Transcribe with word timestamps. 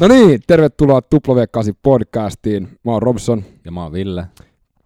No 0.00 0.08
niin, 0.08 0.40
tervetuloa 0.46 1.00
W8 1.14 1.74
podcastiin. 1.82 2.68
Mä 2.84 2.92
oon 2.92 3.02
Robson. 3.02 3.44
Ja 3.64 3.72
mä 3.72 3.82
oon 3.82 3.92
Ville. 3.92 4.26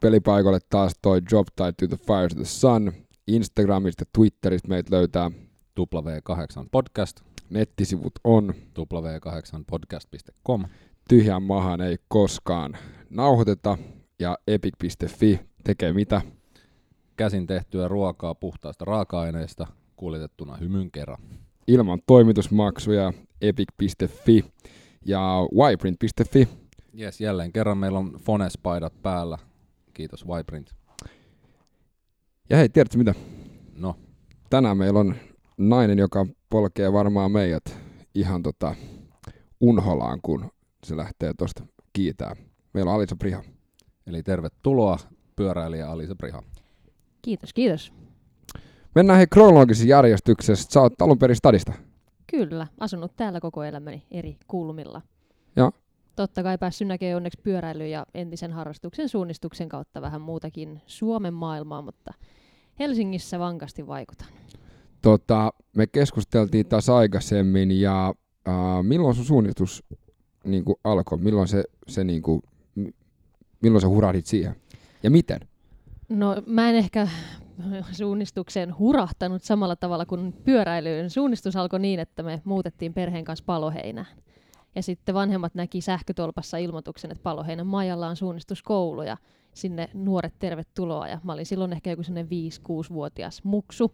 Pelipaikalle 0.00 0.58
taas 0.70 0.92
toi 1.02 1.20
Job 1.32 1.46
Tied 1.56 1.72
to 1.72 1.96
the 1.96 2.04
Fire 2.06 2.28
to 2.28 2.34
the 2.34 2.44
Sun. 2.44 2.92
Instagramista 3.26 4.02
ja 4.02 4.06
Twitteristä 4.12 4.68
meitä 4.68 4.96
löytää. 4.96 5.30
W8 5.80 6.68
podcast. 6.70 7.20
Nettisivut 7.50 8.12
on. 8.24 8.54
W8podcast.com. 8.78 10.64
Tyhjään 11.08 11.42
maahan 11.42 11.80
ei 11.80 11.96
koskaan 12.08 12.76
nauhoiteta. 13.10 13.78
Ja 14.18 14.38
epic.fi 14.46 15.40
tekee 15.64 15.92
mitä? 15.92 16.22
Käsin 17.16 17.46
tehtyä 17.46 17.88
ruokaa 17.88 18.34
puhtaasta 18.34 18.84
raaka-aineista 18.84 19.66
kuljetettuna 19.96 20.56
hymyn 20.56 20.90
kerran. 20.90 21.18
Ilman 21.66 22.00
toimitusmaksuja 22.06 23.12
epic.fi 23.40 24.44
ja 25.04 25.46
yprint.fi. 25.72 26.48
Jes, 26.94 27.20
jälleen 27.20 27.52
kerran 27.52 27.78
meillä 27.78 27.98
on 27.98 28.12
Fones-paidat 28.18 29.02
päällä. 29.02 29.38
Kiitos 29.94 30.24
Yprint. 30.40 30.70
Ja 32.50 32.56
hei, 32.56 32.68
tiedätkö 32.68 32.98
mitä? 32.98 33.14
No, 33.76 33.96
Tänään 34.50 34.76
meillä 34.76 35.00
on 35.00 35.14
nainen, 35.58 35.98
joka 35.98 36.26
polkee 36.50 36.92
varmaan 36.92 37.32
meidät 37.32 37.78
ihan 38.14 38.42
tota 38.42 38.74
unholaan, 39.60 40.18
kun 40.22 40.50
se 40.84 40.96
lähtee 40.96 41.32
tuosta 41.38 41.66
kiitää. 41.92 42.36
Meillä 42.72 42.90
on 42.90 42.96
Alisa 42.96 43.16
Priha. 43.16 43.42
eli 44.06 44.22
tervetuloa 44.22 44.98
pyöräilijä 45.36 45.90
Alisa 45.90 46.14
Priha. 46.16 46.42
Kiitos, 47.22 47.52
kiitos. 47.52 47.92
Mennään 48.94 49.16
hei 49.16 49.26
kronologisessa 49.26 49.88
järjestyksessä. 49.88 50.68
Sä 50.72 50.80
oot 50.80 51.02
alun 51.02 51.18
perin 51.18 51.36
stadista. 51.36 51.72
Kyllä, 52.30 52.66
asunut 52.80 53.16
täällä 53.16 53.40
koko 53.40 53.64
elämäni 53.64 54.02
eri 54.10 54.36
kulmilla. 54.46 55.02
Joo. 55.56 55.72
Totta 56.16 56.42
kai 56.42 56.58
päässyt 56.58 56.88
näkemään 56.88 57.16
onneksi 57.16 57.40
pyöräily 57.42 57.86
ja 57.86 58.06
entisen 58.14 58.52
harrastuksen 58.52 59.08
suunnistuksen 59.08 59.68
kautta 59.68 60.00
vähän 60.02 60.20
muutakin 60.20 60.80
Suomen 60.86 61.34
maailmaa, 61.34 61.82
mutta 61.82 62.14
Helsingissä 62.78 63.38
vankasti 63.38 63.86
vaikutan. 63.86 64.28
Tota, 65.02 65.52
me 65.76 65.86
keskusteltiin 65.86 66.66
taas 66.66 66.88
aikaisemmin 66.88 67.80
ja 67.80 68.14
äh, 68.48 68.54
milloin 68.82 69.14
sun 69.14 69.24
suunnistus 69.24 69.84
niin 70.44 70.64
alkoi? 70.84 71.18
Milloin 71.18 71.48
se, 71.48 71.64
se 71.88 72.04
niin 72.04 72.22
kuin, 72.22 72.42
milloin 73.62 73.80
sä 73.80 73.88
hurahdit 73.88 74.26
siihen? 74.26 74.54
Ja 75.02 75.10
miten? 75.10 75.40
No 76.08 76.42
mä 76.46 76.70
en 76.70 76.76
ehkä 76.76 77.08
suunnistukseen 77.92 78.78
hurahtanut 78.78 79.42
samalla 79.42 79.76
tavalla 79.76 80.06
kuin 80.06 80.32
pyöräilyyn. 80.44 81.10
Suunnistus 81.10 81.56
alkoi 81.56 81.80
niin, 81.80 82.00
että 82.00 82.22
me 82.22 82.42
muutettiin 82.44 82.94
perheen 82.94 83.24
kanssa 83.24 83.44
Paloheinään. 83.44 84.06
Ja 84.74 84.82
sitten 84.82 85.14
vanhemmat 85.14 85.54
näki 85.54 85.80
sähkötolpassa 85.80 86.56
ilmoituksen, 86.56 87.10
että 87.10 87.22
Paloheinän 87.22 87.66
majalla 87.66 88.08
on 88.08 88.16
suunnistuskoulu 88.16 89.02
ja 89.02 89.16
sinne 89.54 89.90
nuoret 89.94 90.34
tervetuloa. 90.38 91.08
Ja 91.08 91.20
mä 91.24 91.32
olin 91.32 91.46
silloin 91.46 91.72
ehkä 91.72 91.90
joku 91.90 92.02
sellainen 92.02 92.28
5-6-vuotias 92.30 93.44
muksu 93.44 93.92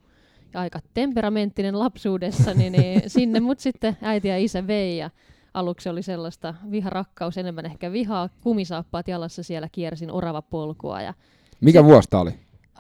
ja 0.55 0.61
aika 0.61 0.81
temperamenttinen 0.95 1.79
lapsuudessa, 1.79 2.55
niin, 2.55 2.73
niin 2.73 3.03
sinne 3.11 3.41
mut 3.41 3.61
sitten 3.61 3.97
äiti 4.03 4.29
ja 4.29 4.39
isä 4.39 4.67
vei 4.67 4.99
ja 4.99 5.11
aluksi 5.55 5.89
oli 5.89 6.03
sellaista 6.03 6.55
viharakkaus, 6.71 7.39
enemmän 7.39 7.67
ehkä 7.67 7.93
vihaa, 7.93 8.29
kumisaappaat 8.41 9.09
jalassa 9.09 9.43
siellä 9.43 9.69
kiersin 9.73 10.11
orava 10.11 10.43
polkua 10.43 11.03
ja 11.03 11.15
Mikä 11.61 11.79
Se- 11.79 11.85
vuosi 11.85 12.09
oli? 12.15 12.31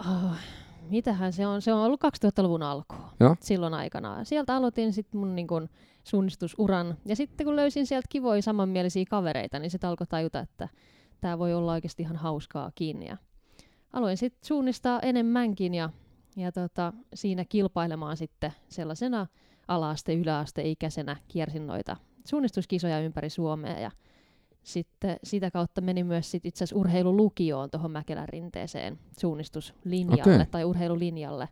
Oh, 0.00 0.32
mitähän 0.90 1.32
se 1.32 1.46
on? 1.46 1.62
Se 1.62 1.72
on 1.72 1.80
ollut 1.80 2.00
2000-luvun 2.04 2.62
alku 2.62 2.94
Joo. 3.20 3.36
silloin 3.40 3.74
aikana. 3.74 4.24
Sieltä 4.24 4.56
aloitin 4.56 4.92
sitten 4.92 5.20
mun 5.20 5.34
niin 5.36 5.46
kun, 5.46 5.68
suunnistusuran. 6.04 6.96
Ja 7.04 7.16
sitten 7.16 7.44
kun 7.44 7.56
löysin 7.56 7.86
sieltä 7.86 8.08
kivoja 8.08 8.42
samanmielisiä 8.42 9.04
kavereita, 9.10 9.58
niin 9.58 9.70
sitten 9.70 9.90
alkoi 9.90 10.06
tajuta, 10.06 10.40
että 10.40 10.68
tämä 11.20 11.38
voi 11.38 11.54
olla 11.54 11.72
oikeasti 11.72 12.02
ihan 12.02 12.16
hauskaa 12.16 12.72
kiinni. 12.74 13.06
Ja 13.06 13.16
aloin 13.92 14.16
sitten 14.16 14.46
suunnistaa 14.46 15.00
enemmänkin 15.00 15.74
ja, 15.74 15.90
ja 16.36 16.52
tota, 16.52 16.92
siinä 17.14 17.44
kilpailemaan 17.44 18.16
sitten 18.16 18.52
sellaisena 18.68 19.26
ala-aste, 19.68 20.14
yläasteikäisenä 20.14 21.16
kiersin 21.28 21.66
noita 21.66 21.96
suunnistuskisoja 22.24 23.00
ympäri 23.00 23.30
Suomea 23.30 23.80
ja 23.80 23.90
sitten 24.66 25.16
sitä 25.24 25.50
kautta 25.50 25.80
meni 25.80 26.04
myös 26.04 26.30
sit 26.30 26.46
itse 26.46 26.64
asiassa 26.64 26.80
urheilulukioon 26.80 27.70
tuohon 27.70 27.90
Mäkelän 27.90 28.28
rinteeseen 28.28 28.98
suunnistuslinjalle 29.20 30.34
Okei. 30.34 30.46
tai 30.50 30.64
urheilulinjalle. 30.64 31.48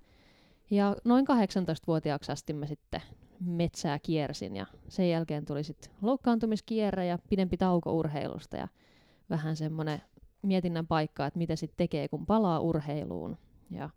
Ja 0.71 0.97
noin 1.05 1.25
18-vuotiaaksi 1.27 2.33
asti 2.33 2.53
mä 2.53 2.67
sitten 2.67 3.03
metsää 3.41 3.99
kiersin 3.99 4.57
ja 4.57 4.67
sen 4.89 5.11
jälkeen 5.11 5.45
tuli 5.45 5.65
sitten 5.65 5.93
loukkaantumiskierre 6.03 7.07
ja 7.07 7.19
pidempi 7.29 7.57
tauko 7.57 7.93
urheilusta 7.93 8.57
ja 8.57 8.69
vähän 9.31 9.57
semmoinen 9.57 10.03
mietinnän 10.43 10.87
paikka, 10.87 11.27
että 11.27 11.39
mitä 11.39 11.57
sitten 11.57 11.77
tekee, 11.77 12.09
kun 12.09 12.27
palaa 12.27 12.61
urheiluun. 12.61 13.39
Ja 13.71 13.91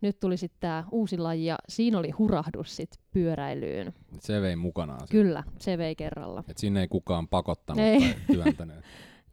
nyt 0.00 0.20
tuli 0.20 0.36
sitten 0.36 0.60
tämä 0.60 0.84
uusi 0.90 1.18
laji 1.18 1.46
ja 1.46 1.56
siinä 1.68 1.98
oli 1.98 2.10
hurahdus 2.10 2.76
sitten 2.76 3.02
pyöräilyyn. 3.10 3.94
Se 4.20 4.40
vei 4.40 4.56
mukanaan. 4.56 5.00
sen. 5.00 5.08
Kyllä, 5.08 5.44
se 5.58 5.78
vei 5.78 5.96
kerralla. 5.96 6.44
Et 6.48 6.58
sinne 6.58 6.80
ei 6.80 6.88
kukaan 6.88 7.28
pakottanut 7.28 7.84
Ei. 7.84 8.00
tai 8.00 8.14
työntänyt. 8.32 8.76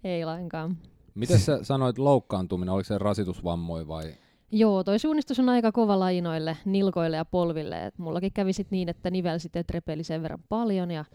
Ei 0.03 0.25
lainkaan. 0.25 0.77
Miten 1.15 1.39
sä 1.39 1.63
sanoit 1.63 1.97
loukkaantuminen? 1.97 2.73
Oliko 2.73 2.87
se 2.87 2.97
rasitusvammoja 2.97 3.87
vai? 3.87 4.13
Joo, 4.51 4.83
toi 4.83 4.99
suunnistus 4.99 5.39
on 5.39 5.49
aika 5.49 5.71
kova 5.71 5.99
laji 5.99 6.21
noille 6.21 6.57
nilkoille 6.65 7.17
ja 7.17 7.25
polville. 7.25 7.85
Et 7.85 7.97
mullakin 7.97 8.33
kävi 8.33 8.53
sit 8.53 8.71
niin, 8.71 8.89
että 8.89 9.11
nivelsitet 9.11 9.69
repeli 9.69 10.03
sen 10.03 10.21
verran 10.21 10.43
paljon 10.49 10.91
ja 10.91 11.05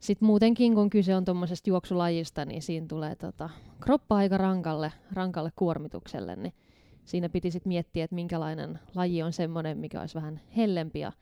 sitten 0.00 0.26
muutenkin, 0.26 0.74
kun 0.74 0.90
kyse 0.90 1.16
on 1.16 1.24
tuommoisesta 1.24 1.70
juoksulajista, 1.70 2.44
niin 2.44 2.62
siinä 2.62 2.86
tulee 2.86 3.16
tota, 3.16 3.50
kroppa 3.80 4.16
aika 4.16 4.36
rankalle, 4.38 4.92
rankalle 5.12 5.50
kuormitukselle, 5.56 6.36
niin 6.36 6.54
siinä 7.04 7.28
piti 7.28 7.50
sitten 7.50 7.68
miettiä, 7.68 8.04
että 8.04 8.14
minkälainen 8.14 8.78
laji 8.94 9.22
on 9.22 9.32
semmoinen, 9.32 9.78
mikä 9.78 10.00
olisi 10.00 10.14
vähän 10.14 10.40
hellempi. 10.56 11.00
Ja 11.00 11.12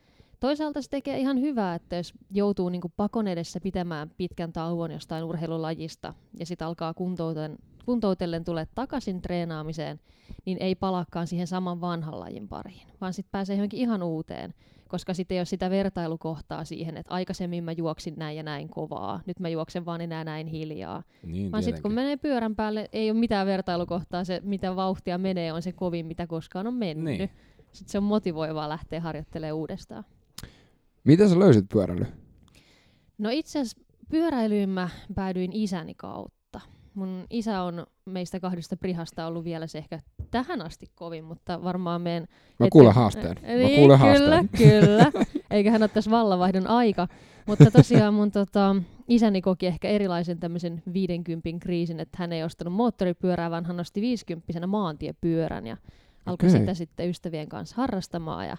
toisaalta 0.40 0.82
se 0.82 0.90
tekee 0.90 1.18
ihan 1.18 1.40
hyvää, 1.40 1.74
että 1.74 1.96
jos 1.96 2.12
joutuu 2.30 2.68
niinku 2.68 2.92
pakon 2.96 3.28
edessä 3.28 3.60
pitämään 3.60 4.10
pitkän 4.16 4.52
tauon 4.52 4.90
jostain 4.90 5.24
urheilulajista 5.24 6.14
ja 6.38 6.46
sitten 6.46 6.66
alkaa 6.66 6.94
kuntouten, 6.94 7.58
kuntoutellen 7.84 8.44
tulee 8.44 8.66
takaisin 8.74 9.22
treenaamiseen, 9.22 10.00
niin 10.44 10.58
ei 10.60 10.74
palaakaan 10.74 11.26
siihen 11.26 11.46
saman 11.46 11.80
vanhan 11.80 12.20
lajin 12.20 12.48
pariin, 12.48 12.86
vaan 13.00 13.12
sitten 13.12 13.32
pääsee 13.32 13.56
johonkin 13.56 13.80
ihan 13.80 14.02
uuteen, 14.02 14.54
koska 14.92 15.14
sitten 15.14 15.34
ei 15.34 15.38
ole 15.38 15.44
sitä 15.44 15.70
vertailukohtaa 15.70 16.64
siihen, 16.64 16.96
että 16.96 17.14
aikaisemmin 17.14 17.64
mä 17.64 17.72
juoksin 17.72 18.14
näin 18.16 18.36
ja 18.36 18.42
näin 18.42 18.68
kovaa, 18.68 19.20
nyt 19.26 19.40
mä 19.40 19.48
juoksen 19.48 19.84
vaan 19.84 20.00
enää 20.00 20.24
näin 20.24 20.46
hiljaa. 20.46 21.02
Niin, 21.26 21.52
Vaan 21.52 21.62
sitten 21.62 21.82
kun 21.82 21.92
menee 21.92 22.16
pyörän 22.16 22.56
päälle, 22.56 22.88
ei 22.92 23.10
ole 23.10 23.18
mitään 23.18 23.46
vertailukohtaa, 23.46 24.24
se 24.24 24.40
mitä 24.44 24.76
vauhtia 24.76 25.18
menee 25.18 25.52
on 25.52 25.62
se 25.62 25.72
kovin, 25.72 26.06
mitä 26.06 26.26
koskaan 26.26 26.66
on 26.66 26.74
mennyt. 26.74 27.18
Niin. 27.18 27.30
Sitten 27.72 27.92
se 27.92 27.98
on 27.98 28.04
motivoivaa 28.04 28.68
lähteä 28.68 29.00
harjoittelemaan 29.00 29.56
uudestaan. 29.56 30.04
Miten 31.04 31.28
sä 31.28 31.38
löysit 31.38 31.64
pyöräily? 31.72 32.06
No 33.18 33.30
itse 33.32 33.60
asiassa 33.60 33.80
pyöräilyyn 34.08 34.68
mä 34.68 34.88
päädyin 35.14 35.52
isäni 35.52 35.94
kautta. 35.94 36.41
Mun 36.94 37.26
isä 37.30 37.62
on 37.62 37.86
meistä 38.04 38.40
kahdesta 38.40 38.76
prihasta 38.76 39.26
ollut 39.26 39.44
vielä 39.44 39.66
se 39.66 39.78
ehkä 39.78 40.00
tähän 40.30 40.62
asti 40.62 40.86
kovin, 40.94 41.24
mutta 41.24 41.62
varmaan 41.62 42.02
meidän... 42.02 42.22
Mä 42.58 42.66
ette- 42.66 42.70
kuulen 42.70 42.94
haasteen. 42.94 43.36
Mä 43.42 43.48
Niin, 43.48 43.80
kuulen 43.80 43.98
kyllä, 44.00 44.36
haasteen. 44.36 44.48
kyllä. 44.48 45.12
Eiköhän 45.50 45.82
ole 45.82 45.88
tässä 45.88 46.10
vallanvaihdon 46.10 46.66
aika. 46.66 47.08
Mutta 47.46 47.70
tosiaan 47.70 48.14
mun 48.14 48.30
tota, 48.30 48.76
isäni 49.08 49.40
koki 49.42 49.66
ehkä 49.66 49.88
erilaisen 49.88 50.40
tämmöisen 50.40 50.82
50 50.92 51.48
kriisin, 51.60 52.00
että 52.00 52.16
hän 52.20 52.32
ei 52.32 52.42
ostanut 52.44 52.74
moottoripyörää, 52.74 53.50
vaan 53.50 53.64
hän 53.64 53.80
osti 53.80 54.00
50 54.00 54.66
maantiepyörän 54.66 55.66
ja 55.66 55.76
alkoi 56.26 56.48
Okei. 56.48 56.60
sitä 56.60 56.74
sitten 56.74 57.08
ystävien 57.08 57.48
kanssa 57.48 57.76
harrastamaan. 57.76 58.46
Ja, 58.48 58.56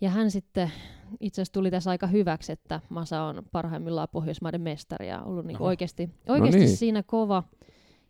ja 0.00 0.10
hän 0.10 0.30
sitten 0.30 0.72
itse 1.20 1.42
asiassa 1.42 1.52
tuli 1.52 1.70
tässä 1.70 1.90
aika 1.90 2.06
hyväksi, 2.06 2.52
että 2.52 2.80
Masa 2.88 3.22
on 3.22 3.42
parhaimmillaan 3.52 4.08
Pohjoismaiden 4.12 4.60
mestari 4.60 5.08
ja 5.08 5.22
ollut 5.22 5.46
niinku 5.46 5.64
oikeasti, 5.64 6.10
oikeasti 6.28 6.58
niin. 6.58 6.76
siinä 6.76 7.02
kova. 7.02 7.42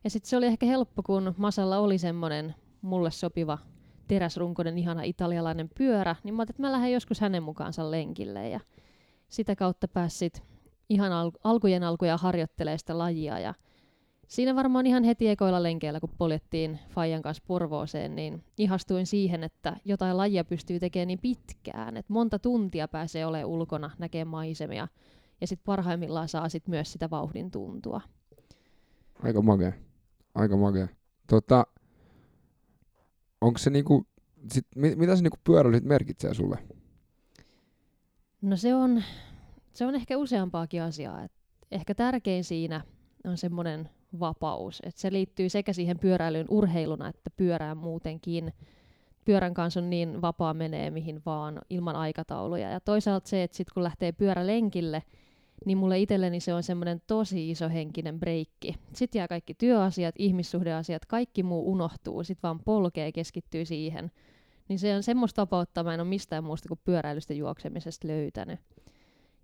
Ja 0.04 0.10
sitten 0.10 0.30
se 0.30 0.36
oli 0.36 0.46
ehkä 0.46 0.66
helppo, 0.66 1.02
kun 1.02 1.34
Masalla 1.36 1.78
oli 1.78 1.98
semmoinen 1.98 2.54
mulle 2.82 3.10
sopiva 3.10 3.58
teräsrunkoinen 4.08 4.78
ihana 4.78 5.02
italialainen 5.02 5.70
pyörä, 5.78 6.16
niin 6.24 6.34
mä 6.34 6.40
ajattelin, 6.40 6.54
että 6.54 6.62
mä 6.62 6.72
lähden 6.72 6.92
joskus 6.92 7.20
hänen 7.20 7.42
mukaansa 7.42 7.90
lenkille 7.90 8.48
ja 8.48 8.60
sitä 9.28 9.56
kautta 9.56 9.88
pääsit 9.88 10.42
ihan 10.88 11.12
al- 11.12 11.30
alkujen 11.44 11.82
alkuja 11.82 12.16
harjoittelemaan 12.16 12.78
sitä 12.78 12.98
lajia 12.98 13.38
ja 13.38 13.54
siinä 14.30 14.54
varmaan 14.54 14.86
ihan 14.86 15.04
heti 15.04 15.28
ekoilla 15.28 15.62
lenkeillä, 15.62 16.00
kun 16.00 16.10
poljettiin 16.18 16.78
Fajan 16.88 17.22
kanssa 17.22 17.42
Porvooseen, 17.46 18.16
niin 18.16 18.44
ihastuin 18.58 19.06
siihen, 19.06 19.44
että 19.44 19.76
jotain 19.84 20.16
lajia 20.16 20.44
pystyy 20.44 20.80
tekemään 20.80 21.08
niin 21.08 21.18
pitkään, 21.18 21.96
että 21.96 22.12
monta 22.12 22.38
tuntia 22.38 22.88
pääsee 22.88 23.26
olemaan 23.26 23.48
ulkona, 23.48 23.90
näkee 23.98 24.24
maisemia 24.24 24.88
ja 25.40 25.46
sitten 25.46 25.64
parhaimmillaan 25.64 26.28
saa 26.28 26.48
sit 26.48 26.68
myös 26.68 26.92
sitä 26.92 27.10
vauhdin 27.10 27.50
tuntua. 27.50 28.00
Aika 29.22 29.42
makea. 29.42 29.72
Aika 30.34 30.56
makea. 30.56 30.88
Tota, 31.26 31.66
onko 33.40 33.58
se 33.58 33.70
niinku, 33.70 34.06
sit, 34.52 34.66
mit, 34.76 34.98
mitä 34.98 35.16
se 35.16 35.22
niinku 35.22 35.38
pyöräily 35.44 35.76
sit 35.76 35.84
merkitsee 35.84 36.34
sulle? 36.34 36.58
No 38.42 38.56
se 38.56 38.74
on, 38.74 39.02
se 39.72 39.86
on 39.86 39.94
ehkä 39.94 40.16
useampaakin 40.18 40.82
asiaa. 40.82 41.24
Et 41.24 41.32
ehkä 41.70 41.94
tärkein 41.94 42.44
siinä 42.44 42.84
on 43.24 43.36
semmoinen 43.36 43.90
vapaus. 44.20 44.82
Et 44.84 44.96
se 44.96 45.12
liittyy 45.12 45.48
sekä 45.48 45.72
siihen 45.72 45.98
pyöräilyyn 45.98 46.46
urheiluna 46.50 47.08
että 47.08 47.30
pyörään 47.36 47.76
muutenkin. 47.76 48.52
Pyörän 49.24 49.54
kanssa 49.54 49.80
on 49.80 49.90
niin 49.90 50.22
vapaa 50.22 50.54
menee 50.54 50.90
mihin 50.90 51.22
vaan 51.26 51.60
ilman 51.70 51.96
aikatauluja. 51.96 52.70
Ja 52.70 52.80
toisaalta 52.80 53.28
se, 53.28 53.42
että 53.42 53.56
sit 53.56 53.70
kun 53.70 53.82
lähtee 53.82 54.12
pyörälenkille, 54.12 55.02
niin 55.66 55.78
mulle 55.78 55.98
itselleni 55.98 56.40
se 56.40 56.54
on 56.54 56.62
semmoinen 56.62 57.02
tosi 57.06 57.50
iso 57.50 57.68
henkinen 57.68 58.20
breikki. 58.20 58.74
Sitten 58.94 59.18
jää 59.18 59.28
kaikki 59.28 59.54
työasiat, 59.54 60.14
ihmissuhdeasiat, 60.18 61.06
kaikki 61.06 61.42
muu 61.42 61.72
unohtuu, 61.72 62.24
sitten 62.24 62.42
vaan 62.42 62.60
polkee 62.60 63.12
keskittyy 63.12 63.64
siihen. 63.64 64.10
Niin 64.68 64.78
se 64.78 64.96
on 64.96 65.02
semmoista 65.02 65.42
vapautta, 65.42 65.84
mä 65.84 65.94
en 65.94 66.00
ole 66.00 66.08
mistään 66.08 66.44
muusta 66.44 66.68
kuin 66.68 66.80
pyöräilystä 66.84 67.34
juoksemisesta 67.34 68.08
löytänyt. 68.08 68.60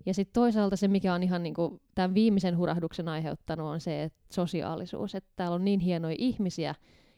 Ja 0.07 0.15
sitten 0.15 0.33
toisaalta 0.33 0.77
se, 0.77 0.89
mikä 0.89 1.15
on 1.15 1.23
ihan 1.23 1.43
niinku 1.43 1.81
tämän 1.95 2.15
viimeisen 2.15 2.59
hurahduksen 2.59 3.09
aiheuttanut, 3.09 3.67
on 3.67 3.81
se 3.81 4.03
että 4.03 4.19
sosiaalisuus. 4.31 5.15
Että 5.15 5.31
täällä 5.37 5.55
on 5.55 5.65
niin 5.65 5.81
hienoja 5.81 6.17
ihmisiä. 6.19 6.75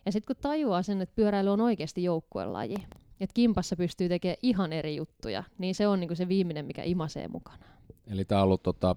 Ja 0.07 0.13
sitten 0.13 0.35
kun 0.35 0.43
tajuaa 0.43 0.83
sen, 0.83 1.01
että 1.01 1.15
pyöräily 1.15 1.51
on 1.51 1.61
oikeasti 1.61 2.05
joukkuelaji, 2.05 2.75
että 3.21 3.35
kimpassa 3.35 3.77
pystyy 3.77 4.09
tekemään 4.09 4.39
ihan 4.43 4.73
eri 4.73 4.97
juttuja, 4.97 5.45
niin 5.59 5.75
se 5.75 5.89
on 5.89 6.01
niinku 6.01 6.15
se 6.15 6.29
viimeinen, 6.29 6.67
mikä 6.67 6.83
imasee 6.83 7.29
mukana. 7.29 7.65
Eli 8.07 8.25
tämä 8.25 8.41
on 8.41 8.45
ollut 8.45 8.63
tota, 8.63 8.97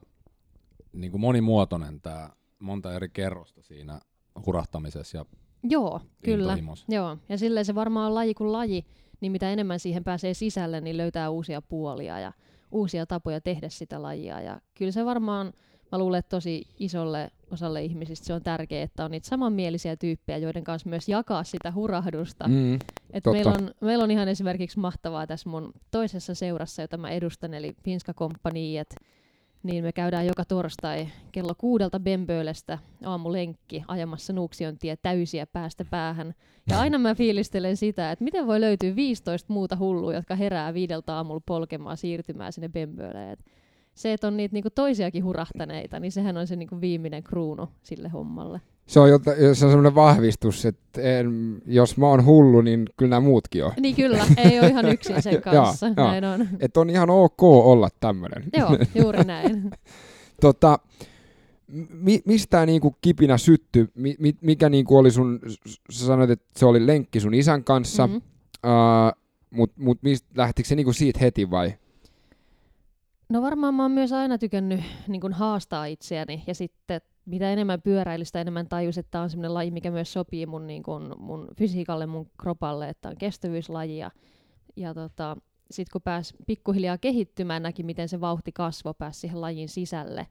niin 0.93 1.11
kuin 1.11 1.21
monimuotoinen 1.21 2.01
tämä 2.01 2.29
monta 2.59 2.93
eri 2.93 3.09
kerrosta 3.09 3.61
siinä 3.61 3.99
hurahtamisessa 4.45 5.17
ja 5.17 5.25
Joo, 5.63 6.01
kyllä. 6.23 6.57
Joo, 6.87 7.17
ja 7.29 7.37
silleen 7.37 7.65
se 7.65 7.75
varmaan 7.75 8.07
on 8.07 8.15
laji 8.15 8.33
kuin 8.33 8.51
laji, 8.51 8.85
niin 9.21 9.31
mitä 9.31 9.51
enemmän 9.51 9.79
siihen 9.79 10.03
pääsee 10.03 10.33
sisälle, 10.33 10.81
niin 10.81 10.97
löytää 10.97 11.29
uusia 11.29 11.61
puolia 11.61 12.19
ja 12.19 12.33
uusia 12.71 13.05
tapoja 13.05 13.41
tehdä 13.41 13.69
sitä 13.69 14.01
lajia. 14.01 14.41
Ja 14.41 14.61
kyllä 14.73 14.91
se 14.91 15.05
varmaan, 15.05 15.53
mä 15.91 15.97
luulen, 15.97 16.19
että 16.19 16.29
tosi 16.29 16.67
isolle 16.79 17.31
osalle 17.51 17.83
ihmisistä 17.83 18.25
se 18.25 18.33
on 18.33 18.43
tärkeää, 18.43 18.83
että 18.83 19.05
on 19.05 19.11
niitä 19.11 19.27
samanmielisiä 19.27 19.95
tyyppejä, 19.95 20.37
joiden 20.37 20.63
kanssa 20.63 20.89
myös 20.89 21.09
jakaa 21.09 21.43
sitä 21.43 21.71
hurahdusta. 21.71 22.47
Mm. 22.47 22.73
Et 22.73 22.81
totta. 23.23 23.31
meillä, 23.31 23.51
on, 23.51 23.71
meillä 23.81 24.03
on 24.03 24.11
ihan 24.11 24.27
esimerkiksi 24.27 24.79
mahtavaa 24.79 25.27
tässä 25.27 25.49
mun 25.49 25.73
toisessa 25.91 26.35
seurassa, 26.35 26.81
jota 26.81 26.97
mä 26.97 27.09
edustan, 27.09 27.53
eli 27.53 27.75
Finska 27.83 28.13
Company, 28.13 28.77
et 28.77 28.95
niin 29.63 29.83
me 29.83 29.91
käydään 29.91 30.25
joka 30.25 30.45
torstai 30.45 31.07
kello 31.31 31.53
kuudelta 31.57 31.99
Bembölestä 31.99 32.77
aamulenkki 33.05 33.83
ajamassa 33.87 34.33
Nuuksion 34.33 34.77
tie 34.77 34.97
täysiä 34.97 35.47
päästä 35.47 35.85
päähän. 35.85 36.33
Ja 36.69 36.79
aina 36.79 36.97
mä 36.97 37.15
fiilistelen 37.15 37.77
sitä, 37.77 38.11
että 38.11 38.23
miten 38.23 38.47
voi 38.47 38.61
löytyä 38.61 38.95
15 38.95 39.53
muuta 39.53 39.75
hullua, 39.75 40.13
jotka 40.13 40.35
herää 40.35 40.73
viideltä 40.73 41.15
aamulla 41.15 41.41
polkemaan 41.45 41.97
siirtymään 41.97 42.53
sinne 42.53 42.69
Bemböleen. 42.69 43.31
Et 43.31 43.45
Se, 43.93 44.13
että 44.13 44.27
on 44.27 44.37
niitä 44.37 44.53
niinku 44.53 44.69
toisiakin 44.69 45.23
hurahtaneita, 45.23 45.99
niin 45.99 46.11
sehän 46.11 46.37
on 46.37 46.47
se 46.47 46.55
niinku 46.55 46.81
viimeinen 46.81 47.23
kruunu 47.23 47.67
sille 47.83 48.09
hommalle. 48.09 48.61
Se 48.87 48.99
on, 48.99 49.09
jota, 49.09 49.31
se 49.35 49.47
on 49.47 49.55
semmoinen 49.71 49.95
vahvistus, 49.95 50.65
että 50.65 51.01
en, 51.01 51.61
jos 51.65 51.97
mä 51.97 52.07
oon 52.07 52.25
hullu, 52.25 52.61
niin 52.61 52.85
kyllä 52.97 53.09
nämä 53.09 53.19
muutkin 53.19 53.65
on. 53.65 53.71
Niin 53.79 53.95
kyllä, 53.95 54.25
ei 54.37 54.59
ole 54.59 54.67
ihan 54.67 54.85
yksin 54.89 55.21
sen 55.21 55.41
kanssa. 55.51 55.87
Joo, 55.87 56.07
Näin 56.07 56.25
on. 56.25 56.47
Että 56.59 56.79
on 56.79 56.89
ihan 56.89 57.09
ok 57.09 57.43
olla 57.43 57.89
tämmöinen. 57.99 58.43
Joo, 58.57 58.77
juuri 58.95 59.23
näin. 59.23 59.71
Tota, 60.41 60.79
mi, 61.89 62.21
mistä 62.25 62.65
niinku 62.65 62.95
kipinä 63.01 63.37
sytty? 63.37 63.91
Mi, 63.95 64.15
mi, 64.19 64.35
mikä 64.41 64.69
niinku 64.69 64.97
oli 64.97 65.11
sun, 65.11 65.39
sä 65.91 66.05
sanoit, 66.05 66.29
että 66.29 66.45
se 66.59 66.65
oli 66.65 66.87
lenkki 66.87 67.19
sun 67.19 67.33
isän 67.33 67.63
kanssa, 67.63 68.07
Mhm. 68.07 68.15
uh, 68.15 68.21
mutta 69.49 69.75
mut 69.83 69.99
lähtikö 70.35 70.69
se 70.69 70.75
niinku 70.75 70.93
siitä 70.93 71.19
heti 71.19 71.51
vai? 71.51 71.73
No 73.29 73.41
varmaan 73.41 73.73
mä 73.75 73.83
oon 73.83 73.91
myös 73.91 74.11
aina 74.13 74.37
tykännyt 74.37 74.79
niin 75.07 75.33
haastaa 75.33 75.85
itseäni 75.85 76.43
ja 76.47 76.55
sitten 76.55 77.01
mitä 77.25 77.53
enemmän 77.53 77.81
pyöräilystä, 77.81 78.41
enemmän 78.41 78.67
tajus, 78.69 78.97
että 78.97 79.11
tämä 79.11 79.23
on 79.23 79.29
sellainen 79.29 79.53
laji, 79.53 79.71
mikä 79.71 79.91
myös 79.91 80.13
sopii 80.13 80.45
mun, 80.45 80.67
niin 80.67 80.83
kun, 80.83 81.15
mun 81.19 81.47
fysiikalle, 81.57 82.05
mun 82.05 82.29
kropalle, 82.37 82.89
että 82.89 83.09
on 83.09 83.17
kestävyyslaji 83.17 83.97
ja, 83.97 84.11
ja 84.75 84.93
tota, 84.93 85.37
sitten 85.71 85.91
kun 85.91 86.01
pääsi 86.01 86.33
pikkuhiljaa 86.47 86.97
kehittymään, 86.97 87.63
näki 87.63 87.83
miten 87.83 88.09
se 88.09 88.21
vauhti 88.21 88.51
kasvoi, 88.51 88.93
pääsi 88.97 89.19
siihen 89.19 89.41
lajin 89.41 89.69
sisälle, 89.69 90.27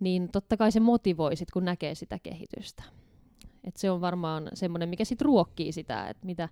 niin 0.00 0.28
totta 0.32 0.56
kai 0.56 0.72
se 0.72 0.80
motivoi 0.80 1.36
sit, 1.36 1.50
kun 1.50 1.64
näkee 1.64 1.94
sitä 1.94 2.18
kehitystä. 2.22 2.82
Et 3.64 3.76
se 3.76 3.90
on 3.90 4.00
varmaan 4.00 4.50
semmoinen, 4.54 4.88
mikä 4.88 5.04
sitten 5.04 5.26
ruokkii 5.26 5.72
sitä, 5.72 6.08
että 6.08 6.26
mitä, 6.26 6.48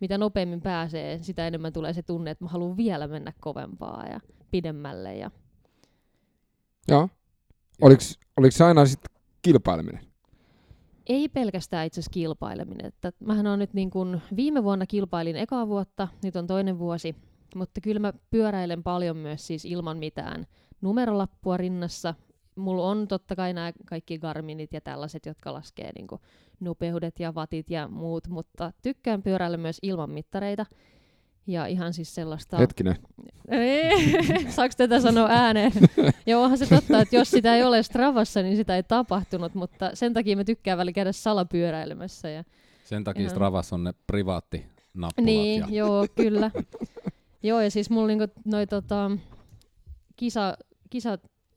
mitä 0.00 0.18
nopeammin 0.18 0.60
pääsee, 0.60 1.18
sitä 1.22 1.46
enemmän 1.46 1.72
tulee 1.72 1.92
se 1.92 2.02
tunne, 2.02 2.30
että 2.30 2.44
mä 2.44 2.50
haluan 2.50 2.76
vielä 2.76 3.06
mennä 3.06 3.32
kovempaa 3.40 4.06
ja 4.06 4.20
pidemmälle. 4.50 5.16
Ja 5.16 5.30
Joo. 6.88 7.08
Oliko, 7.80 8.02
oliko 8.36 8.64
aina 8.64 8.86
sitten 8.86 9.13
kilpaileminen? 9.44 10.14
ei 11.06 11.28
pelkästään 11.28 11.86
itse 11.86 12.00
asiassa 12.00 12.14
kilpaileminen. 12.14 12.86
Että 12.86 13.12
mähän 13.20 13.46
on 13.46 13.58
nyt 13.58 13.74
niin 13.74 13.90
kuin, 13.90 14.22
viime 14.36 14.64
vuonna 14.64 14.86
kilpailin 14.86 15.36
ekaa 15.36 15.68
vuotta, 15.68 16.08
nyt 16.24 16.36
on 16.36 16.46
toinen 16.46 16.78
vuosi, 16.78 17.16
mutta 17.54 17.80
kyllä 17.80 18.00
mä 18.00 18.12
pyöräilen 18.30 18.82
paljon 18.82 19.16
myös 19.16 19.46
siis 19.46 19.64
ilman 19.64 19.98
mitään 19.98 20.46
numerolappua 20.80 21.56
rinnassa. 21.56 22.14
Mulla 22.56 22.90
on 22.90 23.08
totta 23.08 23.36
kai 23.36 23.52
nämä 23.52 23.72
kaikki 23.86 24.18
Garminit 24.18 24.72
ja 24.72 24.80
tällaiset, 24.80 25.26
jotka 25.26 25.52
laskee 25.52 25.90
niin 25.94 26.06
kuin 26.06 26.20
nopeudet 26.60 27.20
ja 27.20 27.32
watit 27.32 27.70
ja 27.70 27.88
muut, 27.88 28.28
mutta 28.28 28.72
tykkään 28.82 29.22
pyöräillä 29.22 29.56
myös 29.56 29.78
ilman 29.82 30.10
mittareita. 30.10 30.66
Ja 31.46 31.66
ihan 31.66 31.92
siis 31.92 32.14
sellaista... 32.14 32.56
Hetkinen. 32.56 32.96
Ei, 33.48 33.92
Saako 34.50 34.74
tätä 34.76 35.00
sanoa 35.00 35.28
ääneen? 35.30 35.72
Joo, 36.26 36.42
onhan 36.42 36.58
se 36.58 36.66
totta, 36.66 37.00
että 37.00 37.16
jos 37.16 37.30
sitä 37.30 37.56
ei 37.56 37.62
ole 37.62 37.82
Stravassa, 37.82 38.42
niin 38.42 38.56
sitä 38.56 38.76
ei 38.76 38.82
tapahtunut, 38.82 39.54
mutta 39.54 39.90
sen 39.94 40.12
takia 40.12 40.36
mä 40.36 40.44
tykkään 40.44 40.78
välillä 40.78 40.92
käydä 40.92 41.12
salapyöräilemässä. 41.12 42.28
Ja... 42.28 42.44
Sen 42.84 43.04
takia 43.04 43.20
Ihan. 43.20 43.30
Stravassa 43.30 43.76
on 43.76 43.84
ne 43.84 43.92
privaattinappulat. 44.06 45.26
Niin, 45.26 45.60
ja 45.60 45.66
joo, 45.70 46.06
kyllä. 46.14 46.50
joo, 47.42 47.60
ja 47.60 47.70
siis 47.70 47.90
mulla 47.90 48.06
niinku 48.06 48.26
noi 48.44 48.66
tota, 48.66 49.10
kisa, 50.16 50.56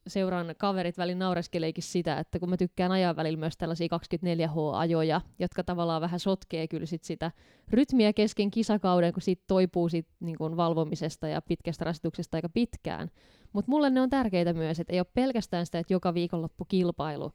kisaseuran 0.07 0.55
kaverit 0.57 0.97
välillä 0.97 1.19
naureskeleekin 1.19 1.83
sitä, 1.83 2.19
että 2.19 2.39
kun 2.39 2.49
mä 2.49 2.57
tykkään 2.57 2.91
ajaa 2.91 3.15
välillä 3.15 3.39
myös 3.39 3.57
tällaisia 3.57 3.87
24H-ajoja, 3.87 5.21
jotka 5.39 5.63
tavallaan 5.63 6.01
vähän 6.01 6.19
sotkee 6.19 6.67
kyllä 6.67 6.85
sit 6.85 7.03
sitä 7.03 7.31
rytmiä 7.69 8.13
kesken 8.13 8.51
kisakauden, 8.51 9.13
kun 9.13 9.21
siitä 9.21 9.43
toipuu 9.47 9.89
sit 9.89 10.07
niin 10.19 10.37
valvomisesta 10.39 11.27
ja 11.27 11.41
pitkästä 11.41 11.85
rasituksesta 11.85 12.37
aika 12.37 12.49
pitkään. 12.49 13.11
Mutta 13.53 13.71
mulle 13.71 13.89
ne 13.89 14.01
on 14.01 14.09
tärkeitä 14.09 14.53
myös, 14.53 14.79
että 14.79 14.93
ei 14.93 14.99
ole 14.99 15.07
pelkästään 15.13 15.65
sitä, 15.65 15.79
että 15.79 15.93
joka 15.93 16.13
viikonloppu 16.13 16.65
kilpailu, 16.65 17.31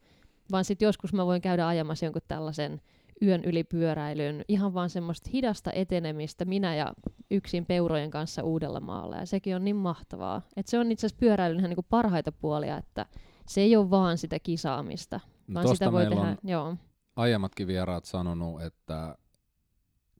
vaan 0.52 0.64
sitten 0.64 0.86
joskus 0.86 1.12
mä 1.12 1.26
voin 1.26 1.42
käydä 1.42 1.66
ajamassa 1.66 2.06
jonkun 2.06 2.22
tällaisen 2.28 2.80
yön 3.22 3.44
yli 3.44 3.64
pyöräilyn, 3.64 4.44
ihan 4.48 4.74
vaan 4.74 4.90
semmoista 4.90 5.30
hidasta 5.32 5.72
etenemistä 5.72 6.44
minä 6.44 6.74
ja 6.74 6.92
yksin 7.30 7.66
peurojen 7.66 8.10
kanssa 8.10 8.42
Uudellamaalla. 8.42 9.16
Ja 9.16 9.26
sekin 9.26 9.56
on 9.56 9.64
niin 9.64 9.76
mahtavaa. 9.76 10.42
Et 10.56 10.66
se 10.66 10.78
on 10.78 10.92
itse 10.92 11.06
asiassa 11.06 11.20
pyöräilyn 11.20 11.58
ihan 11.58 11.68
niinku 11.68 11.86
parhaita 11.88 12.32
puolia, 12.32 12.78
että 12.78 13.06
se 13.48 13.60
ei 13.60 13.76
ole 13.76 13.90
vaan 13.90 14.18
sitä 14.18 14.38
kisaamista, 14.38 15.20
No 15.46 15.62
vaan 15.62 15.76
sitä 15.76 15.92
voi 15.92 16.06
tehdä, 16.06 16.20
on 16.20 16.36
joo. 16.44 16.76
aiemmatkin 17.16 17.66
vieraat 17.66 18.04
sanonut, 18.04 18.62
että 18.62 19.16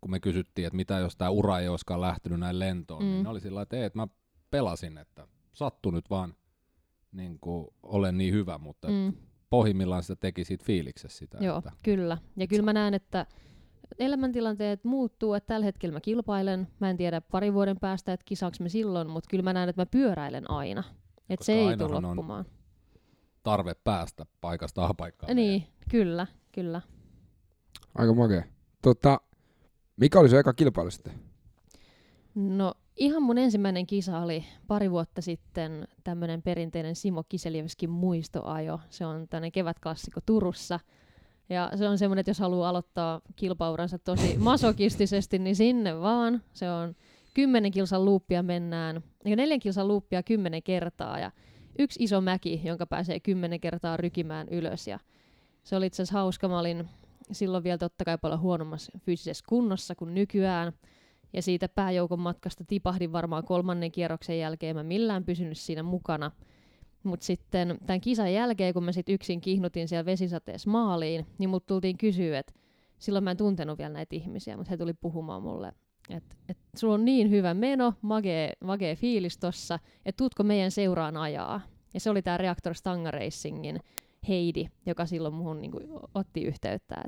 kun 0.00 0.10
me 0.10 0.20
kysyttiin, 0.20 0.66
että 0.66 0.76
mitä 0.76 0.98
jos 0.98 1.16
tämä 1.16 1.30
ura 1.30 1.58
ei 1.58 1.68
olisikaan 1.68 2.00
lähtenyt 2.00 2.40
näin 2.40 2.58
lentoon, 2.58 3.02
mm. 3.02 3.08
Mm. 3.08 3.12
niin 3.12 3.22
ne 3.22 3.28
oli 3.28 3.40
sillä 3.40 3.62
että 3.62 3.76
ei, 3.76 3.84
että 3.84 3.98
mä 3.98 4.08
pelasin, 4.50 4.98
että 4.98 5.26
sattu 5.52 5.90
nyt 5.90 6.10
vaan 6.10 6.34
niin 7.12 7.38
kuin, 7.40 7.68
olen 7.82 8.18
niin 8.18 8.34
hyvä, 8.34 8.58
mutta 8.58 8.88
mm. 8.88 9.12
Mm, 9.52 9.56
pohjimmillaan 9.56 10.02
sitä 10.02 10.16
teki 10.16 10.44
siitä 10.44 10.64
fiiliksessä 10.64 11.18
sitä. 11.18 11.38
joo, 11.40 11.58
Että, 11.58 11.72
kyllä. 11.82 12.18
Ja 12.36 12.46
kyllä 12.46 12.62
mä 12.62 12.72
näen, 12.72 12.94
että 12.94 13.26
elämäntilanteet 13.98 14.84
muuttuu, 14.84 15.34
että 15.34 15.46
tällä 15.46 15.64
hetkellä 15.64 15.92
mä 15.92 16.00
kilpailen. 16.00 16.68
Mä 16.80 16.90
en 16.90 16.96
tiedä 16.96 17.20
pari 17.20 17.54
vuoden 17.54 17.76
päästä, 17.80 18.12
että 18.12 18.24
kisaaks 18.24 18.60
me 18.60 18.68
silloin, 18.68 19.10
mutta 19.10 19.28
kyllä 19.30 19.42
mä 19.42 19.52
näen, 19.52 19.68
että 19.68 19.82
mä 19.82 19.86
pyöräilen 19.86 20.50
aina. 20.50 20.84
Että 21.30 21.44
se 21.44 21.52
ei 21.52 21.76
tule 21.76 22.00
loppumaan. 22.00 22.44
tarve 23.42 23.74
päästä 23.84 24.26
paikasta 24.40 24.84
A 24.84 24.94
paikkaan. 24.94 25.36
Niin, 25.36 25.66
kyllä, 25.90 26.26
kyllä. 26.52 26.80
Aika 27.94 28.14
makea. 28.14 28.42
Tota, 28.82 29.20
mikä 29.96 30.20
oli 30.20 30.28
se 30.28 30.38
eka 30.38 30.52
kilpailu 30.52 30.90
sitten? 30.90 31.12
No 32.34 32.74
ihan 32.96 33.22
mun 33.22 33.38
ensimmäinen 33.38 33.86
kisa 33.86 34.18
oli 34.18 34.44
pari 34.66 34.90
vuotta 34.90 35.22
sitten 35.22 35.88
tämmöinen 36.04 36.42
perinteinen 36.42 36.96
Simo 36.96 37.24
Kiselievskin 37.28 37.90
muistoajo. 37.90 38.80
Se 38.90 39.06
on 39.06 39.28
tämmöinen 39.28 39.52
kevätklassikko 39.52 40.20
Turussa. 40.26 40.80
Ja 41.48 41.70
se 41.76 41.88
on 41.88 41.98
semmoinen, 41.98 42.20
että 42.20 42.30
jos 42.30 42.38
haluaa 42.38 42.68
aloittaa 42.68 43.20
kilpauransa 43.36 43.98
tosi 43.98 44.36
masokistisesti, 44.50 45.38
niin 45.38 45.56
sinne 45.56 46.00
vaan. 46.00 46.42
Se 46.52 46.70
on 46.70 46.94
kymmenen 47.34 47.70
kilsan 47.70 48.04
luuppia 48.04 48.42
mennään, 48.42 49.02
ja 49.24 49.36
neljän 49.36 49.60
kilsan 49.60 49.88
luuppia 49.88 50.22
kymmenen 50.22 50.62
kertaa 50.62 51.18
ja 51.18 51.30
yksi 51.78 52.04
iso 52.04 52.20
mäki, 52.20 52.60
jonka 52.64 52.86
pääsee 52.86 53.20
kymmenen 53.20 53.60
kertaa 53.60 53.96
rykimään 53.96 54.48
ylös. 54.48 54.88
Ja 54.88 54.98
se 55.64 55.76
oli 55.76 55.86
itse 55.86 56.02
asiassa 56.02 56.18
hauska. 56.18 56.48
Mä 56.48 56.58
olin 56.58 56.88
silloin 57.32 57.64
vielä 57.64 57.78
totta 57.78 58.04
kai 58.04 58.18
paljon 58.18 58.40
huonommassa 58.40 58.92
fyysisessä 58.98 59.44
kunnossa 59.48 59.94
kuin 59.94 60.14
nykyään. 60.14 60.72
Ja 61.32 61.42
siitä 61.42 61.68
pääjoukon 61.68 62.20
matkasta 62.20 62.64
tipahdin 62.64 63.12
varmaan 63.12 63.44
kolmannen 63.44 63.92
kierroksen 63.92 64.38
jälkeen. 64.38 64.76
Mä 64.76 64.82
millään 64.82 65.24
pysynyt 65.24 65.58
siinä 65.58 65.82
mukana. 65.82 66.30
Mutta 67.02 67.26
sitten 67.26 67.78
tämän 67.86 68.00
kisan 68.00 68.32
jälkeen, 68.32 68.74
kun 68.74 68.84
mä 68.84 68.92
sitten 68.92 69.14
yksin 69.14 69.40
kihnutin 69.40 69.88
siellä 69.88 70.04
vesisateessa 70.04 70.70
maaliin, 70.70 71.26
niin 71.38 71.50
mut 71.50 71.66
tultiin 71.66 71.98
kysyä, 71.98 72.38
että 72.38 72.52
silloin 72.98 73.24
mä 73.24 73.30
en 73.30 73.36
tuntenut 73.36 73.78
vielä 73.78 73.92
näitä 73.92 74.16
ihmisiä, 74.16 74.56
mutta 74.56 74.70
he 74.70 74.76
tuli 74.76 74.94
puhumaan 74.94 75.42
mulle, 75.42 75.72
että 76.10 76.36
et, 76.48 76.58
sulla 76.76 76.94
on 76.94 77.04
niin 77.04 77.30
hyvä 77.30 77.54
meno, 77.54 77.94
magee, 78.02 78.52
magee 78.64 78.96
fiilis 78.96 79.38
tossa, 79.38 79.78
että 80.06 80.16
tuutko 80.16 80.42
meidän 80.42 80.70
seuraan 80.70 81.16
ajaa. 81.16 81.60
Ja 81.94 82.00
se 82.00 82.10
oli 82.10 82.22
tämä 82.22 82.36
Reactor 82.36 82.74
Stanga 82.74 83.10
Racingin 83.10 83.80
Heidi, 84.28 84.68
joka 84.86 85.06
silloin 85.06 85.34
muhun 85.34 85.60
niinku 85.60 85.80
otti 86.14 86.42
yhteyttä. 86.42 87.02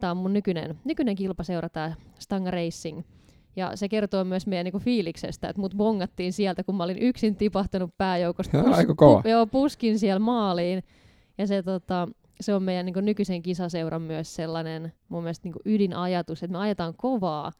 Tämä 0.00 0.10
on 0.10 0.16
mun 0.16 0.32
nykyinen, 0.32 0.78
nykyinen 0.84 1.16
kilpaseura, 1.16 1.68
tämä 1.68 1.94
Stanga 2.18 2.50
Racing. 2.50 3.02
Ja 3.56 3.76
se 3.76 3.88
kertoo 3.88 4.24
myös 4.24 4.46
meidän 4.46 4.64
niinku 4.64 4.78
fiiliksestä, 4.78 5.48
että 5.48 5.60
mut 5.60 5.74
bongattiin 5.76 6.32
sieltä, 6.32 6.64
kun 6.64 6.76
mä 6.76 6.84
olin 6.84 6.98
yksin 6.98 7.36
tipahtanut 7.36 7.90
pääjoukosta. 7.98 8.58
Pus, 8.62 8.76
Aika 8.76 8.94
kova. 8.94 9.22
Pu, 9.22 9.28
joo, 9.28 9.46
puskin 9.46 9.98
siellä 9.98 10.18
maaliin. 10.18 10.82
Ja 11.38 11.46
se, 11.46 11.62
tota, 11.62 12.08
se 12.40 12.54
on 12.54 12.62
meidän 12.62 12.86
niinku 12.86 13.00
nykyisen 13.00 13.42
kisaseuran 13.42 14.02
myös 14.02 14.34
sellainen 14.34 14.92
mun 15.08 15.22
mielestä 15.22 15.46
niinku 15.46 15.60
ydinajatus, 15.64 16.42
että 16.42 16.52
me 16.52 16.58
ajetaan 16.58 16.94
kovaa, 16.96 17.52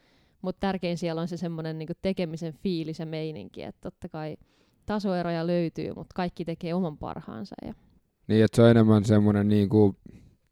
mutta 0.43 0.61
tärkein 0.61 0.99
siellä 0.99 1.21
on 1.21 1.29
se 1.29 1.37
semmoinen 1.37 1.79
niinku 1.79 1.95
tekemisen 2.03 2.53
fiilis 2.53 2.99
ja 2.99 3.07
meininki. 3.07 3.63
Että 3.63 3.81
totta 3.81 4.09
kai 4.09 4.37
tasoeroja 4.87 5.47
löytyy, 5.47 5.93
mutta 5.97 6.15
kaikki 6.15 6.45
tekee 6.45 6.75
oman 6.75 6.99
parhaansa. 6.99 7.55
Ja... 7.67 7.75
Niin, 8.29 8.45
että 8.45 8.57
se 8.57 8.63
on 8.63 8.71
enemmän 8.71 9.05
semmoinen 9.05 9.49
niinku 9.49 9.97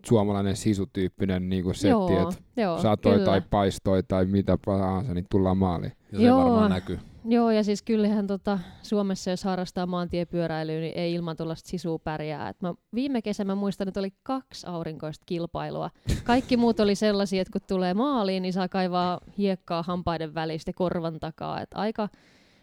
suomalainen 0.07 0.57
sisutyyppinen 0.57 1.49
niinku 1.49 1.73
setti, 1.73 1.89
Joo, 1.89 2.29
että 2.29 2.43
joo, 2.57 2.79
satoi 2.79 3.13
kyllä. 3.13 3.25
tai 3.25 3.43
paistoi 3.51 4.03
tai 4.03 4.27
mitä 4.27 4.59
tahansa, 4.65 5.15
niin 5.15 5.27
tullaan 5.31 5.57
maaliin. 5.57 5.93
Ja 6.13 6.19
se 6.19 6.25
Joo. 6.25 6.45
varmaan 6.45 6.71
näkyy. 6.71 6.99
Joo, 7.25 7.51
ja 7.51 7.65
siis 7.65 7.83
kyllähän 7.83 8.27
tota, 8.27 8.59
Suomessa, 8.83 9.31
jos 9.31 9.45
harrastaa 9.45 9.87
maantiepyöräilyä, 9.87 10.81
niin 10.81 10.93
ei 10.99 11.15
ilman 11.15 11.37
tuollaista 11.37 11.69
sisua 11.69 11.99
pärjää. 11.99 12.49
Et 12.49 12.63
mä, 12.63 12.75
viime 12.95 13.23
kesänä 13.23 13.47
mä 13.47 13.55
muistan, 13.55 13.89
että 13.89 14.01
oli 14.01 14.13
kaksi 14.23 14.67
aurinkoista 14.67 15.23
kilpailua. 15.27 15.91
Kaikki 16.25 16.57
muut 16.57 16.81
oli 16.81 16.95
sellaisia, 16.95 17.43
että 17.43 17.53
kun 17.53 17.61
tulee 17.69 17.95
maaliin, 17.95 18.43
niin 18.43 18.53
saa 18.53 18.69
kaivaa 18.69 19.21
hiekkaa 19.39 19.83
hampaiden 19.83 20.35
välistä 20.35 20.69
ja 20.69 20.73
korvan 20.75 21.21
takaa. 21.21 21.61
Et 21.61 21.71
aika 21.75 22.09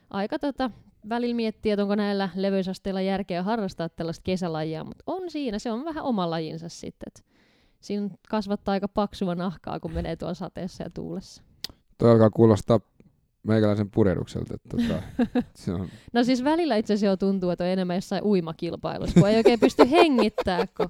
aika 0.10 0.40
tota, 0.40 0.72
välillä 1.10 1.36
miettiä, 1.36 1.74
että 1.74 1.84
onko 1.84 1.96
näillä 1.96 2.30
leveysasteilla 2.36 3.02
järkeä 3.02 3.44
harrastaa 3.44 3.90
tällaista 3.90 4.24
kesälajia, 4.24 4.84
mutta 4.84 5.04
on 5.08 5.30
siinä, 5.30 5.60
se 5.60 5.72
on 5.72 5.86
vähän 5.86 6.04
oma 6.04 6.30
lajinsa 6.30 6.70
sitten. 6.70 7.08
Et 7.08 7.26
siinä 7.80 8.10
kasvattaa 8.30 8.72
aika 8.74 8.88
paksua 8.88 9.36
nahkaa, 9.36 9.80
kun 9.80 9.94
menee 9.94 10.16
tuolla 10.16 10.34
sateessa 10.34 10.84
ja 10.84 10.90
tuulessa. 10.90 11.44
Toi 11.98 12.12
alkaa 12.12 12.30
kuulostaa 12.30 12.80
meikäläisen 13.44 13.92
purehdukselta. 13.92 14.54
Että 14.54 14.70
tota, 14.78 15.02
se 15.56 15.74
on, 15.74 15.88
No 16.14 16.24
siis 16.24 16.44
välillä 16.44 16.76
itse 16.76 16.94
asiassa 16.94 17.06
jo 17.06 17.18
tuntuu, 17.18 17.50
että 17.50 17.64
on 17.64 17.70
enemmän 17.70 17.98
jossain 17.98 18.24
uimakilpailussa, 18.24 19.20
kun 19.20 19.30
ei 19.30 19.38
oikein 19.38 19.60
pysty 19.60 19.92
hengittää, 19.92 20.68
kun 20.78 20.90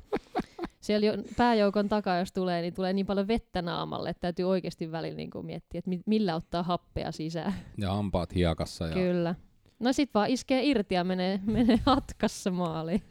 siellä 0.79 1.07
jo 1.07 1.13
pääjoukon 1.37 1.89
takaa, 1.89 2.19
jos 2.19 2.31
tulee, 2.31 2.61
niin 2.61 2.73
tulee 2.73 2.93
niin 2.93 3.05
paljon 3.05 3.27
vettä 3.27 3.61
naamalle, 3.61 4.09
että 4.09 4.21
täytyy 4.21 4.45
oikeasti 4.45 4.91
välillä 4.91 5.17
niin 5.17 5.29
kuin 5.29 5.45
miettiä, 5.45 5.79
että 5.79 5.89
mi- 5.89 6.03
millä 6.05 6.35
ottaa 6.35 6.63
happea 6.63 7.11
sisään. 7.11 7.53
Ja 7.77 7.93
hampaat 7.93 8.35
hiekassa. 8.35 8.87
Ja... 8.87 8.93
Kyllä. 8.93 9.35
No 9.79 9.93
sit 9.93 10.13
vaan 10.13 10.29
iskee 10.29 10.63
irti 10.63 10.95
ja 10.95 11.03
menee, 11.03 11.39
menee 11.45 11.79
hatkassa 11.85 12.51
maaliin. 12.51 13.03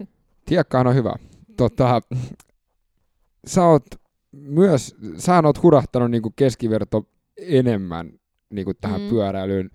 Tiekkahan 0.44 0.86
on 0.86 0.94
hyvä. 0.94 1.14
Tota, 1.56 2.02
sä 3.48 3.66
oot 3.66 3.84
myös, 4.32 4.96
sä 5.16 5.40
oot 5.44 5.62
hurahtanut 5.62 6.10
niinku 6.10 6.32
keskiverto 6.36 7.08
enemmän 7.36 8.12
niinku 8.50 8.72
tähän 8.80 9.00
Mm. 9.00 9.08
pyöräilyyn. 9.08 9.70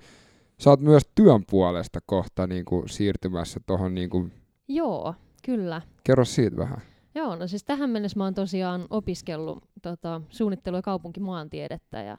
Sä 0.60 0.70
oot 0.70 0.80
myös 0.80 1.04
työn 1.16 1.44
puolesta 1.50 2.00
kohta 2.06 2.48
niinku 2.48 2.84
siirtymässä 2.88 3.60
tuohon, 3.66 3.96
niinku, 3.96 4.30
Joo, 4.68 5.16
kyllä. 5.46 5.82
kerro 6.04 6.26
siitä 6.26 6.58
vähän. 6.58 6.78
Joo, 7.16 7.36
no 7.36 7.48
siis 7.48 7.64
tähän 7.64 7.90
mennessä 7.90 8.18
mä 8.20 8.24
oon 8.24 8.34
tosiaan 8.34 8.88
opiskellut 8.90 9.64
tota, 9.82 10.22
suunnittelu- 10.30 10.76
ja 10.76 10.82
kaupunkimaantiedettä 10.82 12.02
ja 12.02 12.18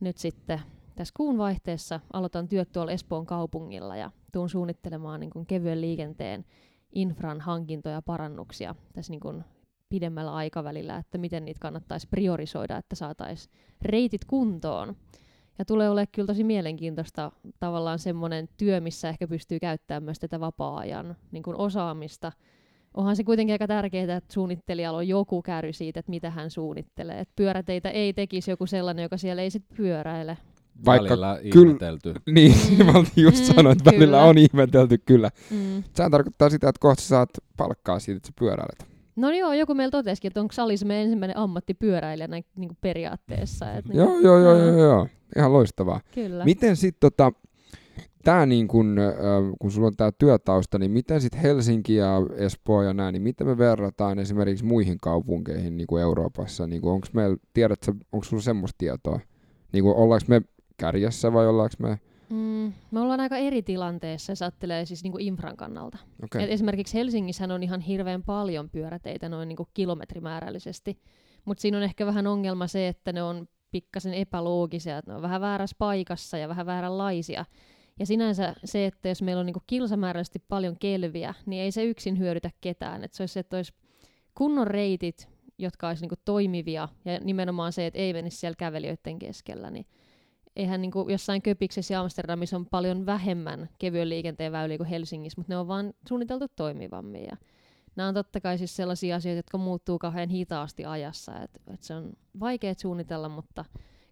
nyt 0.00 0.16
sitten 0.16 0.60
tässä 0.96 1.14
kuun 1.16 1.38
vaihteessa 1.38 2.00
aloitan 2.12 2.48
työt 2.48 2.72
tuolla 2.72 2.92
Espoon 2.92 3.26
kaupungilla 3.26 3.96
ja 3.96 4.10
tuun 4.32 4.48
suunnittelemaan 4.48 5.20
niin 5.20 5.30
kuin 5.30 5.46
kevyen 5.46 5.80
liikenteen 5.80 6.44
infran 6.92 7.40
hankintoja 7.40 7.94
ja 7.94 8.02
parannuksia 8.02 8.74
tässä 8.92 9.12
niin 9.12 9.20
kuin 9.20 9.44
pidemmällä 9.88 10.34
aikavälillä, 10.34 10.96
että 10.96 11.18
miten 11.18 11.44
niitä 11.44 11.60
kannattaisi 11.60 12.08
priorisoida, 12.10 12.76
että 12.76 12.96
saataisiin 12.96 13.54
reitit 13.82 14.24
kuntoon. 14.24 14.96
Ja 15.58 15.64
tulee 15.64 15.90
olemaan 15.90 16.06
kyllä 16.12 16.26
tosi 16.26 16.44
mielenkiintoista 16.44 17.32
tavallaan 17.60 17.98
semmoinen 17.98 18.48
työ, 18.56 18.80
missä 18.80 19.08
ehkä 19.08 19.28
pystyy 19.28 19.58
käyttämään 19.60 20.02
myös 20.02 20.18
tätä 20.18 20.40
vapaa-ajan 20.40 21.16
niin 21.32 21.42
kuin 21.42 21.56
osaamista 21.56 22.32
onhan 22.94 23.16
se 23.16 23.24
kuitenkin 23.24 23.54
aika 23.54 23.66
tärkeää, 23.66 24.16
että 24.16 24.34
suunnittelijalla 24.34 24.98
on 24.98 25.08
joku 25.08 25.42
käry 25.42 25.72
siitä, 25.72 26.00
että 26.00 26.10
mitä 26.10 26.30
hän 26.30 26.50
suunnittelee. 26.50 27.20
Et 27.20 27.28
pyöräteitä 27.36 27.90
ei 27.90 28.12
tekisi 28.12 28.50
joku 28.50 28.66
sellainen, 28.66 29.02
joka 29.02 29.16
siellä 29.16 29.42
ei 29.42 29.50
sitten 29.50 29.76
pyöräile. 29.76 30.38
Vaikka 30.84 31.08
Välillä 31.08 31.38
kyllä- 31.50 31.64
ihmetelty. 31.68 32.14
Niin, 32.30 32.54
mä 32.86 32.92
olin 32.92 33.08
just 33.16 33.48
Mm, 33.48 33.54
sanoa, 33.54 33.72
että 33.72 33.84
välillä 33.84 34.06
kyllä. 34.06 34.22
on 34.24 34.38
ihmetelty 34.38 34.98
kyllä. 34.98 35.30
Mm. 35.50 35.82
Sehän 35.94 36.10
tarkoittaa 36.10 36.50
sitä, 36.50 36.68
että 36.68 36.80
kohta 36.80 37.02
saat 37.02 37.30
palkkaa 37.56 37.98
siitä, 37.98 38.16
että 38.16 38.26
sä 38.26 38.32
pyöräilet. 38.38 38.97
No 39.18 39.30
joo, 39.30 39.52
joku 39.52 39.74
meillä 39.74 39.90
totesikin, 39.90 40.28
että 40.28 40.40
onko 40.40 40.52
Salis 40.52 40.84
meidän 40.84 41.04
ensimmäinen 41.04 41.36
ammattipyöräilijä 41.36 42.28
näin 42.28 42.44
niin 42.56 42.68
kuin 42.68 42.78
periaatteessa. 42.80 43.72
Et 43.72 43.88
niin, 43.88 43.98
Joo, 43.98 44.18
joo, 44.18 44.38
joo, 44.38 44.56
joo, 44.56 44.76
joo. 44.76 45.06
Ihan 45.36 45.52
loistavaa. 45.52 46.00
Kyllä. 46.14 46.44
Miten 46.44 46.76
sitten 46.76 47.00
tota, 47.00 47.32
tää 48.24 48.46
niin 48.46 48.68
kun, 48.68 48.98
äh, 48.98 49.14
kun 49.58 49.70
sulla 49.70 49.86
on 49.86 49.96
tämä 49.96 50.12
työtausta, 50.12 50.78
niin 50.78 50.90
miten 50.90 51.20
sitten 51.20 51.40
Helsinki 51.40 51.94
ja 51.94 52.16
Espoo 52.36 52.82
ja 52.82 52.92
näin, 52.92 53.12
niin 53.12 53.22
miten 53.22 53.46
me 53.46 53.58
verrataan 53.58 54.18
esimerkiksi 54.18 54.64
muihin 54.64 54.98
kaupunkeihin 55.02 55.76
niin 55.76 55.86
kuin 55.86 56.02
Euroopassa? 56.02 56.66
Niin 56.66 56.82
kuin, 56.82 56.92
onko 56.92 57.06
meillä, 57.12 57.36
tiedätkö, 57.54 57.92
onko 58.12 58.24
sulla 58.24 58.42
semmoista 58.42 58.78
tietoa? 58.78 59.20
Niin 59.72 59.84
kuin, 59.84 59.96
ollaanko 59.96 60.24
me 60.28 60.42
kärjessä 60.76 61.32
vai 61.32 61.46
ollaanko 61.46 61.74
me... 61.78 61.98
Mm, 62.30 62.72
me 62.90 63.00
ollaan 63.00 63.20
aika 63.20 63.36
eri 63.36 63.62
tilanteessa, 63.62 64.32
jos 64.32 64.42
ajattelee 64.42 64.84
siis 64.84 65.02
niin 65.02 65.12
kuin 65.12 65.24
infran 65.24 65.56
kannalta. 65.56 65.98
Okay. 66.24 66.42
Et 66.42 66.50
esimerkiksi 66.50 66.94
Helsingissä 66.94 67.44
on 67.44 67.62
ihan 67.62 67.80
hirveän 67.80 68.22
paljon 68.22 68.70
pyöräteitä 68.70 69.28
noin 69.28 69.48
niin 69.48 69.56
kuin 69.56 69.68
kilometrimäärällisesti, 69.74 70.98
mutta 71.44 71.60
siinä 71.62 71.76
on 71.76 71.82
ehkä 71.82 72.06
vähän 72.06 72.26
ongelma 72.26 72.66
se, 72.66 72.88
että 72.88 73.12
ne 73.12 73.22
on 73.22 73.48
pikkasen 73.70 74.14
epäloogisia, 74.14 74.98
että 74.98 75.10
ne 75.10 75.16
on 75.16 75.22
vähän 75.22 75.40
väärässä 75.40 75.76
paikassa 75.78 76.38
ja 76.38 76.48
vähän 76.48 76.66
vääränlaisia. 76.66 77.44
Ja 77.98 78.06
sinänsä 78.06 78.54
se, 78.64 78.86
että 78.86 79.08
jos 79.08 79.22
meillä 79.22 79.40
on 79.40 79.46
niin 79.46 79.54
kuin 79.54 79.64
kilsamäärällisesti 79.66 80.38
paljon 80.48 80.76
kelviä, 80.80 81.34
niin 81.46 81.62
ei 81.62 81.72
se 81.72 81.84
yksin 81.84 82.18
hyödytä 82.18 82.50
ketään. 82.60 83.04
Et 83.04 83.12
se 83.12 83.22
olisi 83.22 83.32
se, 83.32 83.40
että 83.40 83.56
olisi 83.56 83.72
kunnon 84.34 84.66
reitit, 84.66 85.28
jotka 85.58 85.88
olisi 85.88 86.02
niin 86.02 86.08
kuin 86.08 86.20
toimivia, 86.24 86.88
ja 87.04 87.18
nimenomaan 87.20 87.72
se, 87.72 87.86
että 87.86 87.98
ei 87.98 88.12
menisi 88.12 88.36
siellä 88.36 88.56
kävelijöiden 88.56 89.18
keskellä, 89.18 89.70
niin 89.70 89.86
eihän 90.58 90.80
niin 90.80 90.90
kuin 90.90 91.10
jossain 91.10 91.42
Köpiksessä 91.42 91.94
ja 91.94 92.00
Amsterdamissa 92.00 92.56
on 92.56 92.66
paljon 92.66 93.06
vähemmän 93.06 93.68
kevyen 93.78 94.08
liikenteen 94.08 94.52
väyliä 94.52 94.76
kuin 94.76 94.88
Helsingissä, 94.88 95.40
mutta 95.40 95.52
ne 95.52 95.56
on 95.56 95.68
vaan 95.68 95.92
suunniteltu 96.08 96.46
toimivammin. 96.56 97.24
Ja 97.24 97.36
nämä 97.96 98.08
on 98.08 98.14
totta 98.14 98.40
kai 98.40 98.58
siis 98.58 98.76
sellaisia 98.76 99.16
asioita, 99.16 99.38
jotka 99.38 99.58
muuttuu 99.58 99.98
kauhean 99.98 100.28
hitaasti 100.28 100.84
ajassa. 100.84 101.42
Et, 101.42 101.60
et 101.74 101.82
se 101.82 101.94
on 101.94 102.12
vaikea 102.40 102.74
suunnitella, 102.74 103.28
mutta 103.28 103.64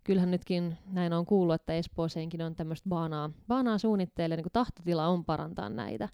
kyllähän 0.05 0.31
nytkin 0.31 0.79
näin 0.93 1.13
on 1.13 1.27
kuullut, 1.27 1.55
että 1.55 1.75
Espooseenkin 1.75 2.43
on 2.43 2.55
tämmöistä 2.55 2.89
baanaa, 2.89 3.31
baanaa 3.49 3.79
suunnitteille, 3.79 4.37
niin 4.37 4.45
kuin 4.45 4.53
tahtotila 4.53 5.07
on 5.07 5.25
parantaa 5.25 5.69
näitä. 5.69 6.09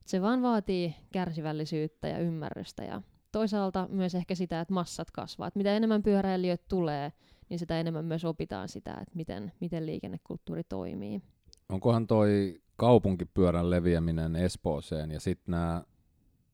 Et 0.00 0.06
se 0.06 0.22
vaan 0.22 0.42
vaatii 0.42 0.94
kärsivällisyyttä 1.12 2.08
ja 2.08 2.18
ymmärrystä 2.18 2.84
ja 2.84 3.02
toisaalta 3.32 3.88
myös 3.90 4.14
ehkä 4.14 4.34
sitä, 4.34 4.60
että 4.60 4.74
massat 4.74 5.10
kasvaa. 5.10 5.48
Et 5.48 5.56
mitä 5.56 5.76
enemmän 5.76 6.02
pyöräilijöitä 6.02 6.64
tulee, 6.68 7.12
niin 7.50 7.58
sitä 7.58 7.80
enemmän 7.80 8.04
myös 8.04 8.24
opitaan 8.24 8.68
sitä, 8.68 8.90
että 8.90 9.14
miten, 9.14 9.52
miten 9.60 9.86
liikennekulttuuri 9.86 10.62
toimii. 10.64 11.22
Onkohan 11.68 12.06
toi 12.06 12.60
kaupunkipyörän 12.76 13.70
leviäminen 13.70 14.36
Espooseen 14.36 15.10
ja 15.10 15.20
sitten 15.20 15.52
nämä, 15.52 15.84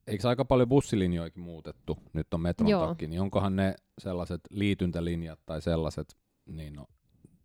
eikö 0.07 0.29
aika 0.29 0.45
paljon 0.45 0.69
bussilinjoikin 0.69 1.43
muutettu, 1.43 1.97
nyt 2.13 2.33
on 2.33 2.41
metron 2.41 2.69
Joo. 2.69 2.87
takia, 2.87 3.07
niin 3.07 3.21
onkohan 3.21 3.55
ne 3.55 3.75
sellaiset 3.99 4.41
liityntälinjat 4.49 5.39
tai 5.45 5.61
sellaiset, 5.61 6.17
niin 6.45 6.73
no, 6.73 6.85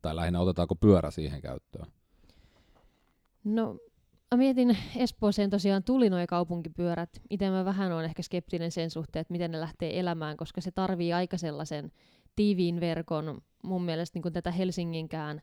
tai 0.03 0.17
lähinnä 0.17 0.41
otetaanko 0.41 0.75
pyörä 0.75 1.11
siihen 1.11 1.41
käyttöön? 1.41 1.87
No, 3.45 3.77
mä 4.31 4.37
mietin, 4.37 4.77
Espooseen 4.97 5.51
tosiaan 5.51 5.85
tuli 5.85 6.11
nuo 6.11 6.19
kaupunkipyörät. 6.29 7.11
Itse 7.31 7.51
mä 7.51 7.65
vähän 7.65 7.93
on 7.93 8.05
ehkä 8.05 8.23
skeptinen 8.23 8.71
sen 8.71 8.91
suhteen, 8.91 9.21
että 9.21 9.33
miten 9.33 9.51
ne 9.51 9.61
lähtee 9.61 10.01
elämään, 10.01 10.37
koska 10.37 10.61
se 10.61 10.71
tarvii 10.71 11.13
aika 11.13 11.37
sellaisen 11.37 11.93
tiiviin 12.37 12.81
verkon. 12.81 13.41
Mun 13.63 13.83
mielestä 13.83 14.19
niin 14.19 14.33
tätä 14.33 14.51
Helsinginkään 14.51 15.41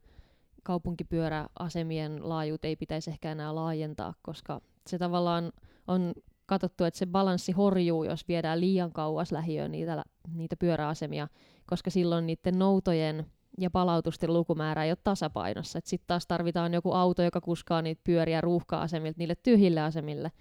kaupunkipyöräasemien 0.63 2.29
laajuutta 2.29 2.67
ei 2.67 2.75
pitäisi 2.75 3.09
ehkä 3.09 3.31
enää 3.31 3.55
laajentaa, 3.55 4.13
koska 4.21 4.61
se 4.87 4.97
tavallaan 4.97 5.51
on 5.87 6.13
katsottu, 6.45 6.83
että 6.83 6.97
se 6.97 7.05
balanssi 7.05 7.51
horjuu, 7.51 8.03
jos 8.03 8.27
viedään 8.27 8.59
liian 8.59 8.93
kauas 8.93 9.31
lähiöön 9.31 9.71
niitä, 9.71 10.03
niitä 10.33 10.55
pyöräasemia, 10.55 11.27
koska 11.65 11.89
silloin 11.89 12.27
niiden 12.27 12.59
noutojen 12.59 13.25
ja 13.59 13.69
palautusten 13.69 14.33
lukumäärä 14.33 14.83
ei 14.83 14.91
ole 14.91 14.97
tasapainossa. 15.03 15.79
Sitten 15.83 16.07
taas 16.07 16.27
tarvitaan 16.27 16.73
joku 16.73 16.91
auto, 16.91 17.23
joka 17.23 17.41
kuskaa 17.41 17.81
niitä 17.81 18.01
pyöriä 18.03 18.41
ruuhka-asemilta 18.41 19.17
niille 19.17 19.35
tyhjille 19.43 19.81
asemille. 19.81 20.31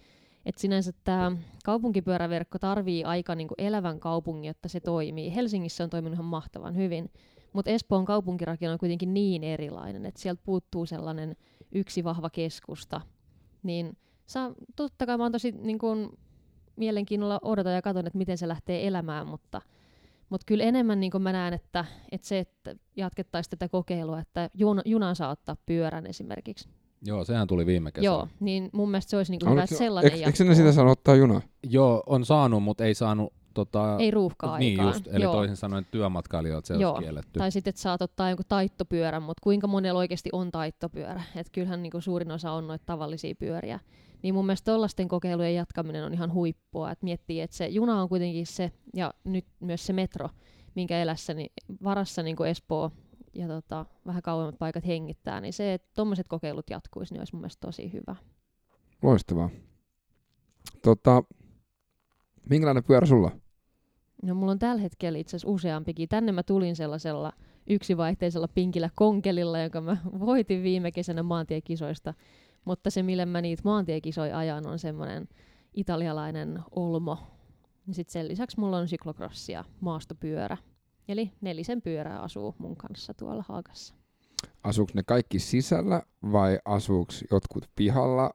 Et 0.46 0.58
sinänsä 0.58 0.92
tämä 1.04 1.32
kaupunkipyöräverkko 1.64 2.58
tarvii 2.58 3.04
aika 3.04 3.34
niinku 3.34 3.54
elävän 3.58 4.00
kaupungin, 4.00 4.48
jotta 4.48 4.68
se 4.68 4.80
toimii. 4.80 5.34
Helsingissä 5.34 5.84
on 5.84 5.90
toiminut 5.90 6.14
ihan 6.14 6.24
mahtavan 6.24 6.76
hyvin, 6.76 7.10
mutta 7.52 7.70
Espoon 7.70 8.04
kaupunkirakenne 8.04 8.72
on 8.72 8.78
kuitenkin 8.78 9.14
niin 9.14 9.44
erilainen, 9.44 10.06
että 10.06 10.20
sieltä 10.20 10.42
puuttuu 10.44 10.86
sellainen 10.86 11.36
yksi 11.72 12.04
vahva 12.04 12.30
keskusta. 12.30 13.00
Niin 13.62 13.96
saa, 14.26 14.54
totta 14.76 15.06
kai 15.06 15.16
mä 15.18 15.24
oon 15.24 15.32
tosi 15.32 15.52
niin 15.52 15.78
kun, 15.78 16.18
mielenkiinnolla 16.76 17.40
odotan 17.42 17.74
ja 17.74 17.82
katson, 17.82 18.06
että 18.06 18.18
miten 18.18 18.38
se 18.38 18.48
lähtee 18.48 18.86
elämään, 18.86 19.26
mutta, 19.26 19.62
mutta 20.28 20.44
kyllä 20.46 20.64
enemmän 20.64 21.00
niin 21.00 21.12
mä 21.18 21.32
näen, 21.32 21.54
että, 21.54 21.84
että 22.12 22.26
se, 22.26 22.38
että 22.38 22.76
jatkettaisiin 22.96 23.50
tätä 23.50 23.68
kokeilua, 23.68 24.20
että 24.20 24.50
juna, 24.54 24.82
junaan 24.84 25.16
saa 25.16 25.30
ottaa 25.30 25.56
pyörän 25.66 26.06
esimerkiksi. 26.06 26.68
Joo, 27.02 27.24
sehän 27.24 27.46
tuli 27.46 27.66
viime 27.66 27.92
kesänä. 27.92 28.04
Joo, 28.04 28.28
niin 28.40 28.70
mun 28.72 28.90
mielestä 28.90 29.10
se 29.10 29.16
olisi 29.16 29.32
niin 29.32 29.50
hyvä, 29.50 29.62
että 29.62 29.76
sellainen 29.76 30.12
eikö, 30.12 30.26
eikö 30.26 30.36
sinne 30.36 30.54
sitä 30.54 30.72
saanut 30.72 30.92
ottaa 30.92 31.14
junaa? 31.14 31.40
Joo, 31.70 32.02
on 32.06 32.24
saanut, 32.24 32.62
mutta 32.62 32.84
ei 32.84 32.94
saanut 32.94 33.32
tota, 33.54 33.96
ei 33.98 34.10
ruuhkaa 34.10 34.58
Niin 34.58 34.80
aikaan. 34.80 34.94
just, 34.94 35.08
eli 35.14 35.22
Joo. 35.24 35.32
toisin 35.32 35.56
sanoen 35.56 35.86
työmatkailijoilta 35.90 36.66
se 36.66 36.74
Joo. 36.74 36.90
olisi 36.92 37.02
kielletty. 37.02 37.38
Tai 37.38 37.52
sitten, 37.52 37.70
että 37.70 37.82
saat 37.82 38.02
ottaa 38.02 38.30
jonkun 38.30 38.44
taittopyörän, 38.48 39.22
mutta 39.22 39.40
kuinka 39.42 39.66
monella 39.66 39.98
oikeasti 39.98 40.30
on 40.32 40.50
taittopyörä? 40.50 41.22
Et 41.36 41.50
kyllähän 41.52 41.82
niin 41.82 41.92
suurin 41.98 42.30
osa 42.32 42.52
on 42.52 42.66
noita 42.66 42.82
tavallisia 42.86 43.34
pyöriä. 43.38 43.80
Niin 44.22 44.34
mun 44.34 44.46
mielestä 44.46 44.72
tollaisten 44.72 45.08
kokeilujen 45.08 45.54
jatkaminen 45.54 46.04
on 46.04 46.14
ihan 46.14 46.32
huippua. 46.32 46.90
Et 46.90 47.02
miettii, 47.02 47.40
että 47.40 47.56
se 47.56 47.66
juna 47.66 48.02
on 48.02 48.08
kuitenkin 48.08 48.46
se, 48.46 48.72
ja 48.94 49.14
nyt 49.24 49.44
myös 49.60 49.86
se 49.86 49.92
metro, 49.92 50.28
minkä 50.74 50.98
elässäni 50.98 51.46
varassa 51.84 52.22
niin 52.22 52.36
kuin 52.36 52.50
Espoo 52.50 52.90
ja 53.38 53.48
tota, 53.48 53.86
vähän 54.06 54.22
kauemmat 54.22 54.58
paikat 54.58 54.86
hengittää, 54.86 55.40
niin 55.40 55.52
se, 55.52 55.74
että 55.74 55.88
tuommoiset 55.94 56.28
kokeilut 56.28 56.70
jatkuisi, 56.70 57.14
niin 57.14 57.20
olisi 57.20 57.34
mun 57.34 57.40
mielestä 57.40 57.66
tosi 57.66 57.92
hyvä. 57.92 58.16
Loistavaa. 59.02 59.50
Tota, 60.82 61.22
minkälainen 62.50 62.84
pyörä 62.84 63.06
sulla? 63.06 63.30
on? 63.34 63.40
No 64.22 64.34
mulla 64.34 64.52
on 64.52 64.58
tällä 64.58 64.82
hetkellä 64.82 65.18
itse 65.18 65.36
asiassa 65.36 65.48
useampikin. 65.48 66.08
Tänne 66.08 66.32
mä 66.32 66.42
tulin 66.42 66.76
sellaisella 66.76 67.32
yksivaihteisella 67.66 68.48
pinkillä 68.48 68.90
konkelilla, 68.94 69.58
jonka 69.58 69.80
mä 69.80 69.96
voitin 70.26 70.62
viime 70.62 70.92
kesänä 70.92 71.22
maantiekisoista. 71.22 72.14
Mutta 72.64 72.90
se, 72.90 73.02
millä 73.02 73.26
mä 73.26 73.40
niitä 73.40 73.62
maantiekisoja 73.64 74.38
ajan, 74.38 74.66
on 74.66 74.78
semmoinen 74.78 75.28
italialainen 75.74 76.58
Olmo. 76.70 77.18
Ja 77.86 77.94
sit 77.94 78.08
sen 78.08 78.28
lisäksi 78.28 78.60
mulla 78.60 78.78
on 78.78 78.88
syklokrossi 78.88 79.52
ja 79.52 79.64
maastopyörä. 79.80 80.56
Eli 81.08 81.32
nelisen 81.40 81.82
pyörää 81.82 82.20
asuu 82.20 82.54
mun 82.58 82.76
kanssa 82.76 83.14
tuolla 83.14 83.44
Haagassa. 83.48 83.94
Asuuko 84.62 84.92
ne 84.94 85.02
kaikki 85.02 85.38
sisällä 85.38 86.02
vai 86.32 86.58
asuuko 86.64 87.12
jotkut 87.30 87.70
pihalla? 87.76 88.30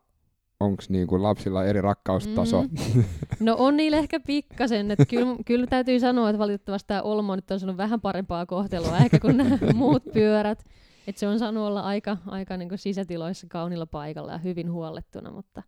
Onko 0.59 0.83
niinku 0.89 1.23
lapsilla 1.23 1.65
eri 1.65 1.81
rakkaustaso? 1.81 2.61
Mm. 2.61 3.03
No 3.39 3.55
on 3.59 3.77
niillä 3.77 3.97
ehkä 3.97 4.19
pikkasen, 4.19 4.91
että 4.91 5.05
kyllä, 5.05 5.35
kyllä 5.45 5.67
täytyy 5.67 5.99
sanoa, 5.99 6.29
että 6.29 6.39
valitettavasti 6.39 6.87
tämä 6.87 7.01
Olmo 7.01 7.35
nyt 7.35 7.51
on 7.51 7.59
saanut 7.59 7.77
vähän 7.77 8.01
parempaa 8.01 8.45
kohtelua 8.45 8.97
ehkä 8.97 9.19
kuin 9.19 9.37
nämä 9.37 9.57
muut 9.73 10.03
pyörät. 10.13 10.65
Että 11.07 11.19
se 11.19 11.27
on 11.27 11.39
saanut 11.39 11.63
olla 11.63 11.81
aika, 11.81 12.17
aika 12.25 12.57
niin 12.57 12.69
sisätiloissa 12.75 13.47
kaunilla 13.49 13.85
paikalla 13.85 14.31
ja 14.31 14.37
hyvin 14.37 14.71
huollettuna, 14.71 15.31
mutta, 15.31 15.63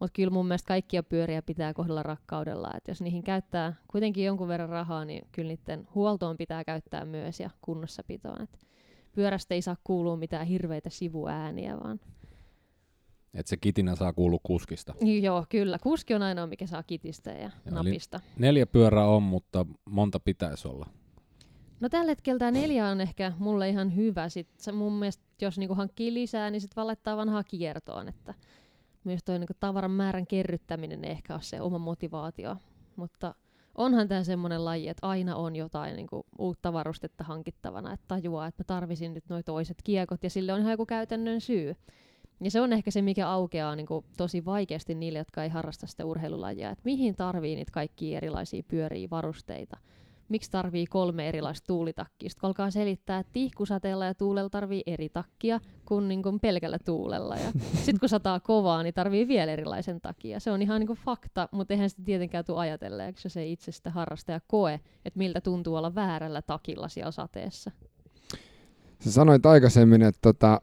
mutta 0.00 0.12
kyllä 0.12 0.30
mun 0.30 0.46
mielestä 0.46 0.68
kaikkia 0.68 1.02
pyöriä 1.02 1.42
pitää 1.42 1.74
kohdella 1.74 2.02
rakkaudella. 2.02 2.70
Että 2.76 2.90
jos 2.90 3.00
niihin 3.02 3.22
käyttää 3.22 3.74
kuitenkin 3.88 4.24
jonkun 4.24 4.48
verran 4.48 4.68
rahaa, 4.68 5.04
niin 5.04 5.26
kyllä 5.32 5.48
niiden 5.48 5.88
huoltoon 5.94 6.36
pitää 6.36 6.64
käyttää 6.64 7.04
myös 7.04 7.40
ja 7.40 7.50
kunnossapitoon. 7.62 8.42
Et 8.42 8.58
pyörästä 9.12 9.54
ei 9.54 9.62
saa 9.62 9.76
kuulua 9.84 10.16
mitään 10.16 10.46
hirveitä 10.46 10.90
sivuääniä, 10.90 11.78
vaan 11.84 12.00
Että 13.34 13.50
se 13.50 13.56
kitinä 13.56 13.96
saa 13.96 14.12
kuulua 14.12 14.40
kuskista. 14.42 14.94
joo, 15.22 15.46
kyllä. 15.48 15.78
Kuski 15.82 16.14
on 16.14 16.22
ainoa, 16.22 16.46
mikä 16.46 16.66
saa 16.66 16.82
kitistä 16.82 17.30
ja 17.30 17.50
eli- 17.66 17.74
napista. 17.74 18.20
Neljä 18.38 18.66
pyörää 18.66 19.06
on, 19.06 19.22
mutta 19.22 19.66
monta 19.84 20.20
pitäisi 20.20 20.68
olla. 20.68 20.86
No 21.80 21.88
tällä 21.88 22.10
hetkellä 22.10 22.38
tämä 22.38 22.50
neljä 22.50 22.86
on 22.88 23.00
ehkä 23.00 23.32
mulle 23.38 23.68
ihan 23.68 23.96
hyvä. 23.96 24.28
Sit 24.28 24.48
se 24.58 24.72
mun 24.72 24.92
mielestä, 24.92 25.24
jos 25.40 25.58
niinku 25.58 25.74
hankkii 25.74 26.14
lisää, 26.14 26.50
niin 26.50 26.60
sitten 26.60 26.76
vaan 26.76 26.86
laittaa 26.86 27.16
vanhaa 27.16 27.44
kiertoon. 27.44 28.08
Että 28.08 28.34
myös 29.06 29.24
tuo 29.24 29.38
niinku 29.38 29.54
tavaran 29.60 29.90
määrän 29.90 30.26
kerryttäminen 30.26 31.04
ei 31.04 31.10
ehkä 31.10 31.34
ole 31.34 31.42
se 31.42 31.60
oma 31.60 31.78
motivaatio. 31.78 32.56
Mutta 32.96 33.34
onhan 33.74 34.08
tämä 34.08 34.24
semmoinen 34.24 34.64
laji, 34.64 34.88
että 34.88 35.06
aina 35.06 35.36
on 35.36 35.56
jotain 35.56 35.96
niinku 35.96 36.26
uutta 36.38 36.72
varustetta 36.72 37.24
hankittavana. 37.24 37.92
Että 37.92 38.04
tajuaa, 38.08 38.46
että 38.46 38.60
mä 38.60 38.64
tarvisin 38.64 39.14
nyt 39.14 39.24
noi 39.28 39.42
toiset 39.42 39.76
kiekot 39.84 40.24
ja 40.24 40.30
sille 40.30 40.52
on 40.52 40.60
ihan 40.60 40.70
joku 40.70 40.86
käytännön 40.86 41.40
syy. 41.40 41.76
Ja 42.40 42.50
se 42.50 42.60
on 42.60 42.72
ehkä 42.72 42.90
se, 42.90 43.02
mikä 43.02 43.28
aukeaa 43.28 43.76
niinku 43.76 44.04
tosi 44.16 44.44
vaikeasti 44.44 44.94
niille, 44.94 45.18
jotka 45.18 45.42
ei 45.42 45.48
harrasta 45.48 45.86
sitä 45.86 46.04
urheilulajia. 46.04 46.70
Että 46.70 46.82
mihin 46.84 47.14
tarvii 47.14 47.56
niitä 47.56 47.72
kaikkia 47.72 48.16
erilaisia 48.16 48.62
pyöriä, 48.68 49.10
varusteita 49.10 49.76
miksi 50.28 50.50
tarvii 50.50 50.86
kolme 50.86 51.28
erilaista 51.28 51.66
tuulitakkia. 51.66 52.30
Sitten 52.30 52.48
alkaa 52.48 52.70
selittää, 52.70 53.18
että 53.18 53.32
tihkusateella 53.32 54.04
ja 54.04 54.14
tuulella 54.14 54.50
tarvii 54.50 54.82
eri 54.86 55.08
takkia 55.08 55.60
kuin, 55.84 56.08
niin 56.08 56.22
kuin 56.22 56.40
pelkällä 56.40 56.78
tuulella. 56.84 57.36
Ja 57.36 57.52
sitten 57.84 58.00
kun 58.00 58.08
sataa 58.08 58.40
kovaa, 58.40 58.82
niin 58.82 58.94
tarvii 58.94 59.28
vielä 59.28 59.52
erilaisen 59.52 60.00
takia. 60.00 60.40
Se 60.40 60.50
on 60.50 60.62
ihan 60.62 60.80
niin 60.80 60.86
kuin 60.86 60.98
fakta, 61.04 61.48
mutta 61.52 61.74
eihän 61.74 61.90
sitä 61.90 62.02
tietenkään 62.04 62.44
tule 62.44 62.58
ajatelleeksi, 62.58 63.26
jos 63.26 63.36
ei 63.36 63.52
itse 63.52 63.72
sitä 63.72 63.90
harrasta 63.90 64.32
ja 64.32 64.40
koe, 64.46 64.80
että 65.04 65.18
miltä 65.18 65.40
tuntuu 65.40 65.74
olla 65.74 65.94
väärällä 65.94 66.42
takilla 66.42 66.88
siellä 66.88 67.10
sateessa. 67.10 67.70
Sä 69.00 69.12
sanoit 69.12 69.46
aikaisemmin, 69.46 70.02
että 70.02 70.18
tota, 70.22 70.60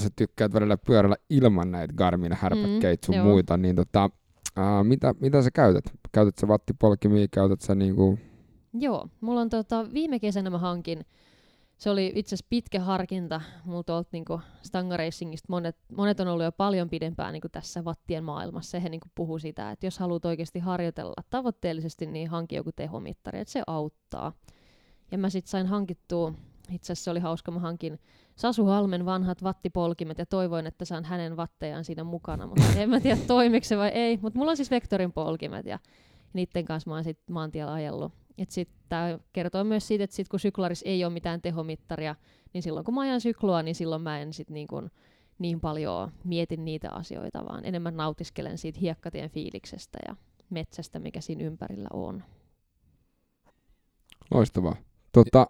sä 0.00 0.08
tykkäät 0.16 0.54
välillä 0.54 0.76
pyörällä 0.76 1.16
ilman 1.30 1.70
näitä 1.70 1.94
Garmin 1.94 2.32
härpäkkeitä 2.32 3.06
sun 3.06 3.14
joo. 3.14 3.24
muita, 3.24 3.56
niin 3.56 3.76
tota, 3.76 4.10
ää, 4.56 4.84
mitä, 4.84 5.14
mitä 5.20 5.42
sä 5.42 5.50
käytät? 5.50 5.84
Käytät 6.12 6.38
sä 6.38 6.46
wattipolkimia, 6.46 7.26
käytät 7.30 7.60
sä 7.60 7.74
niinku... 7.74 8.18
Joo, 8.74 9.08
mulla 9.20 9.40
on 9.40 9.48
tota, 9.48 9.92
viime 9.92 10.18
kesänä 10.18 10.50
mä 10.50 10.58
hankin, 10.58 11.06
se 11.76 11.90
oli 11.90 12.12
itse 12.14 12.28
asiassa 12.28 12.46
pitkä 12.50 12.80
harkinta, 12.80 13.40
mutta 13.64 13.92
tuolta 13.92 14.08
niinku 14.12 14.40
Stanga 14.62 14.96
Racingista 14.96 15.46
monet, 15.50 15.76
monet 15.96 16.20
on 16.20 16.28
ollut 16.28 16.44
jo 16.44 16.52
paljon 16.52 16.90
pidempään 16.90 17.32
niinku 17.32 17.48
tässä 17.48 17.82
wattien 17.82 18.24
maailmassa. 18.24 18.80
He 18.80 18.88
niinku 18.88 19.08
puhuu 19.14 19.38
sitä, 19.38 19.70
että 19.70 19.86
jos 19.86 19.98
haluat 19.98 20.24
oikeasti 20.24 20.58
harjoitella 20.58 21.22
tavoitteellisesti, 21.30 22.06
niin 22.06 22.28
hanki 22.28 22.56
joku 22.56 22.72
tehomittari, 22.72 23.40
että 23.40 23.52
se 23.52 23.62
auttaa. 23.66 24.32
Ja 25.10 25.18
mä 25.18 25.30
sitten 25.30 25.50
sain 25.50 25.66
hankittua, 25.66 26.32
itse 26.70 26.92
asiassa 26.92 27.04
se 27.04 27.10
oli 27.10 27.20
hauska, 27.20 27.50
mä 27.50 27.60
hankin 27.60 28.00
Sasu 28.36 28.64
Halmen 28.64 29.06
vanhat 29.06 29.42
wattipolkimet 29.42 30.18
ja 30.18 30.26
toivoin, 30.26 30.66
että 30.66 30.84
saan 30.84 31.04
hänen 31.04 31.36
vattejaan 31.36 31.84
siinä 31.84 32.04
mukana, 32.04 32.46
mutta 32.46 32.64
en 32.76 32.90
mä 32.90 33.00
tiedä 33.00 33.20
toimiko 33.26 33.64
se 33.64 33.76
vai 33.76 33.88
ei. 33.88 34.18
Mutta 34.22 34.38
mulla 34.38 34.50
on 34.50 34.56
siis 34.56 34.70
Vectorin 34.70 35.12
polkimet 35.12 35.66
ja 35.66 35.78
niiden 36.32 36.64
kanssa 36.64 36.90
mä 36.90 36.94
oon 36.94 37.04
sit 37.04 37.18
maantiellä 37.30 37.72
ajellut. 37.72 38.23
Et 38.38 38.50
sit 38.50 38.68
tää 38.88 39.18
kertoo 39.32 39.64
myös 39.64 39.88
siitä, 39.88 40.04
että 40.04 40.16
sit 40.16 40.28
kun 40.28 40.40
syklaris 40.40 40.82
ei 40.86 41.04
ole 41.04 41.12
mitään 41.12 41.42
tehomittaria, 41.42 42.14
niin 42.52 42.62
silloin 42.62 42.84
kun 42.84 42.94
mä 42.94 43.00
ajan 43.00 43.20
sykloa, 43.20 43.62
niin 43.62 43.74
silloin 43.74 44.02
mä 44.02 44.18
en 44.20 44.32
sit 44.32 44.50
niin, 44.50 44.66
kun 44.66 44.90
niin 45.38 45.60
paljon 45.60 46.12
mietin 46.24 46.64
niitä 46.64 46.90
asioita, 46.90 47.44
vaan 47.44 47.64
enemmän 47.64 47.96
nautiskelen 47.96 48.58
siitä 48.58 48.80
hiekkatien 48.80 49.30
fiiliksestä 49.30 49.98
ja 50.08 50.16
metsästä, 50.50 50.98
mikä 50.98 51.20
siinä 51.20 51.44
ympärillä 51.44 51.88
on. 51.92 52.22
Loistavaa. 54.30 54.76
Tota, 55.12 55.46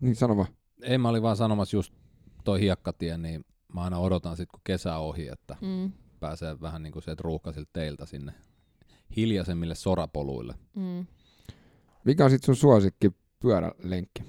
niin 0.00 0.16
sano 0.16 0.36
vaan. 0.36 0.48
Ei, 0.82 0.98
mä 0.98 1.08
olin 1.08 1.22
vaan 1.22 1.36
sanomassa 1.36 1.76
just 1.76 1.94
toi 2.44 2.60
hiekkatie, 2.60 3.18
niin 3.18 3.44
mä 3.74 3.80
aina 3.82 3.98
odotan 3.98 4.36
sit 4.36 4.48
kun 4.50 4.60
kesä 4.64 4.96
ohi, 4.98 5.28
että 5.28 5.56
Mm, 5.60 5.92
pääsee 6.20 6.60
vähän 6.60 6.82
niin 6.82 6.92
kuin 6.92 7.02
sieltä 7.02 7.22
ruuhkaisilta 7.22 7.70
teiltä 7.72 8.06
sinne 8.06 8.32
hiljaisemmille 9.16 9.74
sorapoluille. 9.74 10.54
mm. 10.74 11.06
Mikä 12.04 12.24
on 12.24 12.30
sit 12.30 12.44
sun 12.44 12.56
suosikki 12.56 13.10
pyörälenkki? 13.40 14.22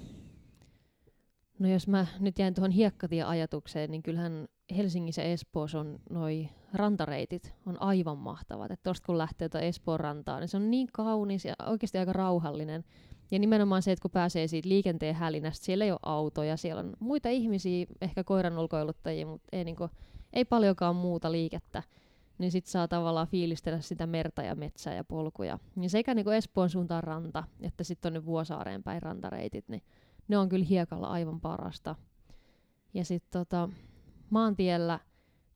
No 1.58 1.68
jos 1.68 1.88
mä 1.88 2.06
nyt 2.20 2.38
jäin 2.38 2.54
tuohon 2.54 2.70
hiekkatie-ajatukseen, 2.70 3.90
niin 3.90 4.02
kyllähän 4.02 4.48
Helsingissä 4.76 5.22
ja 5.22 5.28
Espoossa 5.28 5.80
on 5.80 5.98
noi 6.10 6.48
rantareitit 6.72 7.54
on 7.66 7.82
aivan 7.82 8.18
mahtavat. 8.18 8.70
Että 8.70 8.90
tosta 8.90 9.06
kun 9.06 9.18
lähtee 9.18 9.48
tuota 9.48 9.66
Espoon 9.66 10.00
rantaan, 10.00 10.40
niin 10.40 10.48
se 10.48 10.56
on 10.56 10.70
niin 10.70 10.88
kaunis 10.92 11.44
ja 11.44 11.54
oikeasti 11.66 11.98
aika 11.98 12.12
rauhallinen. 12.12 12.84
Ja 13.30 13.38
nimenomaan 13.38 13.82
se, 13.82 13.92
että 13.92 14.02
kun 14.02 14.10
pääsee 14.10 14.46
siitä 14.46 14.68
liikenteen 14.68 15.14
hälinästä, 15.14 15.64
siellä 15.64 15.84
ei 15.84 15.90
ole 15.90 15.98
autoja, 16.02 16.56
siellä 16.56 16.80
on 16.80 16.92
muita 16.98 17.28
ihmisiä, 17.28 17.86
ehkä 18.00 18.24
koiran 18.24 18.58
ulkoiluttajia, 18.58 19.26
mutta 19.26 19.48
ei, 19.52 19.64
niinku, 19.64 19.88
ei 20.32 20.44
paljonkaan 20.44 20.96
muuta 20.96 21.32
liikettä. 21.32 21.82
Niin 22.38 22.50
sit 22.52 22.66
saa 22.66 22.88
tavallaan 22.88 23.28
fiilistellä 23.28 23.80
sitä 23.80 24.06
merta 24.06 24.42
ja 24.42 24.54
metsää 24.54 24.94
ja 24.94 25.04
polkuja. 25.04 25.58
Ja 25.80 25.90
sekä 25.90 26.14
niinku 26.14 26.30
Espoon 26.30 26.70
suuntaan 26.70 27.04
ranta, 27.04 27.44
että 27.60 27.84
sitten 27.84 28.02
tonne 28.02 28.26
Vuosaareen 28.26 28.82
päin 28.82 29.02
rantareitit, 29.02 29.68
niin 29.68 29.82
ne 30.28 30.38
on 30.38 30.48
kyllä 30.48 30.64
hiekalla 30.64 31.06
aivan 31.06 31.40
parasta. 31.40 31.94
Ja 32.94 33.04
sitten 33.04 33.40
tota, 33.40 33.68
maantiellä, 34.30 35.00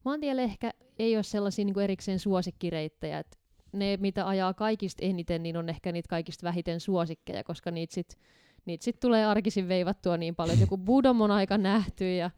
maantiellä 0.05 0.43
ehkä 0.43 0.71
ei 0.99 1.17
ole 1.17 1.23
sellaisia 1.23 1.65
niinku 1.65 1.81
erikseen 1.81 2.19
suosikkireittejä, 2.19 3.19
että 3.19 3.39
ne, 3.73 3.97
mitä 4.01 4.29
ajaa 4.29 4.55
kaikista 4.55 5.05
eniten, 5.05 5.43
niin 5.43 5.57
on 5.57 5.69
ehkä 5.69 5.93
niitä 5.93 6.09
kaikista 6.09 6.45
vähiten 6.45 6.81
suosikkeja, 6.81 7.45
koska 7.45 7.71
niitä 7.71 7.95
sitten 7.95 8.21
niitä 8.67 8.85
sit 8.85 9.01
tulee 9.01 9.27
arkisin 9.27 9.69
veivattua 9.69 10.17
niin 10.17 10.35
paljon, 10.35 10.53
että 10.53 10.63
joku 10.63 10.79
Budom 10.79 11.21
on 11.21 11.31
aika 11.31 11.59
nähty 11.59 12.15
ja, 12.15 12.31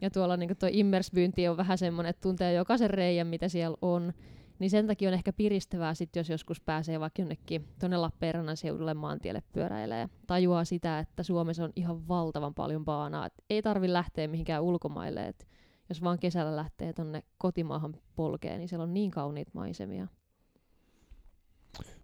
ja 0.00 0.10
tuolla 0.10 0.36
niinku 0.36 0.54
tuo 0.54 0.68
Immersbynti 0.72 1.48
on 1.48 1.56
vähän 1.56 1.78
semmoinen, 1.78 2.10
että 2.10 2.20
tuntee 2.20 2.52
jokaisen 2.52 2.90
reijän, 2.90 3.26
mitä 3.26 3.48
siellä 3.48 3.76
on. 3.82 4.12
Niin 4.58 4.70
sen 4.70 4.86
takia 4.86 5.08
on 5.08 5.14
ehkä 5.14 5.32
piristävää 5.32 5.94
sit, 5.94 6.16
jos 6.16 6.28
joskus 6.28 6.60
pääsee 6.60 7.00
vaikka 7.00 7.22
jonnekin 7.22 7.68
tuonne 7.80 7.96
Lappeenrannan 7.96 8.56
seudulle 8.56 8.94
maantielle 8.94 9.42
pyöräilee. 9.52 10.08
Tajuaa 10.26 10.64
sitä, 10.64 10.98
että 10.98 11.22
Suomessa 11.22 11.64
on 11.64 11.72
ihan 11.76 12.08
valtavan 12.08 12.54
paljon 12.54 12.84
baanaa. 12.84 13.26
Et 13.26 13.44
ei 13.50 13.62
tarvi 13.62 13.92
lähteä 13.92 14.28
mihinkään 14.28 14.62
ulkomaille. 14.62 15.26
Et 15.26 15.48
jos 15.88 16.02
vaan 16.02 16.18
kesällä 16.18 16.56
lähtee 16.56 16.92
tuonne 16.92 17.22
kotimaahan 17.38 17.94
polkeen, 18.16 18.58
niin 18.58 18.68
siellä 18.68 18.82
on 18.82 18.94
niin 18.94 19.10
kauniit 19.10 19.54
maisemia. 19.54 20.06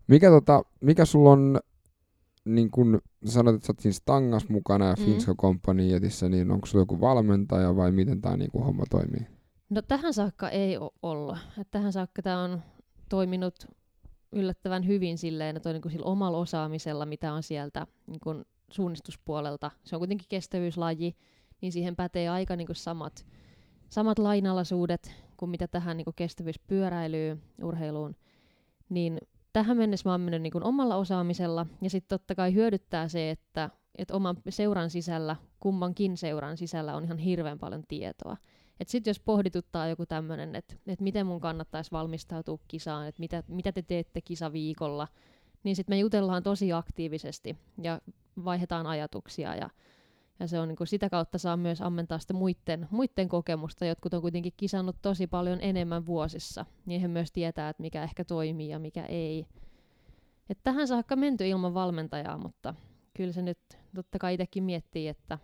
Mikä, 0.06 0.30
tota, 0.30 0.62
mikä 0.80 1.04
sulla 1.04 1.30
on, 1.30 1.60
niin 2.54 2.70
kun 2.70 3.00
sanoit, 3.24 3.54
että 3.56 3.66
sä 3.66 3.72
oot 3.72 3.80
siinä 3.80 3.92
Stangas 3.92 4.48
mukana 4.48 4.86
ja 4.86 4.94
Mm. 4.98 5.04
Finska 5.04 5.34
Companyetissä, 5.34 6.28
niin 6.28 6.50
onko 6.50 6.66
sulla 6.66 6.82
joku 6.82 7.00
valmentaja 7.00 7.76
vai 7.76 7.92
miten 7.92 8.20
tämä 8.20 8.36
niin 8.36 8.50
homma 8.54 8.84
toimii? 8.90 9.26
No 9.70 9.82
tähän 9.82 10.14
saakka 10.14 10.48
ei 10.50 10.78
ole 10.78 10.90
ollut. 11.02 11.38
Et 11.60 11.70
tähän 11.70 11.92
saakka 11.92 12.22
tämä 12.22 12.42
on 12.42 12.62
toiminut 13.08 13.54
yllättävän 14.32 14.86
hyvin 14.86 15.18
silleen, 15.18 15.56
että 15.56 15.68
on 15.68 15.74
niin 15.74 15.92
sillä 15.92 16.06
omalla 16.06 16.38
osaamisella, 16.38 17.06
mitä 17.06 17.32
on 17.32 17.42
sieltä 17.42 17.86
niin 18.06 18.20
kuin 18.20 18.44
suunnistuspuolelta. 18.70 19.70
Se 19.84 19.96
on 19.96 20.00
kuitenkin 20.00 20.26
kestävyyslaji, 20.28 21.16
niin 21.60 21.72
siihen 21.72 21.96
pätee 21.96 22.28
aika 22.28 22.56
niin 22.56 22.66
kuin 22.66 22.76
samat, 22.76 23.26
samat 23.88 24.18
lainalaisuudet 24.18 25.14
kuin 25.36 25.50
mitä 25.50 25.68
tähän 25.68 25.96
niin 25.96 26.04
kuin 26.04 26.14
kestävyyspyöräilyyn, 26.14 27.42
urheiluun. 27.62 28.16
Niin 28.88 29.18
tähän 29.52 29.76
mennessä 29.76 30.08
mä 30.08 30.12
oon 30.12 30.20
mennyt 30.20 30.42
niin 30.42 30.50
kuin 30.50 30.64
omalla 30.64 30.96
osaamisella, 30.96 31.66
ja 31.82 31.90
sitten 31.90 32.18
totta 32.18 32.34
kai 32.34 32.54
hyödyttää 32.54 33.08
se, 33.08 33.30
että, 33.30 33.70
että 33.98 34.14
oman 34.14 34.36
seuran 34.48 34.90
sisällä, 34.90 35.36
kummankin 35.60 36.16
seuran 36.16 36.56
sisällä 36.56 36.96
on 36.96 37.04
ihan 37.04 37.18
hirveän 37.18 37.58
paljon 37.58 37.84
tietoa. 37.88 38.36
Et 38.80 38.88
sitten 38.88 39.10
jos 39.10 39.20
pohdituttaa 39.20 39.88
joku 39.88 40.06
tämmöinen, 40.06 40.56
että 40.56 40.74
et 40.86 41.00
miten 41.00 41.26
mun 41.26 41.40
kannattaisi 41.40 41.90
valmistautua 41.90 42.58
kisaan, 42.68 43.06
että 43.06 43.20
mitä, 43.20 43.42
mitä 43.48 43.72
te 43.72 43.82
teette 43.82 44.20
kisaviikolla, 44.20 45.08
niin 45.64 45.76
sitten 45.76 45.96
me 45.96 45.98
jutellaan 45.98 46.42
tosi 46.42 46.72
aktiivisesti 46.72 47.56
ja 47.82 48.00
vaihdetaan 48.44 48.86
ajatuksia 48.86 49.54
ja, 49.54 49.70
ja 50.40 50.48
se 50.48 50.60
on 50.60 50.68
niinku 50.68 50.86
sitä 50.86 51.10
kautta 51.10 51.38
saa 51.38 51.56
myös 51.56 51.82
ammentaa 51.82 52.18
sitä 52.18 52.34
muiden, 52.34 52.88
muiden 52.90 53.28
kokemusta. 53.28 53.84
Jotkut 53.84 54.14
on 54.14 54.20
kuitenkin 54.20 54.52
kisannut 54.56 54.96
tosi 55.02 55.26
paljon 55.26 55.58
enemmän 55.60 56.06
vuosissa, 56.06 56.66
niin 56.86 57.00
he 57.00 57.08
myös 57.08 57.32
tietää, 57.32 57.68
että 57.68 57.82
mikä 57.82 58.02
ehkä 58.02 58.24
toimii 58.24 58.68
ja 58.68 58.78
mikä 58.78 59.04
ei. 59.04 59.46
Et 60.50 60.58
tähän 60.62 60.88
saakka 60.88 61.16
menty 61.16 61.48
ilman 61.48 61.74
valmentajaa, 61.74 62.38
mutta 62.38 62.74
kyllä 63.14 63.32
se 63.32 63.42
nyt 63.42 63.58
totta 63.94 64.18
kai 64.18 64.34
itsekin 64.34 64.64
miettii, 64.64 65.08
että 65.08 65.38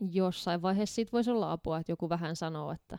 jossain 0.00 0.62
vaiheessa 0.62 0.94
siitä 0.94 1.12
voisi 1.12 1.30
olla 1.30 1.52
apua, 1.52 1.78
että 1.78 1.92
joku 1.92 2.08
vähän 2.08 2.36
sanoo, 2.36 2.72
että 2.72 2.98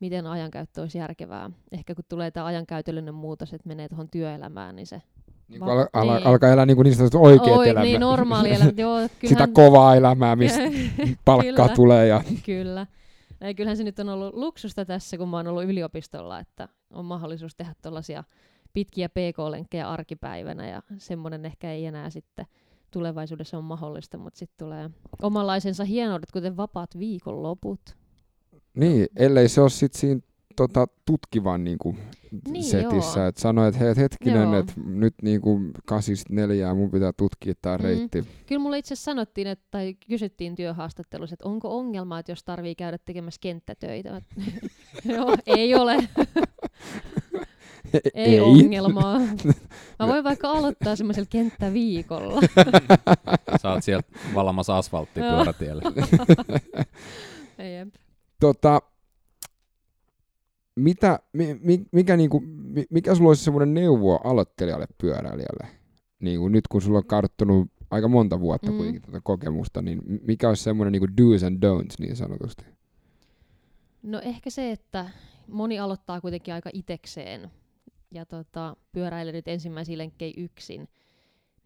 miten 0.00 0.26
ajankäyttö 0.26 0.80
olisi 0.80 0.98
järkevää. 0.98 1.50
Ehkä 1.72 1.94
kun 1.94 2.04
tulee 2.08 2.30
tämä 2.30 2.46
ajankäytöllinen 2.46 3.14
muutos, 3.14 3.52
että 3.52 3.68
menee 3.68 3.88
tuohon 3.88 4.10
työelämään, 4.10 4.76
niin 4.76 4.86
se... 4.86 5.02
Niin 5.48 5.60
Va- 5.60 5.72
al- 5.72 5.86
al- 5.92 6.14
niin. 6.16 6.26
alkaa 6.26 6.50
elää 6.50 6.66
niin, 6.66 6.76
kuin 6.76 6.84
niin 6.84 6.94
sanotut 6.94 7.20
oikeat 7.20 7.56
Oi, 7.58 7.68
elämät. 7.68 7.88
niin 7.88 8.00
normaali 8.00 8.50
elämä. 8.52 8.72
Joo, 8.76 9.00
Sitä 9.02 9.14
kyllähän, 9.20 9.52
kovaa 9.52 9.96
elämää, 9.96 10.36
mistä 10.36 10.58
palkkaa 11.24 11.52
Kyllä. 11.54 11.68
tulee. 11.76 12.06
Ja... 12.06 12.22
Kyllä. 12.46 12.86
Ei, 13.40 13.54
kyllähän 13.54 13.76
se 13.76 13.84
nyt 13.84 13.98
on 13.98 14.08
ollut 14.08 14.34
luksusta 14.34 14.84
tässä, 14.84 15.18
kun 15.18 15.28
mä 15.28 15.36
oon 15.36 15.46
ollut 15.46 15.64
yliopistolla, 15.64 16.38
että 16.40 16.68
on 16.92 17.04
mahdollisuus 17.04 17.56
tehdä 17.56 17.74
tuollaisia 17.82 18.24
pitkiä 18.72 19.08
PK-lenkkejä 19.08 19.90
arkipäivänä 19.90 20.68
ja 20.68 20.82
semmoinen 20.98 21.44
ehkä 21.44 21.72
ei 21.72 21.86
enää 21.86 22.10
sitten 22.10 22.46
tulevaisuudessa 22.90 23.58
on 23.58 23.64
mahdollista, 23.64 24.18
mutta 24.18 24.38
sitten 24.38 24.66
tulee 24.66 24.90
omanlaisensa 25.22 25.84
hienoudet, 25.84 26.30
kuten 26.32 26.56
vapaat 26.56 26.98
viikonloput. 26.98 27.80
Niin, 28.74 29.06
ellei 29.16 29.48
se 29.48 29.60
ole 29.60 29.70
sitten 29.70 30.00
siinä 30.00 30.20
tota, 30.56 30.86
tutkivan 31.04 31.64
niin 31.64 31.78
kuin, 31.78 31.98
Niin, 32.48 32.64
setissä, 32.64 33.20
joo. 33.20 33.28
että 33.28 33.40
sanoi, 33.40 33.68
että 33.68 33.80
hei, 33.80 33.94
hetkinen, 33.96 34.42
Joo. 34.42 34.58
että 34.58 34.72
nyt 34.86 35.14
niin 35.22 35.40
kuin 35.40 35.70
kasista 35.86 36.34
neljää 36.34 36.74
mun 36.74 36.90
pitää 36.90 37.12
tutkia 37.16 37.54
tämä 37.62 37.76
Mm. 37.76 37.82
reitti. 37.84 38.24
Kyllä 38.46 38.62
mulle 38.62 38.78
itse 38.78 38.94
asiassa 38.94 39.10
sanottiin, 39.10 39.46
että, 39.46 39.64
tai 39.70 39.94
kysyttiin 40.08 40.54
työhaastattelussa, 40.54 41.34
että 41.34 41.48
onko 41.48 41.78
ongelma, 41.78 42.18
että 42.18 42.32
jos 42.32 42.44
tarvii 42.44 42.74
käydä 42.74 42.98
tekemässä 43.04 43.38
kenttätöitä. 43.40 44.22
Joo, 45.14 45.36
ei 45.46 45.74
ole. 45.74 45.96
Ei, 48.14 48.40
ongelmaa. 48.40 49.18
Mä 49.98 50.08
voin 50.08 50.24
vaikka 50.24 50.50
aloittaa 50.50 50.96
semmoisella 50.96 51.26
kenttäviikolla. 51.30 52.40
Sä 53.62 53.70
oot 53.70 53.84
sieltä 53.84 54.08
valamassa 54.34 54.78
asfalttia 54.78 55.24
Joo. 55.26 55.34
pyörätielle. 55.36 55.82
Jep. 57.78 57.94
Tota, 58.40 58.82
mitä, 60.76 61.18
mi, 61.32 61.58
mi, 61.62 61.86
mikä, 61.92 62.16
niinku, 62.16 62.40
mi, 62.46 62.84
mikä 62.90 63.14
sulla 63.14 63.30
olisi 63.30 63.44
semmoinen 63.44 63.74
neuvo 63.74 64.20
aloittelijalle 64.24 64.86
pyöräilijälle? 65.00 65.68
Niin 66.20 66.40
kuin 66.40 66.52
nyt 66.52 66.68
kun 66.68 66.82
sulla 66.82 66.98
on 66.98 67.06
karttunut 67.06 67.68
aika 67.90 68.08
monta 68.08 68.40
vuotta 68.40 68.70
Mm. 68.70 68.76
kuitenkin 68.76 69.02
tätä 69.02 69.20
kokemusta, 69.24 69.82
niin 69.82 70.02
mikä 70.26 70.48
olisi 70.48 70.62
semmoinen 70.62 70.92
niinku 70.92 71.06
do's 71.06 71.46
and 71.46 71.56
don'ts 71.64 71.94
niin 71.98 72.16
sanotusti? 72.16 72.64
No 74.02 74.20
ehkä 74.20 74.50
se, 74.50 74.70
että 74.70 75.10
moni 75.48 75.78
aloittaa 75.78 76.20
kuitenkin 76.20 76.54
aika 76.54 76.70
itekseen 76.72 77.50
ja 78.10 78.26
tota, 78.26 78.76
pyöräilee 78.92 79.32
nyt 79.32 79.48
ensimmäisiä 79.48 79.98
lenkkejä 79.98 80.34
yksin. 80.36 80.88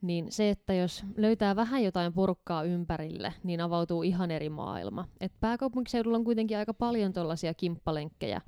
Niin 0.03 0.33
se, 0.33 0.51
että 0.51 0.75
jos 0.75 1.05
löytää 1.17 1.57
vähän 1.57 1.83
jotain 1.83 2.13
porukkaa 2.13 2.63
ympärille, 2.65 3.35
niin 3.45 3.61
avautuu 3.61 4.03
ihan 4.03 4.31
eri 4.31 4.49
maailma. 4.49 5.09
Et 5.21 5.33
pääkaupunkiseudulla 5.41 6.19
on 6.19 6.25
kuitenkin 6.25 6.59
aika 6.59 6.75
paljon 6.75 7.13
tuollaisia 7.13 7.55
kimppalenkkejä, 7.55 8.41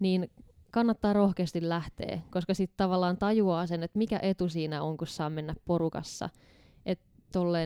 niin 0.00 0.30
kannattaa 0.70 1.12
rohkeasti 1.12 1.68
lähteä, 1.68 2.20
koska 2.30 2.54
sitten 2.54 2.76
tavallaan 2.76 3.16
tajuaa 3.16 3.66
sen, 3.66 3.82
että 3.82 3.98
mikä 3.98 4.18
etu 4.22 4.48
siinä 4.48 4.82
on, 4.82 4.96
kun 4.96 5.06
saa 5.06 5.30
mennä 5.30 5.54
porukassa. 5.64 6.28
Että 6.86 7.04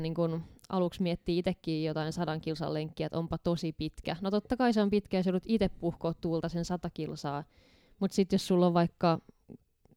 niin 0.01 0.15
kun 0.15 0.43
aluksi 0.69 1.03
miettii 1.03 1.39
itsekin 1.39 1.85
jotain 1.85 2.13
sadan 2.13 2.41
kilsan 2.41 2.75
lenkkiä, 2.75 3.07
että 3.07 3.19
onpa 3.19 3.39
tosi 3.39 3.73
pitkä. 3.73 4.17
No 4.21 4.31
totta 4.31 4.57
kai 4.57 4.73
se 4.73 4.83
on 4.83 4.91
pitkä, 4.91 5.17
jos 5.17 5.27
joudut 5.27 5.43
itse 5.47 5.69
puhkoa 5.69 6.15
tuulta 6.15 6.49
sen 6.49 6.65
sata 6.65 6.91
kilsaa. 6.95 7.45
Mutta 8.01 8.15
sitten 8.15 8.35
jos 8.35 8.47
sulla 8.47 8.67
on 8.67 8.75
vaikka 8.75 9.19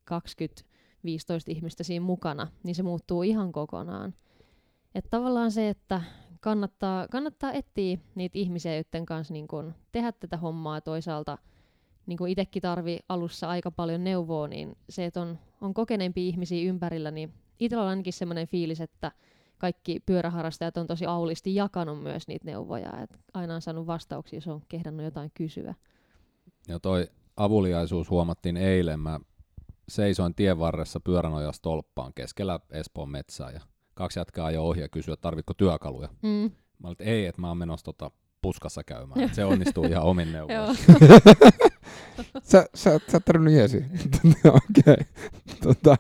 20 0.04 0.64
15 1.04 1.52
ihmistä 1.52 1.84
siinä 1.84 2.06
mukana, 2.06 2.48
niin 2.64 2.76
se 2.76 2.84
muuttuu 2.84 3.24
ihan 3.24 3.52
kokonaan. 3.52 4.14
Et 4.96 5.06
tavallaan 5.10 5.52
se, 5.52 5.70
että 5.70 6.02
kannattaa, 6.40 7.08
kannattaa 7.08 7.54
etsiä 7.54 7.98
niitä 8.16 8.40
ihmisiä, 8.40 8.76
joiden 8.76 9.06
kanssa 9.06 9.34
niin 9.34 9.48
kun 9.48 9.74
tehdä 9.92 10.12
tätä 10.12 10.38
hommaa 10.38 10.82
toisaalta. 10.82 11.38
Niin 12.06 12.18
kuin 12.18 12.32
itsekin 12.32 12.62
tarvi 12.62 13.00
alussa 13.10 13.50
aika 13.50 13.72
paljon 13.72 14.04
neuvoa, 14.04 14.48
niin 14.48 14.78
se, 14.90 15.06
että 15.06 15.22
on, 15.22 15.40
on 15.62 15.74
kokeneempia 15.74 16.24
ihmisiä 16.24 16.70
ympärillä, 16.70 17.12
niin 17.12 17.34
itsellä 17.60 17.84
on 17.84 17.90
ainakin 17.90 18.14
semmoinen 18.14 18.48
fiilis, 18.48 18.82
että 18.82 19.12
kaikki 19.58 20.00
pyöräharrastajat 20.06 20.78
on 20.78 20.88
tosi 20.88 21.06
aulisti 21.06 21.56
jakanut 21.56 22.04
myös 22.04 22.28
niitä 22.28 22.46
neuvoja. 22.46 23.02
Et 23.04 23.20
aina 23.34 23.56
on 23.56 23.62
saanut 23.62 23.88
vastauksia, 23.88 24.38
jos 24.38 24.48
on 24.48 24.62
kehdannut 24.70 25.04
jotain 25.04 25.32
kysyä. 25.34 25.76
Ja 26.68 26.80
toi 26.80 27.08
avuliaisuus 27.38 28.10
huomattiin 28.10 28.58
eilen. 28.58 29.00
Mä 29.00 29.20
seisoin 29.90 30.36
tien 30.36 30.60
varressa 30.60 31.00
pyöränojasta 31.00 31.62
tolppaan 31.62 32.14
keskellä 32.14 32.60
Espoon 32.70 33.10
metsää 33.10 33.52
ja 33.52 33.62
kaksi 33.94 34.20
jätkää 34.20 34.46
ajoi 34.46 34.66
ohi 34.68 34.82
ja 34.82 34.90
kysyi, 34.90 35.14
että 35.14 35.22
tarvitko 35.22 35.54
työkaluja. 35.54 36.10
Mm. 36.22 36.52
Mä 36.80 36.88
olin, 36.88 36.92
että 36.92 37.04
ei, 37.04 37.26
että 37.26 37.42
mä 37.42 37.48
oon 37.48 37.58
menossa 37.58 37.84
tota 37.84 38.12
puskassa 38.42 38.84
käymään. 38.84 39.22
Et 39.22 39.34
se 39.36 39.46
onnistuu 39.46 39.84
ihan 39.84 40.04
omin 40.04 40.32
neuvoin. 40.32 40.78
Sä, 42.44 42.66
sä, 42.76 43.00
sä 43.08 43.18
et 43.18 43.26
tarvinnut 43.26 43.54
jeesi. 43.54 43.86
Okei. 44.46 45.06
Tota, 45.64 45.98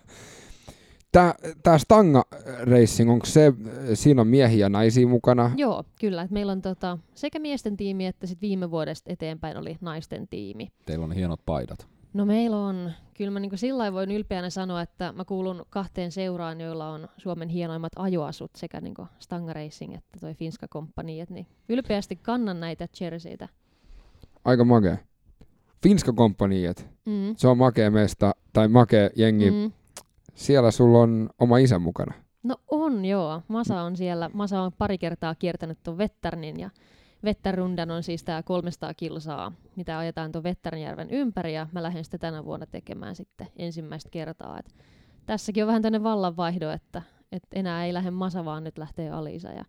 tää, 1.12 1.36
tää 1.64 1.78
Stanga 1.78 2.26
Racing, 2.64 3.12
onko 3.12 3.26
se, 3.26 3.54
siinä 3.94 4.22
on 4.22 4.28
miehiä 4.28 4.66
ja 4.66 4.70
naisia 4.70 5.08
mukana? 5.08 5.52
Joo, 5.56 5.84
kyllä. 6.00 6.22
Et 6.22 6.32
meillä 6.32 6.52
on 6.52 6.62
tota, 6.62 6.98
sekä 7.14 7.40
miesten 7.40 7.78
tiimi 7.78 8.06
että 8.06 8.28
sit 8.28 8.42
viime 8.42 8.72
vuodesta 8.72 9.12
eteenpäin 9.14 9.58
oli 9.58 9.78
naisten 9.82 10.28
tiimi. 10.28 10.68
Teillä 10.86 11.06
on 11.06 11.12
hienot 11.12 11.46
paidat. 11.46 11.88
No 12.14 12.26
meillä 12.26 12.58
on, 12.58 12.92
kyllä 13.14 13.32
mä 13.32 13.40
niinku 13.40 13.58
sillä 13.58 13.94
voin 13.94 14.12
ylpeänä 14.12 14.50
sanoa, 14.50 14.82
että 14.82 15.12
mä 15.12 15.26
kuulun 15.26 15.66
kahteen 15.70 16.12
seuraan, 16.12 16.62
joilla 16.62 16.90
on 16.90 17.08
Suomen 17.18 17.50
hienoimmat 17.50 17.92
ajoasut, 17.96 18.52
sekä 18.56 18.82
niinku 18.82 19.08
Stanga 19.20 19.54
Racing 19.54 19.94
että 19.94 20.20
toi 20.20 20.34
Finska 20.34 20.68
Company. 20.68 21.20
Et 21.20 21.30
niin 21.30 21.48
ylpeästi 21.70 22.16
kannan 22.16 22.60
näitä 22.60 22.88
jerseytä. 23.02 23.50
Aika 24.46 24.64
makea. 24.64 24.98
Finska 25.84 26.13
Company, 26.13 26.65
et 26.65 26.89
Mm. 27.06 27.34
se 27.38 27.48
on 27.48 27.58
makea 27.58 27.91
mesta, 27.91 28.36
tai 28.54 28.67
makea 28.67 29.10
jengi. 29.15 29.52
Mm. 29.52 29.72
Siellä 30.36 30.72
sulla 30.72 31.00
on 31.00 31.30
oma 31.39 31.58
isä 31.58 31.80
mukana. 31.80 32.13
No 32.44 32.56
on 32.72 33.06
joo. 33.06 33.41
Masa 33.48 33.82
on 33.82 33.96
siellä. 33.96 34.30
Masa 34.34 34.62
on 34.62 34.72
pari 34.78 34.98
kertaa 34.98 35.36
kiertänyt 35.36 35.78
tuon 35.84 35.98
Vettärnin 35.98 36.60
ja 36.60 36.70
Vettärrundan 37.24 37.91
on 37.91 38.04
siis 38.04 38.24
tämä 38.24 38.44
300 38.44 38.94
kilsaa, 38.94 39.52
mitä 39.76 39.98
ajetaan 39.98 40.32
tuon 40.32 40.44
Vettärnjärven 40.44 41.10
ympäri 41.12 41.54
ja 41.54 41.67
mä 41.72 41.84
lähden 41.84 42.04
sitä 42.06 42.17
tänä 42.17 42.46
vuonna 42.46 42.65
tekemään 42.65 43.15
sitten 43.15 43.48
ensimmäistä 43.56 44.10
kertaa. 44.10 44.60
Et 44.60 44.76
tässäkin 45.26 45.63
on 45.63 45.67
vähän 45.67 45.82
tämmöinen 45.82 46.04
vallanvaihdo, 46.04 46.70
että, 46.72 47.02
että 47.32 47.60
enää 47.60 47.86
ei 47.86 47.94
lähde 47.94 48.12
Masa, 48.12 48.46
vaan 48.46 48.63
nyt 48.63 48.78
lähtee 48.78 49.10
Alisa 49.10 49.50
ja 49.50 49.65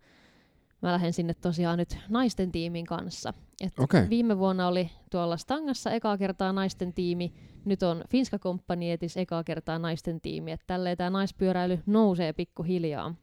mä 0.83 0.93
lähden 0.93 1.13
sinne 1.13 1.35
tosiaan 1.35 1.79
nyt 1.79 1.99
naisten 2.09 2.53
tiimin 2.53 2.87
kanssa. 2.87 3.35
Et 3.61 3.73
Okei. 3.79 4.09
Viime 4.11 4.39
vuonna 4.39 4.69
oli 4.69 4.91
tuolla 5.11 5.37
Stangassa 5.37 5.91
ekaa 5.91 6.19
kertaa 6.19 6.53
naisten 6.53 6.93
tiimi, 6.93 7.33
nyt 7.65 7.83
on 7.83 8.05
Finska 8.11 8.39
Companietis 8.39 9.17
ekaa 9.17 9.45
kertaa 9.45 9.79
naisten 9.79 10.21
tiimi. 10.21 10.53
Että 10.53 10.65
tälleen 10.67 10.97
tämä 10.97 11.11
naispyöräily 11.11 11.79
nousee 11.87 12.33
pikkuhiljaa. 12.33 13.15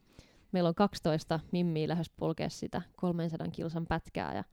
Meillä 0.52 0.70
on 0.70 0.76
12 0.76 1.40
mimmiä 1.52 1.88
lähes 1.88 2.10
polkea 2.10 2.50
sitä 2.50 2.82
300 2.96 3.48
kilsan 3.48 3.88
pätkää 3.88 4.36
ja 4.36 4.44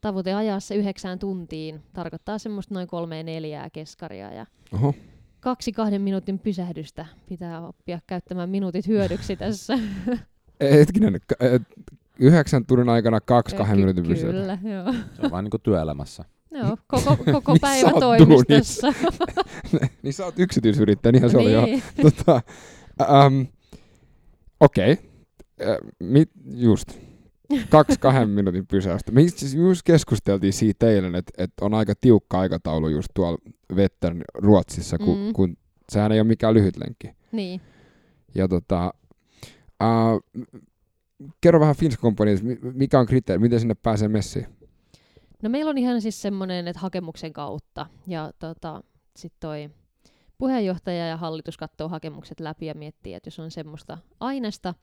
tavoite 0.00 0.34
ajaa 0.34 0.60
se 0.60 0.74
yhdeksään 0.74 1.18
tuntiin 1.18 1.82
tarkoittaa 1.92 2.38
semmoista 2.38 2.74
noin 2.74 2.86
kolmea 2.86 3.22
neljää 3.22 3.70
keskaria 3.70 4.32
ja 4.32 4.46
Oho. 4.72 4.94
kaksi 5.40 5.72
kahden 5.72 6.02
minuutin 6.02 6.38
pysähdystä 6.38 7.06
pitää 7.28 7.66
oppia 7.66 8.00
käyttämään 8.06 8.50
minuutit 8.50 8.86
hyödyksi 8.86 9.36
tässä. 9.46 9.78
Hetkinen, 10.60 11.14
et, 11.40 11.62
yhdeksän 12.20 12.66
tunnin 12.66 12.88
aikana 12.88 13.20
kaksi 13.20 13.56
kahden 13.56 13.76
Ky- 13.76 13.80
minuutin 13.82 14.06
pysyä. 14.06 14.30
Kyllä, 14.32 14.58
joo. 14.62 14.92
Se 14.92 15.22
on 15.22 15.30
vähän 15.30 15.44
niin 15.44 15.50
kuin 15.50 15.62
työelämässä. 15.62 16.24
joo 16.50 16.76
koko, 16.86 17.16
koko 17.32 17.56
päivä 17.60 17.90
toimistossa. 18.00 18.92
niin 20.02 20.12
sä 20.12 20.24
oot 20.24 20.38
yksityisyrittäjä, 20.38 21.12
niinhän 21.12 21.30
se 21.30 21.38
oli 21.38 21.52
jo. 21.52 21.62
niin. 21.64 21.82
Tota, 22.02 22.40
ähm, 23.00 23.40
Okei, 24.60 24.92
okay. 24.92 25.76
mit, 26.00 26.30
just. 26.54 26.88
Kaksi 27.68 27.96
kahden 28.00 28.28
minuutin 28.28 28.66
pysäystä. 28.66 29.12
Me 29.12 29.22
itse 29.22 29.36
asiassa 29.46 29.58
just 29.58 29.82
keskusteltiin 29.84 30.52
siitä 30.52 30.90
eilen, 30.90 31.14
että, 31.14 31.32
että 31.44 31.64
on 31.64 31.74
aika 31.74 31.92
tiukka 32.00 32.40
aikataulu 32.40 32.88
just 32.88 33.08
tuolla 33.14 33.38
Vettern 33.76 34.22
Ruotsissa, 34.34 34.98
kun, 34.98 35.18
Mm. 35.18 35.32
kun 35.32 35.56
sehän 35.88 36.12
ei 36.12 36.20
ole 36.20 36.28
mikään 36.28 36.54
lyhyt 36.54 36.76
lenkki. 36.76 37.10
niin. 37.32 37.60
Ja 38.34 38.48
tota, 38.48 38.94
äh, 39.82 39.88
kerro 41.40 41.60
vähän 41.60 41.76
Finsk 41.76 42.00
Companyista, 42.00 42.46
mi- 42.46 42.58
mikä 42.62 43.00
on 43.00 43.06
kriteeri, 43.06 43.40
miten 43.40 43.60
sinne 43.60 43.74
pääsee 43.74 44.08
messiin? 44.08 44.46
No 45.42 45.48
meillä 45.48 45.70
on 45.70 45.78
ihan 45.78 46.00
siis 46.00 46.22
semmoinen, 46.22 46.68
että 46.68 46.80
hakemuksen 46.80 47.32
kautta. 47.32 47.86
Ja 48.06 48.30
tota, 48.38 48.82
sitten 49.16 49.40
toi 49.40 49.70
puheenjohtaja 50.38 51.06
ja 51.06 51.16
hallitus 51.16 51.56
katsoo 51.56 51.88
hakemukset 51.88 52.40
läpi 52.40 52.66
ja 52.66 52.74
miettii, 52.74 53.14
että 53.14 53.26
jos 53.26 53.38
on 53.38 53.50
semmoista 53.50 53.98
aineesta, 54.20 54.74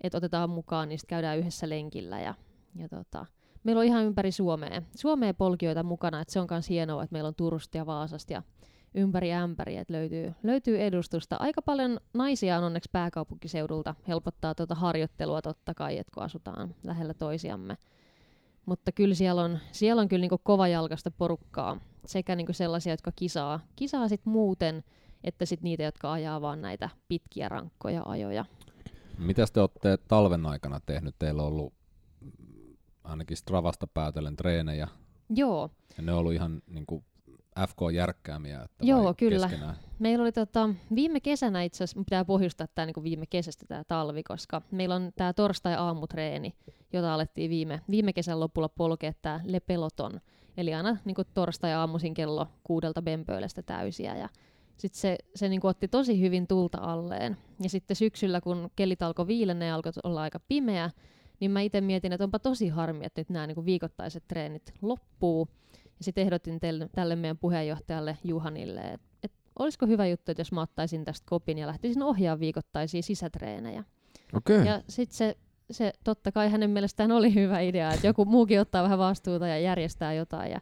että 0.00 0.18
otetaan 0.18 0.50
mukaan, 0.50 0.88
niin 0.88 0.98
sit 0.98 1.08
käydään 1.08 1.38
yhdessä 1.38 1.68
lenkillä. 1.68 2.20
Ja, 2.20 2.34
ja 2.74 2.88
tota, 2.88 3.26
meillä 3.64 3.80
on 3.80 3.86
ihan 3.86 4.04
ympäri 4.04 4.32
Suomea, 4.32 4.82
Suomea 4.96 5.34
polkijoita 5.34 5.82
mukana, 5.82 6.20
että 6.20 6.32
se 6.32 6.40
on 6.40 6.46
myös 6.50 6.68
hienoa, 6.68 7.02
että 7.02 7.12
meillä 7.12 7.28
on 7.28 7.34
Turusta 7.34 7.76
ja 7.76 7.86
Vaasasta 7.86 8.32
ja 8.32 8.42
ympäri 8.94 9.32
ämpäri, 9.32 9.76
että 9.76 9.92
löytyy, 9.92 10.34
löytyy 10.42 10.80
edustusta. 10.80 11.36
Aika 11.40 11.62
paljon 11.62 12.00
naisia 12.14 12.58
on 12.58 12.64
onneksi 12.64 12.88
pääkaupunkiseudulta, 12.92 13.94
helpottaa 14.08 14.54
tuota 14.54 14.74
harjoittelua 14.74 15.42
totta 15.42 15.74
kai, 15.74 15.98
että 15.98 16.10
kun 16.14 16.22
asutaan 16.22 16.74
lähellä 16.84 17.14
toisiamme. 17.14 17.76
Mutta 18.66 18.92
kyllä 18.92 19.14
siellä 19.14 19.42
on, 19.42 19.58
siellä 19.72 20.02
on 20.02 20.08
kyllä 20.08 20.20
niinku 20.20 20.40
kovajalkaista 20.42 21.10
porukkaa, 21.10 21.80
sekä 22.04 22.36
niinku 22.36 22.52
sellaisia, 22.52 22.92
jotka 22.92 23.12
kisaa, 23.16 23.60
kisaa 23.76 24.08
sit 24.08 24.20
muuten, 24.24 24.84
että 25.24 25.46
sit 25.46 25.62
niitä, 25.62 25.82
jotka 25.82 26.12
ajaa 26.12 26.40
vaan 26.40 26.62
näitä 26.62 26.88
pitkiä 27.08 27.48
rankkoja 27.48 28.02
ajoja. 28.06 28.44
Mitä 29.18 29.44
te 29.52 29.60
olette 29.60 29.96
talven 30.08 30.46
aikana 30.46 30.80
tehnyt? 30.86 31.14
Teillä 31.18 31.42
on 31.42 31.48
ollut 31.48 31.72
ainakin 33.04 33.36
Stravasta 33.36 33.86
päätellen 33.86 34.36
treenejä, 34.36 34.88
Joo, 35.30 35.70
ja 35.96 36.02
ne 36.02 36.12
on 36.12 36.18
ollut 36.18 36.32
ihan 36.32 36.62
niin 36.66 36.86
kuin 36.86 37.04
FK-järkkäämiä. 37.60 38.62
Että 38.62 38.86
Joo, 38.86 39.14
kyllä. 39.14 39.48
Keskenään? 39.48 39.76
Meillä 39.98 40.22
oli 40.22 40.32
tota, 40.32 40.68
viime 40.94 41.20
kesänä 41.20 41.62
itse 41.62 41.84
asiassa, 41.84 42.04
pitää 42.04 42.24
pohjustaa 42.24 42.66
tämä 42.74 42.86
niinku 42.86 43.02
viime 43.02 43.26
kesästä 43.26 43.66
tämä 43.68 43.82
talvi, 43.88 44.22
koska 44.22 44.62
meillä 44.70 44.94
on 44.94 45.12
tämä 45.16 45.32
torstai-aamutreeni, 45.32 46.54
jota 46.92 47.14
alettiin 47.14 47.50
viime, 47.50 47.80
viime 47.90 48.12
kesän 48.12 48.40
lopulla 48.40 48.68
polkea 48.68 49.12
tämä 49.22 49.40
Le 49.44 49.60
Peloton. 49.60 50.20
Eli 50.56 50.74
aina 50.74 50.96
niinku 51.04 51.22
torstai-aamuisin 51.34 52.14
kello 52.14 52.46
kuudelta 52.64 53.02
Bempöölestä 53.02 53.62
täysiä. 53.62 54.16
Ja 54.16 54.28
sitten 54.76 55.00
se, 55.00 55.18
se 55.34 55.48
niinku 55.48 55.66
otti 55.66 55.88
tosi 55.88 56.20
hyvin 56.20 56.46
tulta 56.46 56.78
alleen. 56.80 57.36
Ja 57.62 57.68
sitten 57.68 57.96
syksyllä, 57.96 58.40
kun 58.40 58.70
kelit 58.76 59.02
alkoi 59.02 59.26
viilennä 59.26 59.64
ja 59.64 59.74
alkoi 59.74 59.92
olla 60.04 60.22
aika 60.22 60.40
pimeä, 60.48 60.90
niin 61.40 61.50
mä 61.50 61.60
itse 61.60 61.80
mietin, 61.80 62.12
että 62.12 62.24
onpa 62.24 62.38
tosi 62.38 62.68
harmi, 62.68 63.04
että 63.04 63.20
nyt 63.20 63.30
nämä 63.30 63.46
niinku 63.46 63.64
viikoittaiset 63.64 64.24
treenit 64.28 64.74
loppuu. 64.82 65.48
Ja 65.98 66.04
sitten 66.04 66.22
ehdotin 66.22 66.60
tälle, 66.60 66.88
tälle 66.92 67.16
meidän 67.16 67.38
puheenjohtajalle 67.38 68.18
Juhanille, 68.24 68.80
että 68.80 69.06
et 69.22 69.32
olisiko 69.58 69.86
hyvä 69.86 70.06
juttu, 70.06 70.32
että 70.32 70.40
jos 70.40 70.52
mä 70.52 70.60
ottaisin 70.60 71.04
tästä 71.04 71.26
kopin 71.28 71.58
ja 71.58 71.66
lähtisin 71.66 72.02
ohjaa 72.02 72.40
viikoittaisia 72.40 73.02
sisätreenejä. 73.02 73.84
Okei. 74.34 74.56
Okay. 74.56 74.68
Ja 74.68 74.82
sitten 74.88 75.16
se, 75.16 75.36
se 75.70 75.92
totta 76.04 76.32
kai 76.32 76.50
hänen 76.50 76.70
mielestään 76.70 77.12
oli 77.12 77.34
hyvä 77.34 77.60
idea, 77.60 77.92
että 77.92 78.06
joku 78.06 78.24
muukin 78.24 78.60
ottaa 78.60 78.82
vähän 78.82 78.98
vastuuta 78.98 79.46
ja 79.46 79.58
järjestää 79.58 80.14
jotain. 80.14 80.50
Ja 80.50 80.60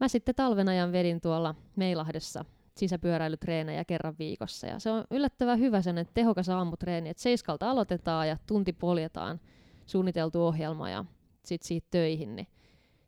mä 0.00 0.08
sitten 0.08 0.34
talven 0.34 0.68
ajan 0.68 0.92
vedin 0.92 1.20
tuolla 1.20 1.54
Meilahdessa 1.76 2.44
sisäpyöräilytreenejä 2.76 3.84
kerran 3.84 4.14
viikossa. 4.18 4.66
Ja 4.66 4.78
se 4.78 4.90
on 4.90 5.04
yllättävän 5.10 5.58
hyvä 5.58 5.82
sen, 5.82 5.98
että 5.98 6.14
tehokas 6.14 6.48
aamutreeni, 6.48 7.08
että 7.08 7.22
seiskalta 7.22 7.70
aloitetaan 7.70 8.28
ja 8.28 8.36
tunti 8.46 8.72
poljetaan 8.72 9.40
suunniteltu 9.86 10.46
ohjelma 10.46 10.90
ja 10.90 11.04
sitten 11.44 11.66
siitä 11.68 11.86
töihin. 11.90 12.36
Niin 12.36 12.46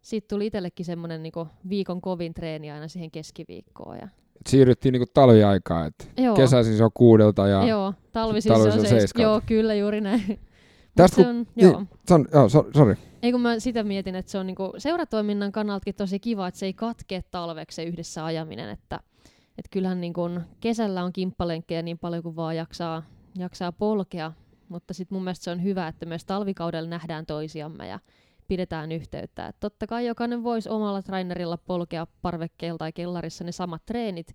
siitä 0.08 0.28
tuli 0.28 0.46
itsellekin 0.46 0.86
semmoinen 0.86 1.22
niinku 1.22 1.46
viikon 1.68 2.00
kovin 2.00 2.34
treeni 2.34 2.70
aina 2.70 2.88
siihen 2.88 3.10
keskiviikkoon. 3.10 3.96
Ja, 3.96 4.08
Siirryttiin 4.48 4.92
niinku 4.92 5.10
talviaikaan, 5.14 5.86
että 5.86 6.04
kesäisin 6.36 6.76
se 6.76 6.84
on 6.84 6.90
kuudelta 6.94 7.48
ja 7.48 7.66
joo, 7.66 7.94
talvisin 8.12 8.52
talvisin 8.52 8.72
se 8.72 8.78
on 8.78 8.80
on 8.84 8.88
seis- 8.88 9.00
seiskalta. 9.00 9.22
Joo, 9.22 9.40
kyllä 9.46 9.74
juuri 9.74 10.00
näin. 10.00 10.40
Tästä 10.96 11.16
se 11.16 11.22
kun- 11.22 11.30
on, 11.30 11.46
niin. 11.54 11.70
joo. 11.70 11.82
San, 12.08 12.26
joo, 12.32 12.48
so, 12.48 12.66
sorry. 12.76 12.96
Ei 13.22 13.32
kun 13.32 13.40
mä 13.40 13.58
sitä 13.58 13.82
mietin, 13.82 14.14
että 14.14 14.32
se 14.32 14.38
on 14.38 14.46
niinku 14.46 14.72
seuratoiminnan 14.78 15.52
kannaltakin 15.52 15.94
tosi 15.94 16.18
kiva, 16.20 16.48
että 16.48 16.60
se 16.60 16.66
ei 16.66 16.72
katkee 16.72 17.22
talveksi 17.30 17.76
se 17.76 17.82
yhdessä 17.84 18.24
ajaminen, 18.24 18.70
että 18.70 19.00
et 19.58 19.68
kyllähän 19.70 20.00
niinku 20.00 20.30
kesällä 20.60 21.04
on 21.04 21.12
kimppalenkkejä 21.12 21.82
niin 21.82 21.98
paljon 21.98 22.22
kuin 22.22 22.36
vaan 22.36 22.56
jaksaa, 22.56 23.02
jaksaa 23.38 23.72
polkea, 23.72 24.32
mutta 24.68 24.94
sitten 24.94 25.16
mun 25.16 25.24
mielestä 25.24 25.44
se 25.44 25.50
on 25.50 25.62
hyvä, 25.62 25.88
että 25.88 26.06
myös 26.06 26.24
talvikaudella 26.24 26.90
nähdään 26.90 27.26
toisiamme 27.26 27.88
ja 27.88 27.98
pidetään 28.48 28.92
yhteyttä. 28.92 29.46
Et 29.46 29.56
totta 29.60 29.86
kai 29.86 30.06
jokainen 30.06 30.44
voisi 30.44 30.68
omalla 30.68 31.02
trainerilla 31.02 31.56
polkea 31.56 32.06
parvekkeella 32.22 32.78
tai 32.78 32.92
kellarissa 32.92 33.44
ne 33.44 33.52
samat 33.52 33.86
treenit, 33.86 34.34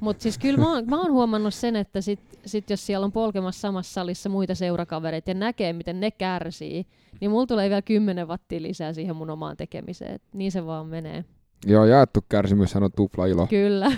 mutta 0.00 0.22
siis 0.22 0.38
kyllä 0.38 0.58
mä 0.58 0.72
oon, 0.72 0.84
mä 0.86 1.00
oon 1.00 1.12
huomannut 1.12 1.54
sen, 1.54 1.76
että 1.76 2.00
sit, 2.00 2.20
sit 2.46 2.70
jos 2.70 2.86
siellä 2.86 3.04
on 3.04 3.12
polkemassa 3.12 3.60
samassa 3.60 3.92
salissa 3.92 4.28
muita 4.28 4.54
seurakavereita 4.54 5.30
ja 5.30 5.34
näkee, 5.34 5.72
miten 5.72 6.00
ne 6.00 6.10
kärsii, 6.10 6.86
niin 7.20 7.30
mulla 7.30 7.46
tulee 7.46 7.68
vielä 7.68 7.82
10 7.82 8.28
wattia 8.28 8.62
lisää 8.62 8.92
siihen 8.92 9.16
mun 9.16 9.30
omaan 9.30 9.56
tekemiseen. 9.56 10.14
Et 10.14 10.22
niin 10.32 10.52
se 10.52 10.66
vaan 10.66 10.86
menee. 10.86 11.24
Joo, 11.66 11.84
jaettu 11.84 12.24
kärsimys 12.28 12.76
on 12.76 12.90
tupla 12.96 13.26
ilo. 13.26 13.46
Kyllä. 13.46 13.92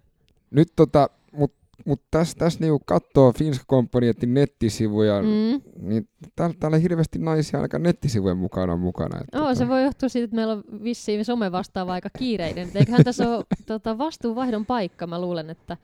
Nyt 0.50 0.72
tota, 0.76 1.10
mut, 1.32 1.54
mut 1.86 2.02
tässä 2.10 2.38
täs 2.38 2.60
niinku 2.60 2.82
katsoo 2.86 3.32
Finsk 3.32 3.66
Companyetin 3.66 4.34
nettisivuja, 4.34 5.22
mm. 5.22 5.88
Niin 5.88 6.08
täällä, 6.36 6.56
täällä 6.60 6.78
hirveästi 6.78 7.18
naisia 7.18 7.58
ainakaan 7.58 7.82
nettisivujen 7.82 8.36
mukana 8.36 8.76
mukana. 8.76 9.20
Et, 9.20 9.40
Oo, 9.40 9.54
se 9.54 9.68
voi 9.68 9.82
johtua 9.82 10.08
siitä, 10.08 10.24
että 10.24 10.36
meillä 10.36 10.52
on 10.52 10.64
vissiin 10.82 11.24
some 11.24 11.52
vastaava 11.52 11.92
aika 11.92 12.08
kiireinen. 12.18 12.68
Eiköhän 12.74 13.04
tässä 13.04 13.30
ole 13.30 13.44
tota, 13.66 13.98
vastuunvaihdon 13.98 14.66
paikka. 14.66 15.06
Mä 15.06 15.20
luulen, 15.20 15.50
että 15.50 15.76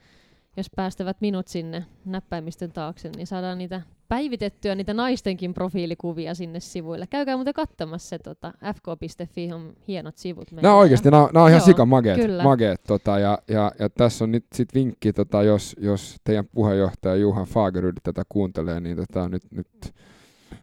jos 0.58 0.70
päästävät 0.76 1.20
minut 1.20 1.48
sinne 1.48 1.84
näppäimistön 2.04 2.72
taakse, 2.72 3.10
niin 3.16 3.26
saadaan 3.26 3.58
niitä 3.58 3.82
päivitettyä 4.08 4.74
niitä 4.74 4.94
naistenkin 4.94 5.54
profiilikuvia 5.54 6.34
sinne 6.34 6.60
sivuille. 6.60 7.06
Käykää 7.06 7.36
muuten 7.36 7.54
katsomassa 7.54 8.08
se 8.08 8.18
tota, 8.18 8.52
fk.fi 8.74 9.52
on 9.52 9.72
hienot 9.88 10.16
sivut. 10.16 10.50
meillä 10.52 10.62
Nämä 10.62 10.74
ja- 10.74 10.78
oikeasti, 10.78 11.10
nämä, 11.10 11.28
nämä 11.32 11.44
on 11.44 11.50
ihan 11.50 11.60
Joo, 11.60 11.66
sika 11.66 11.86
mageet, 11.86 12.20
mageet 12.42 12.80
tota, 12.86 13.18
ja, 13.18 13.38
ja, 13.48 13.72
ja, 13.78 13.90
tässä 13.90 14.24
on 14.24 14.32
nyt 14.32 14.44
sit 14.54 14.74
vinkki, 14.74 15.12
tota, 15.12 15.42
jos, 15.42 15.76
jos 15.80 16.16
teidän 16.24 16.48
puheenjohtaja 16.54 17.16
Juhan 17.16 17.46
Fagerud 17.46 17.96
tätä 18.02 18.22
kuuntelee, 18.28 18.80
niin 18.80 18.96
tota, 18.96 19.28
nyt, 19.28 19.42
nyt 19.50 19.94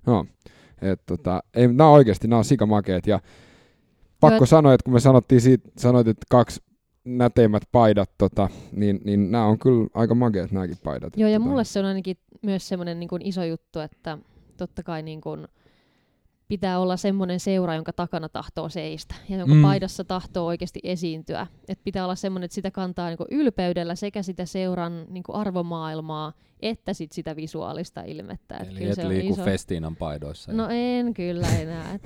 no, 0.05 0.25
et, 0.81 1.01
tota, 1.05 1.43
ei, 1.53 1.67
nämä 1.67 1.89
on 1.89 1.95
oikeasti, 1.95 2.27
nämä 2.27 2.38
on 2.38 2.45
sika 2.45 2.65
mageet, 2.65 3.08
ja 3.08 3.19
pakko 4.19 4.36
Joo, 4.36 4.45
sanoa, 4.45 4.73
että 4.73 4.84
kun 4.84 4.93
me 4.93 4.99
sanottiin 4.99 5.41
siitä, 5.41 5.69
sanoit, 5.77 6.08
että 6.08 6.25
kaksi 6.29 6.62
näteimmät 7.05 7.63
paidat, 7.71 8.09
tota, 8.17 8.49
niin, 8.71 9.01
niin 9.03 9.31
nämä 9.31 9.45
on 9.45 9.59
kyllä 9.59 9.87
aika 9.93 10.15
mageet 10.15 10.51
nämäkin 10.51 10.77
paidat. 10.83 11.17
Joo, 11.17 11.29
ja 11.29 11.39
tota, 11.39 11.49
mulle 11.49 11.63
se 11.63 11.79
on 11.79 11.85
ainakin 11.85 12.17
myös 12.41 12.67
semmoinen 12.67 12.99
niin 12.99 13.09
iso 13.23 13.43
juttu, 13.43 13.79
että 13.79 14.17
totta 14.57 14.83
kai 14.83 15.03
niin 15.03 15.21
kuin 15.21 15.47
pitää 16.47 16.79
olla 16.79 16.97
semmoinen 16.97 17.39
seura, 17.39 17.75
jonka 17.75 17.93
takana 17.93 18.29
tahtoo 18.29 18.69
seistä 18.69 19.15
ja 19.29 19.37
jonka 19.37 19.55
Mm. 19.55 19.61
paidassa 19.61 20.03
tahtoo 20.03 20.45
oikeasti 20.45 20.79
esiintyä. 20.83 21.47
Et 21.67 21.79
pitää 21.83 22.03
olla 22.03 22.15
semmoinen, 22.15 22.45
että 22.45 22.55
sitä 22.55 22.71
kantaa 22.71 23.07
niin 23.09 23.17
kuin 23.17 23.27
ylpeydellä 23.31 23.95
sekä 23.95 24.23
sitä 24.23 24.45
seuran 24.45 25.05
niin 25.09 25.23
kuin 25.23 25.35
arvomaailmaa 25.35 26.33
että 26.61 26.93
sit 26.93 27.11
sitä 27.11 27.35
visuaalista 27.35 28.01
ilmettä. 28.01 28.57
Et 28.57 28.67
Eli 28.67 28.77
kyllä 28.77 28.89
et 28.89 28.95
se 28.95 29.01
on 29.03 29.09
liiku 29.09 29.33
iso... 29.33 29.43
Festiinan 29.43 29.95
paidoissa. 29.95 30.53
No 30.53 30.67
en 30.71 31.13
kyllä 31.13 31.47
enää. 31.47 31.99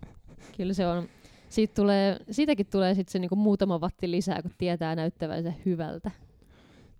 Kyllä 0.56 0.72
se 0.72 0.86
on, 0.86 1.08
siitä 1.48 1.74
tulee, 1.74 2.16
siitäkin 2.30 2.66
tulee 2.70 2.94
sitten 2.94 3.12
se 3.12 3.18
niinku 3.18 3.36
muutama 3.36 3.80
vatti 3.80 4.10
lisää, 4.10 4.42
kun 4.42 4.50
tietää 4.58 4.96
näyttävänsä 4.96 5.52
hyvältä. 5.66 6.10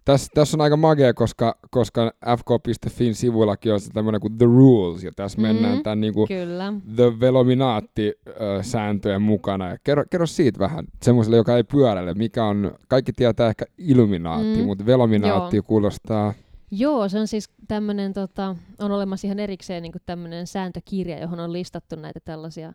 Tässä, 0.05 0.31
tässä 0.35 0.57
on 0.57 0.61
aika 0.61 0.77
magea, 0.77 1.15
koska, 1.15 1.59
koska 1.71 2.13
fk.fin 2.39 3.15
sivuillakin 3.15 3.73
on 3.73 3.81
tämmöinen 3.95 4.21
kuin 4.21 4.39
The 4.39 4.47
Rules, 4.47 5.05
ja 5.05 5.11
tässä 5.17 5.39
Mm, 5.39 5.43
mennään 5.43 5.83
tämän 5.83 6.01
niin 6.01 6.15
kuin 6.15 6.29
Kyllä. 6.29 6.73
The 6.97 7.21
Velominaatti-sääntöjen 7.21 9.23
mukana. 9.23 9.69
Ja 9.69 9.77
kerro, 9.85 10.05
kerro 10.11 10.27
siitä 10.27 10.59
vähän 10.59 10.85
semmoiselle, 11.03 11.37
joka 11.37 11.57
ei 11.57 11.65
pyöräile, 11.65 12.15
mikä 12.15 12.45
on, 12.45 12.73
kaikki 12.89 13.13
tietää 13.13 13.49
ehkä 13.49 13.65
Illuminaatti, 13.79 14.59
Mm, 14.61 14.65
mutta 14.65 14.87
Velominaatti 14.87 15.57
joo. 15.57 15.63
kuulostaa, 15.63 16.35
Joo, 16.71 17.09
se 17.09 17.19
on 17.19 17.29
siis 17.29 17.51
tämmöinen, 17.69 18.13
tota, 18.13 18.57
on 18.79 18.91
olemassa 18.91 19.27
ihan 19.27 19.39
erikseen 19.39 19.83
niin 19.83 19.93
tämmöinen 20.07 20.47
sääntökirja, 20.47 21.21
johon 21.21 21.41
on 21.41 21.53
listattu 21.53 21.97
näitä 21.97 22.21
tällaisia 22.25 22.73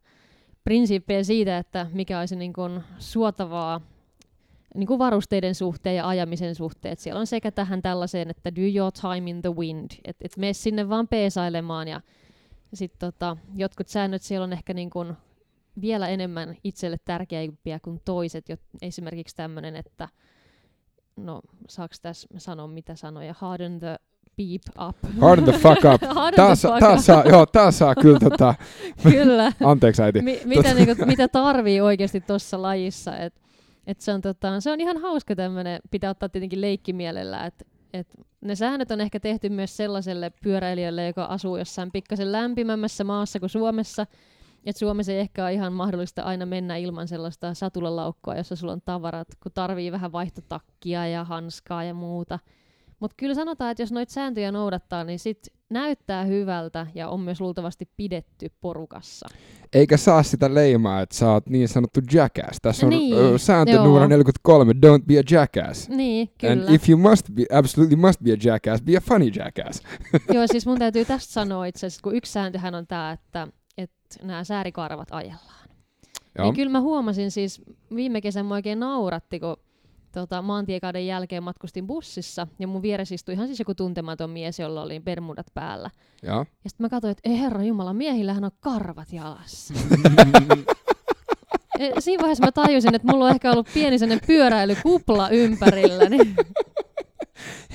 prinsiippejä 0.64 1.24
siitä, 1.24 1.58
että 1.58 1.88
mikä 1.94 2.20
olisi 2.20 2.36
niin 2.36 2.54
kuin 2.54 2.82
suotavaa 3.00 3.82
niin 4.76 4.88
kuin 4.88 5.00
varusteiden 5.00 5.56
suhteen 5.56 5.96
ja 5.96 6.08
ajamisen 6.08 6.56
suhteen. 6.56 6.92
Et 6.92 7.00
siellä 7.00 7.20
on 7.20 7.28
sekä 7.28 7.52
tähän 7.52 7.82
tällaiseen, 7.82 8.30
että 8.30 8.56
do 8.56 8.62
your 8.76 8.92
time 8.92 9.30
in 9.30 9.42
the 9.42 9.56
wind, 9.56 9.92
että 10.06 10.26
et 10.26 10.38
mene 10.38 10.54
sinne 10.54 10.90
vaan 10.90 11.08
peesailemaan 11.08 11.88
ja 11.88 12.02
sitten 12.74 13.00
tota, 13.00 13.38
jotkut 13.56 13.88
säännöt 13.88 14.22
siellä 14.22 14.44
on 14.44 14.54
ehkä 14.54 14.74
niin 14.74 14.90
kuin 14.90 15.14
vielä 15.82 16.08
enemmän 16.08 16.58
itselle 16.64 16.98
tärkeämpiä 17.06 17.80
kuin 17.80 18.02
toiset. 18.06 18.50
Jo, 18.50 18.58
esimerkiksi 18.82 19.36
tämmöinen, 19.36 19.76
että 19.76 20.10
no 21.16 21.42
saaks 21.70 22.00
tässä 22.00 22.28
sanoa 22.38 22.68
mitä 22.68 22.96
sanoja, 22.96 23.36
harden 23.38 23.80
the 23.80 24.00
beep 24.38 24.62
up. 24.90 24.98
harden 25.22 25.46
the 25.46 25.54
fuck 25.60 25.86
up. 25.94 26.02
harden 26.16 26.36
Taas, 26.36 26.62
the 26.62 26.70
fuck 26.70 26.80
taas, 26.80 27.00
up. 27.00 27.06
saa, 27.06 27.24
joo, 27.24 27.46
taas 27.46 27.78
saa 27.78 27.96
kyllä 27.96 28.20
tota, 28.20 28.56
Kyllä. 29.12 29.52
anteeksi 29.64 30.02
äiti. 30.02 30.22
Mi- 30.22 30.42
mitä, 30.46 30.74
niinku, 30.74 31.06
mitä 31.06 31.28
tarvii 31.28 31.82
oikeasti 31.82 32.22
tuossa 32.22 32.62
lajissa. 32.62 33.18
Et, 33.18 33.34
et 33.88 34.02
se, 34.02 34.14
on, 34.14 34.22
tota, 34.22 34.60
se 34.60 34.72
on 34.72 34.82
ihan 34.82 34.98
hauska 34.98 35.36
tämmöinen, 35.36 35.82
pitää 35.92 36.10
ottaa 36.10 36.30
tietenkin 36.30 36.62
leikkimielellä, 36.62 37.46
että 37.46 37.66
et 37.94 38.08
ne 38.42 38.56
säännöt 38.56 38.92
on 38.92 39.02
ehkä 39.02 39.20
tehty 39.20 39.50
myös 39.50 39.78
sellaiselle 39.78 40.32
pyöräilijälle, 40.44 41.08
joka 41.08 41.24
asuu 41.26 41.58
jossain 41.58 41.92
pikkasen 41.92 42.32
lämpimämmässä 42.32 43.04
maassa 43.04 43.40
kuin 43.40 43.50
Suomessa. 43.50 44.06
Et 44.66 44.76
Suomessa 44.78 45.12
ei 45.12 45.20
ehkä 45.20 45.44
ole 45.44 45.54
ihan 45.54 45.74
mahdollista 45.74 46.22
aina 46.22 46.46
mennä 46.46 46.76
ilman 46.78 47.08
sellaista 47.08 47.54
satulalaukkoa, 47.54 48.36
jossa 48.36 48.56
sulla 48.56 48.74
on 48.74 48.82
tavarat, 48.86 49.28
kun 49.44 49.52
tarvii 49.52 49.92
vähän 49.92 50.12
vaihtotakkia 50.12 51.08
ja 51.08 51.24
hanskaa 51.24 51.84
ja 51.84 51.94
muuta. 51.94 52.40
Mutta 53.02 53.16
kyllä 53.18 53.36
sanotaan, 53.36 53.72
että 53.72 53.84
jos 53.84 53.92
noita 53.92 54.14
sääntöjä 54.14 54.52
noudattaa, 54.52 55.04
niin 55.04 55.20
sit 55.20 55.48
näyttää 55.70 56.24
hyvältä 56.24 56.88
ja 56.96 57.10
on 57.10 57.20
myös 57.20 57.42
luultavasti 57.42 57.90
pidetty 57.98 58.52
porukassa. 58.62 59.30
Eikä 59.74 59.98
saa 59.98 60.24
sitä 60.24 60.54
leimaa, 60.54 61.02
että 61.02 61.16
sä 61.16 61.32
oot 61.32 61.50
niin 61.50 61.68
sanottu 61.68 62.00
jackass. 62.14 62.60
Tässä 62.62 62.86
on 62.86 62.90
Niin, 62.90 63.18
ö, 63.18 63.38
sääntö 63.38 63.74
joo. 63.74 63.86
numero 63.86 64.08
43, 64.08 64.74
don't 64.74 65.06
be 65.06 65.20
a 65.20 65.24
jackass. 65.32 65.90
Niin, 65.90 66.30
kyllä. 66.38 66.54
And 66.54 66.76
if 66.76 66.90
you 66.90 67.00
must 67.00 67.26
be, 67.34 67.46
absolutely 67.54 67.96
must 67.96 68.20
be 68.24 68.32
a 68.32 68.38
jackass, 68.44 68.84
be 68.84 68.98
a 68.98 69.02
funny 69.02 69.28
jackass. 69.28 69.84
Joo, 70.34 70.48
siis 70.48 70.66
mun 70.66 70.80
täytyy 70.80 71.06
tästä 71.06 71.34
sanoa 71.34 71.66
itse 71.66 71.88
asiassa, 71.88 72.02
kun 72.04 72.16
yksi 72.16 72.32
sääntöhän 72.32 72.76
on 72.76 72.88
tämä, 72.88 73.12
että, 73.12 73.48
että 73.78 74.16
nämä 74.24 74.44
säärikarvat 74.44 75.08
ajellaan. 75.12 75.70
Joo. 76.38 76.46
Niin 76.46 76.56
kyllä 76.56 76.72
mä 76.72 76.82
huomasin 76.82 77.32
siis, 77.32 77.62
viime 77.96 78.22
kesän 78.22 78.46
mä 78.46 78.54
oikein 78.54 78.80
nauratti, 78.80 79.40
kun 79.40 79.58
tota, 80.12 80.42
maantiekauden 80.42 81.08
jälkeen 81.08 81.44
matkustin 81.44 81.88
bussissa, 81.88 82.48
ja 82.60 82.68
mun 82.68 82.82
vieressä 82.82 83.16
istui 83.16 83.34
ihan 83.36 83.48
siis 83.48 83.60
joku 83.60 83.76
tuntematon 83.76 84.30
mies, 84.30 84.60
jolla 84.60 84.82
oli 84.82 85.00
bermudat 85.00 85.48
päällä. 85.54 85.90
Joo. 86.24 86.46
Ja 86.64 86.70
sitten 86.70 86.84
mä 86.86 86.90
katsoin, 86.90 87.12
että 87.12 87.30
ei 87.30 87.40
herra 87.40 87.64
jumala, 87.64 87.94
miehillähän 87.94 88.44
on 88.44 88.52
karvat 88.60 89.14
jalassa. 89.14 89.74
E, 91.80 91.92
Siinä 92.02 92.22
vaiheessa 92.22 92.46
mä 92.46 92.52
tajusin, 92.52 92.96
että 92.96 93.08
mulla 93.12 93.26
on 93.26 93.32
ehkä 93.32 93.52
ollut 93.52 93.68
pieni 93.74 94.00
sellainen 94.00 94.28
pyöräilykupla 94.28 95.30
ympärillä. 95.30 96.10
Niin, 96.10 96.36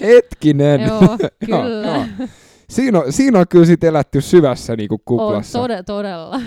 Hetkinen. 0.00 0.80
joo, 0.80 1.00
kyllä. 1.46 1.58
Joo, 1.58 1.68
joo. 1.68 2.04
Siinä, 2.70 2.98
on, 3.00 3.12
siinä 3.12 3.38
on 3.38 3.48
kyllä 3.48 3.66
sit 3.66 3.84
elätty 3.84 4.20
syvässä 4.20 4.76
niinku 4.76 4.94
On 4.94 5.00
kuplassa. 5.04 5.58
tode, 5.58 5.82
todella. 5.82 6.40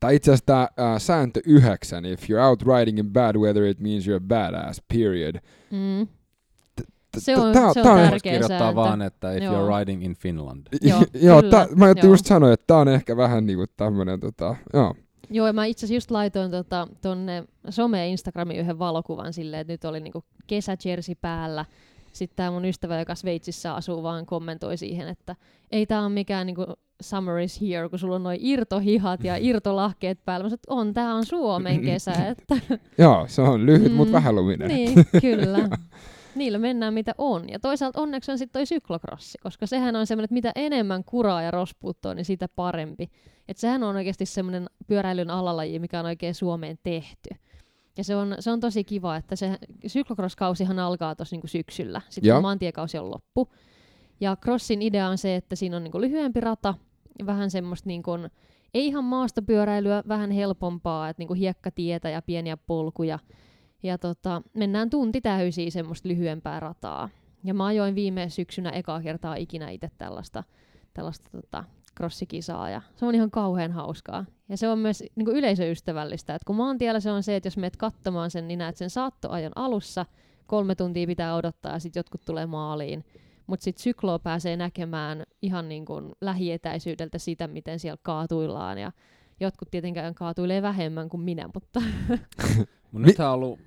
Tai 0.00 0.16
itse 0.16 0.30
asiassa 0.30 0.46
tämä 0.46 0.68
uh, 0.94 1.00
sääntö 1.00 1.40
yhdeksän, 1.46 2.04
if 2.04 2.22
you're 2.30 2.48
out 2.48 2.62
riding 2.62 2.98
in 2.98 3.12
bad 3.12 3.36
weather, 3.36 3.64
it 3.64 3.80
means 3.80 4.06
you're 4.08 4.16
a 4.16 4.20
badass, 4.28 4.82
period. 4.94 5.34
Mm. 5.70 6.06
Se 7.18 7.36
on- 7.36 7.52
tää- 7.52 7.72
se 7.72 7.80
on 7.80 7.86
tää 7.86 8.10
tärkeä 8.10 8.32
kirjoittaa 8.32 8.58
sääntö. 8.58 8.74
vaan, 8.74 9.02
että 9.02 9.32
if 9.32 9.42
Joo. 9.42 9.54
you're 9.68 9.78
riding 9.78 10.04
in 10.04 10.14
Finland. 10.16 10.66
Joo, 10.82 11.02
joo, 11.14 11.40
kyllä, 11.40 11.50
tää, 11.50 11.66
mä 11.76 11.84
ajattelin 11.84 12.08
joo. 12.08 12.14
just 12.14 12.26
sanoa, 12.26 12.52
että 12.52 12.64
tämä 12.66 12.80
on 12.80 12.88
ehkä 12.88 13.16
vähän 13.16 13.46
niinku 13.46 13.64
tämmönen, 13.76 14.20
tota, 14.20 14.56
joo. 14.72 14.94
Joo, 15.30 15.46
ja 15.46 15.52
mä 15.52 15.64
itse 15.64 15.86
asiassa 15.86 15.94
just 15.96 16.10
laitoin 16.10 16.50
tota, 16.50 16.88
tonne 17.02 17.44
some 17.70 17.98
ja 17.98 18.04
Instagramiin 18.06 18.60
yhden 18.60 18.78
valokuvan 18.78 19.32
silleen, 19.32 19.60
että 19.60 19.72
nyt 19.72 19.84
oli 19.84 20.00
niinku 20.00 20.24
kesäjersi 20.46 21.14
päällä. 21.14 21.64
Sitten 22.16 22.36
tämä 22.36 22.50
mun 22.50 22.64
ystävä, 22.64 22.98
joka 22.98 23.14
Sveitsissä 23.14 23.74
asuu, 23.74 24.02
vaan 24.02 24.26
kommentoi 24.26 24.76
siihen, 24.76 25.08
että 25.08 25.36
ei 25.70 25.86
tämä 25.86 26.02
ole 26.02 26.08
mikään 26.08 26.46
niinku 26.46 26.66
summer 27.00 27.38
is 27.38 27.60
here, 27.60 27.88
kun 27.88 27.98
sulla 27.98 28.14
on 28.14 28.22
noin 28.22 28.38
irtohihat 28.42 29.24
ja 29.24 29.36
irtolahkeet 29.48 30.24
päällä. 30.24 30.44
Mä 30.44 30.48
sanoin, 30.48 30.54
että 30.54 30.74
on, 30.74 30.94
tämä 30.94 31.14
on 31.14 31.26
Suomen 31.26 31.82
kesä. 31.82 32.12
Että, 32.26 32.56
Joo, 32.98 33.24
se 33.28 33.42
on 33.42 33.66
lyhyt, 33.66 33.92
mm, 33.92 33.96
mutta 33.96 34.12
vähäluminen. 34.12 34.68
niin, 34.68 34.94
kyllä. 35.20 35.68
Niillä 36.34 36.58
mennään 36.58 36.94
mitä 36.94 37.12
on. 37.18 37.48
Ja 37.48 37.58
toisaalta 37.58 38.00
onneksi 38.00 38.32
on 38.32 38.38
sitten 38.38 38.60
toi 38.60 38.66
syklokrossi, 38.66 39.38
koska 39.42 39.66
sehän 39.66 39.96
on 39.96 40.06
semmoinen, 40.06 40.24
että 40.24 40.34
mitä 40.34 40.52
enemmän 40.54 41.04
kuraa 41.04 41.42
ja 41.42 41.50
rospuuttoa, 41.50 42.14
niin 42.14 42.24
sitä 42.24 42.48
parempi. 42.48 43.10
Et 43.48 43.56
sehän 43.56 43.82
on 43.82 43.96
oikeasti 43.96 44.26
semmoinen 44.26 44.66
pyöräilyn 44.86 45.30
alalaji, 45.30 45.78
mikä 45.78 46.00
on 46.00 46.06
oikein 46.06 46.34
Suomeen 46.34 46.78
tehty. 46.82 47.28
Ja 47.96 48.04
se 48.04 48.16
on, 48.16 48.36
se 48.40 48.50
on 48.50 48.60
tosi 48.60 48.84
kiva, 48.84 49.16
että 49.16 49.36
se 49.36 49.58
syklokross-kausihan 49.86 50.78
alkaa 50.78 51.14
tuossa 51.14 51.34
niinku 51.34 51.46
syksyllä. 51.46 52.00
Sitten 52.08 52.28
kun 52.36 52.42
maantiekausi 52.42 52.98
on 52.98 53.10
loppu. 53.10 53.48
Ja 54.20 54.36
crossin 54.36 54.82
idea 54.82 55.08
on 55.08 55.18
se, 55.18 55.36
että 55.36 55.56
siinä 55.56 55.76
on 55.76 55.84
niinku 55.84 56.00
lyhyempi 56.00 56.40
rata, 56.40 56.74
vähän 57.26 57.50
semmoista 57.50 57.86
niinku, 57.86 58.10
ei 58.74 58.86
ihan 58.86 59.04
maastopyöräilyä, 59.04 60.02
vähän 60.08 60.30
helpompaa, 60.30 61.08
että 61.08 61.20
niinku 61.20 61.34
hiekkatietä 61.34 62.10
ja 62.10 62.22
pieniä 62.22 62.56
polkuja. 62.56 63.18
Ja 63.82 63.98
tota, 63.98 64.42
mennään 64.54 64.90
tunti 64.90 65.20
täysiä 65.20 65.70
semmoista 65.70 66.08
lyhyempää 66.08 66.60
rataa. 66.60 67.08
Ja 67.44 67.54
mä 67.54 67.66
ajoin 67.66 67.94
viime 67.94 68.28
syksynä 68.28 68.70
ekaa 68.70 69.02
kertaa 69.02 69.34
ikinä 69.34 69.70
itse 69.70 69.90
tällaista, 69.98 70.44
tällaista 70.94 71.30
tota, 71.30 71.64
crossikisaa 71.96 72.70
ja 72.70 72.82
se 72.96 73.06
on 73.06 73.14
ihan 73.14 73.30
kauhean 73.30 73.72
hauskaa. 73.72 74.24
Ja 74.48 74.56
se 74.56 74.68
on 74.68 74.78
myös 74.78 75.04
niin 75.16 75.24
kuin 75.24 75.36
yleisöystävällistä, 75.36 76.34
että 76.34 76.46
kun 76.46 76.56
maantiellä 76.56 77.00
se 77.00 77.10
on 77.10 77.22
se, 77.22 77.36
että 77.36 77.46
jos 77.46 77.56
menet 77.56 77.76
katsomaan 77.76 78.30
sen, 78.30 78.48
niin 78.48 78.58
näet 78.58 78.76
sen 78.76 78.90
saattoajon 78.90 79.52
alussa, 79.56 80.06
kolme 80.46 80.74
tuntia 80.74 81.06
pitää 81.06 81.34
odottaa 81.34 81.72
ja 81.72 81.78
sitten 81.78 82.00
jotkut 82.00 82.20
tulee 82.24 82.46
maaliin. 82.46 83.04
Mutta 83.46 83.64
sitten 83.64 83.82
sykloa 83.82 84.18
pääsee 84.18 84.56
näkemään 84.56 85.22
ihan 85.42 85.68
niin 85.68 85.84
kuin 85.84 86.12
lähietäisyydeltä 86.20 87.18
sitä, 87.18 87.46
miten 87.46 87.78
siellä 87.78 87.98
kaatuillaan 88.02 88.78
ja 88.78 88.92
jotkut 89.40 89.70
tietenkään 89.70 90.14
kaatuilee 90.14 90.62
vähemmän 90.62 91.08
kuin 91.08 91.20
minä, 91.20 91.48
mutta 91.54 91.82
Mut 92.92 93.02
nythän 93.02 93.28
on 93.28 93.34
ollut, 93.34 93.58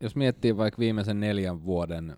jos 0.00 0.16
miettii 0.16 0.56
vaikka 0.56 0.78
viimeisen 0.78 1.20
neljän 1.20 1.64
vuoden 1.64 2.16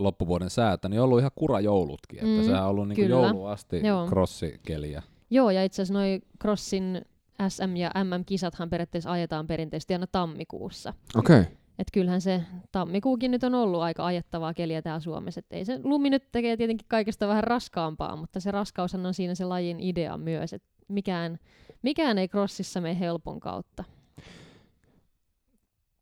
loppuvuoden 0.00 0.50
säätä, 0.50 0.88
niin 0.88 1.00
on 1.00 1.04
ollut 1.04 1.18
ihan 1.18 1.30
kurajoulutkin. 1.34 2.18
Että 2.18 2.40
Mm, 2.40 2.44
sehän 2.44 2.62
on 2.62 2.68
ollut 2.68 2.88
niinku 2.88 3.02
kyllä. 3.02 3.16
jouluun 3.16 3.50
asti 3.50 3.86
Joo. 3.86 4.06
crossikeliä. 4.08 5.02
Joo, 5.30 5.50
ja 5.50 5.64
itse 5.64 5.82
asiassa 5.82 5.94
noi 5.94 6.20
Crossin 6.42 7.02
SM- 7.48 7.76
ja 7.76 7.90
MM-kisathan 8.04 8.70
periaatteessa 8.70 9.12
ajetaan 9.12 9.46
perinteisesti 9.46 9.94
aina 9.94 10.06
tammikuussa. 10.06 10.94
Okei. 11.16 11.40
Okay. 11.40 11.52
Et 11.78 11.88
kyllähän 11.92 12.20
se 12.20 12.42
tammikuukin 12.72 13.30
nyt 13.30 13.44
on 13.44 13.54
ollut 13.54 13.82
aika 13.82 14.06
ajettavaa 14.06 14.54
keliä 14.54 14.82
täällä 14.82 15.00
Suomessa. 15.00 15.38
Et 15.38 15.46
ei 15.50 15.64
se 15.64 15.80
lumi 15.84 16.10
nyt 16.10 16.32
tekee 16.32 16.56
tietenkin 16.56 16.86
kaikesta 16.88 17.28
vähän 17.28 17.44
raskaampaa, 17.44 18.16
mutta 18.16 18.40
se 18.40 18.50
raskaushan 18.50 19.06
on 19.06 19.14
siinä 19.14 19.34
se 19.34 19.44
lajin 19.44 19.80
idea 19.80 20.18
myös. 20.18 20.52
Et 20.52 20.62
mikään, 20.88 21.38
mikään 21.82 22.18
ei 22.18 22.28
crossissa 22.28 22.80
mene 22.80 23.00
helpon 23.00 23.40
kautta. 23.40 23.84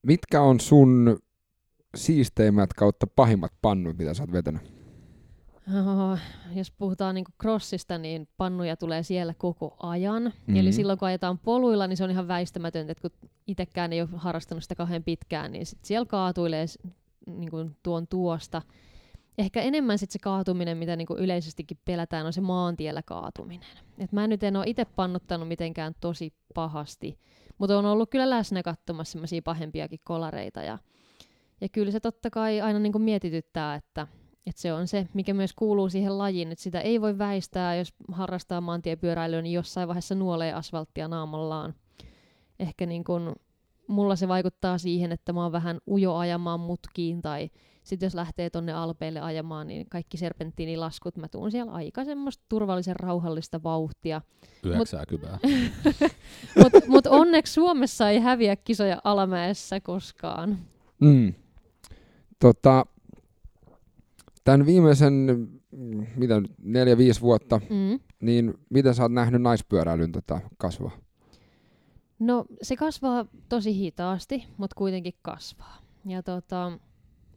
Mitkä 0.03 0.42
on 0.42 0.61
sun 0.61 1.18
siisteimmät 1.96 2.72
kautta 2.72 3.07
pahimmat 3.16 3.53
pannut, 3.62 3.98
mitä 3.98 4.14
sä 4.14 4.22
oot 4.22 4.33
vetänyt? 4.33 4.80
Oh, 5.75 6.18
jos 6.55 6.71
puhutaan 6.71 7.14
niinku 7.14 7.31
crossista, 7.41 7.99
niin 7.99 8.29
pannuja 8.37 8.77
tulee 8.77 9.03
siellä 9.03 9.35
koko 9.35 9.77
ajan. 9.83 10.23
Mhm. 10.23 10.33
Mm-hmm. 10.37 10.57
Eli 10.57 10.73
silloin 10.73 10.99
kun 10.99 11.09
ajetaan 11.09 11.39
poluilla, 11.39 11.87
niin 11.87 11.97
se 11.97 12.05
on 12.05 12.11
ihan 12.11 12.29
väistämätöntä, 12.29 12.93
että 12.93 13.09
kun 13.11 13.29
itsekään 13.47 13.93
ei 13.93 14.01
ole 14.01 14.09
harrastanut 14.14 14.62
sitä 14.64 14.75
kauhean 14.75 15.03
pitkään, 15.05 15.53
niin 15.53 15.66
sit 15.66 15.79
siellä 15.85 16.07
kaatuilee 16.07 16.66
s- 16.66 16.79
niinku 17.27 17.71
tuon 17.83 18.07
tuosta. 18.07 18.62
Ehkä 19.39 19.62
enemmän 19.62 19.99
sit 19.99 20.11
se 20.11 20.18
kaatuminen, 20.18 20.79
mitä 20.79 20.97
niinku 20.97 21.14
yleisestikin 21.18 21.79
pelätään, 21.85 22.27
on 22.27 22.33
se 22.33 22.41
maantiellä 22.41 23.03
kaatuminen. 23.03 23.68
Et 23.99 24.12
mä 24.12 24.27
nyt 24.27 24.43
en 24.43 24.57
ole 24.57 24.64
itse 24.68 24.85
pannuttanut 24.85 25.49
mitenkään 25.49 25.95
tosi 26.01 26.33
pahasti, 26.55 27.18
mutta 27.59 27.79
on 27.79 27.87
ollut 27.87 28.11
kyllä 28.11 28.31
läsnä 28.31 28.62
katsomassa 28.62 29.12
semmoisia 29.12 29.43
pahempiakin 29.45 30.01
kolareita. 30.05 30.62
Ja, 30.62 30.79
ja 31.61 31.68
kyllä 31.68 31.91
se 31.91 32.01
totta 32.01 32.31
kai 32.31 32.61
aina 32.61 32.79
niinku 32.79 32.99
mietityttää, 32.99 33.75
että 33.75 34.07
et 34.47 34.57
se 34.57 34.72
on 34.72 34.88
se, 34.88 35.09
mikä 35.14 35.34
myös 35.34 35.53
kuuluu 35.53 35.88
siihen 35.88 36.18
lajiin, 36.18 36.53
että 36.53 36.64
sitä 36.64 36.80
ei 36.80 37.01
voi 37.01 37.18
väistää, 37.18 37.76
jos 37.76 37.95
harrastaa 38.12 38.61
maantiepyöräilyä, 38.61 39.43
niin 39.43 39.53
jossain 39.53 39.88
vaiheessa 39.88 40.14
nuolee 40.14 40.53
asfalttia 40.53 41.09
naamallaan. 41.09 41.74
Ehkä 42.59 42.86
niin 42.86 43.05
kun 43.05 43.36
mulla 43.86 44.16
se 44.16 44.28
vaikuttaa 44.28 44.78
siihen, 44.78 45.12
että 45.12 45.32
mä 45.32 45.43
oon 45.43 45.53
vähän 45.53 45.78
ujo 45.88 46.16
ajamaan 46.16 46.61
mutkiin 46.61 47.22
tai 47.22 47.51
sitten 47.82 48.07
jos 48.07 48.14
lähtee 48.14 48.51
tonne 48.51 48.72
alpeille 48.72 49.20
ajamaan, 49.20 49.66
niin 49.66 49.86
kaikki 49.91 50.16
serpenttiinilaskut, 50.16 51.16
mä 51.16 51.28
tuun 51.28 51.51
siellä 51.51 51.72
aika 51.72 52.05
semmoista 52.05 52.45
turvallisen 52.49 52.97
rauhallista 52.97 53.62
vauhtia. 53.62 54.22
90. 54.64 55.38
Mutta 56.62 56.80
mut 56.86 57.07
onneksi 57.07 57.53
Suomessa 57.53 58.11
ei 58.11 58.20
häviä 58.20 58.57
kisoja 58.57 59.01
alamäessä 59.05 59.80
koskaan. 59.80 60.59
Mm. 61.01 61.34
Tota, 62.38 62.86
tämän 64.45 64.66
viimeisen 64.66 65.49
mitä 66.16 66.41
nyt, 66.41 66.53
neljä, 66.62 66.99
viisi 66.99 67.20
vuotta, 67.20 67.61
Mm. 67.70 68.01
niin 68.20 68.55
miten 68.70 68.95
sä 68.95 69.03
oot 69.03 69.12
nähnyt 69.12 69.43
naispyöräilyn 69.43 70.12
tota 70.12 70.41
kasvaa? 70.59 70.91
No 72.18 72.45
se 72.62 72.76
kasvaa 72.76 73.26
tosi 73.49 73.74
hitaasti, 73.74 74.45
mutta 74.57 74.74
kuitenkin 74.76 75.14
kasvaa. 75.22 75.76
Ja 76.07 76.22
tota, 76.22 76.72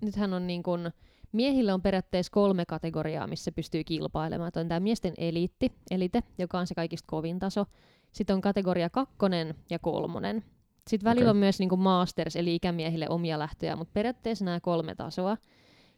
nythän 0.01 0.33
on 0.33 0.47
niin 0.47 0.63
kun, 0.63 0.91
miehillä 1.31 1.73
on 1.73 1.81
periaatteessa 1.81 2.31
kolme 2.31 2.65
kategoriaa, 2.65 3.27
missä 3.27 3.51
pystyy 3.51 3.83
kilpailemaan. 3.83 4.47
Että 4.47 4.59
On 4.59 4.67
tämä 4.67 4.79
miesten 4.79 5.13
eliitti, 5.17 5.71
elite, 5.91 6.23
joka 6.37 6.59
on 6.59 6.67
se 6.67 6.75
kaikista 6.75 7.07
kovin 7.09 7.39
taso. 7.39 7.65
Sitten 8.11 8.33
on 8.33 8.41
kategoria 8.41 8.89
kakkonen 8.89 9.55
ja 9.69 9.79
kolmonen. 9.79 10.43
Sitten 10.87 11.09
välillä 11.09 11.23
Okei. 11.25 11.29
on 11.29 11.37
myös 11.37 11.59
niin 11.59 11.69
kuin 11.69 11.81
masters, 11.81 12.35
eli 12.35 12.55
ikämiehille 12.55 13.09
omia 13.09 13.39
lähtöjä, 13.39 13.75
mutta 13.75 13.91
periaatteessa 13.93 14.45
nämä 14.45 14.59
kolme 14.59 14.95
tasoa. 14.95 15.37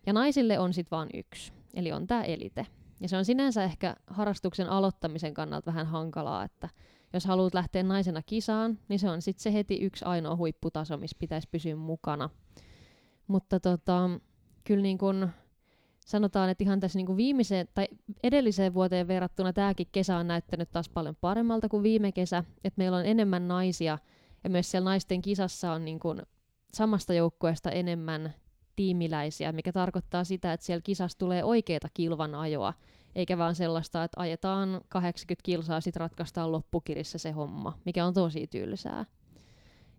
Ja 0.06 0.14
naisille 0.14 0.60
on 0.60 0.74
sitten 0.74 0.98
vain 0.98 1.10
yksi, 1.14 1.54
eli 1.74 1.92
on 1.92 2.08
tämä 2.08 2.24
elite. 2.24 2.68
Ja 3.02 3.10
se 3.10 3.18
on 3.18 3.26
sinänsä 3.26 3.64
ehkä 3.64 3.96
harrastuksen 4.08 4.70
aloittamisen 4.70 5.34
kannalta 5.34 5.66
vähän 5.66 5.86
hankalaa, 5.86 6.44
että 6.44 6.70
jos 7.14 7.26
haluat 7.26 7.54
lähteä 7.54 7.84
naisena 7.84 8.22
kisaan, 8.22 8.80
niin 8.88 9.00
se 9.00 9.10
on 9.10 9.22
sitten 9.22 9.44
se 9.44 9.54
heti 9.54 9.76
yksi 9.76 10.06
ainoa 10.06 10.36
huipputaso, 10.36 10.98
missä 10.98 11.18
pitäisi 11.20 11.48
pysyä 11.52 11.76
mukana. 11.76 12.30
Mutta 13.28 13.60
tota, 13.60 14.10
kyllä 14.64 14.82
niin 14.82 14.98
kun 14.98 15.30
sanotaan, 16.06 16.50
että 16.50 16.64
ihan 16.64 16.80
tässä 16.80 17.00
niin 17.00 17.06
kuin 17.06 17.18
viimeiseen 17.18 17.68
tai 17.74 17.88
edelliseen 18.24 18.74
vuoteen 18.74 19.08
verrattuna 19.08 19.54
tämäkin 19.54 19.88
kesä 19.92 20.18
on 20.18 20.28
näyttänyt 20.28 20.72
taas 20.72 20.90
paljon 20.90 21.16
paremmalta 21.22 21.70
kuin 21.70 21.84
viime 21.84 22.12
kesä. 22.12 22.44
Että 22.64 22.78
meillä 22.78 22.98
on 22.98 23.06
enemmän 23.06 23.48
naisia 23.48 23.98
ja 24.44 24.50
myös 24.50 24.72
siellä 24.72 24.90
naisten 24.90 25.22
kisassa 25.22 25.72
on 25.72 25.86
niin 25.86 26.00
kuin 26.00 26.22
samasta 26.74 27.14
joukkueesta 27.14 27.72
enemmän 27.72 28.34
tiimiläisiä, 28.76 29.52
mikä 29.52 29.72
tarkoittaa 29.72 30.24
sitä, 30.24 30.54
että 30.54 30.66
siellä 30.66 30.82
kisassa 30.82 31.18
tulee 31.18 31.44
oikeita 31.44 31.88
kilvan 31.94 32.36
ajoa, 32.36 32.74
eikä 33.16 33.38
vaan 33.38 33.56
sellaista, 33.56 34.04
että 34.04 34.22
ajetaan 34.22 34.82
80 34.90 35.46
kilsaa, 35.46 35.82
sitten 35.82 36.00
ratkaistaan 36.00 36.52
loppukirissä 36.52 37.18
se 37.18 37.32
homma, 37.32 37.80
mikä 37.86 38.06
on 38.06 38.14
tosi 38.14 38.48
tylsää. 38.48 39.06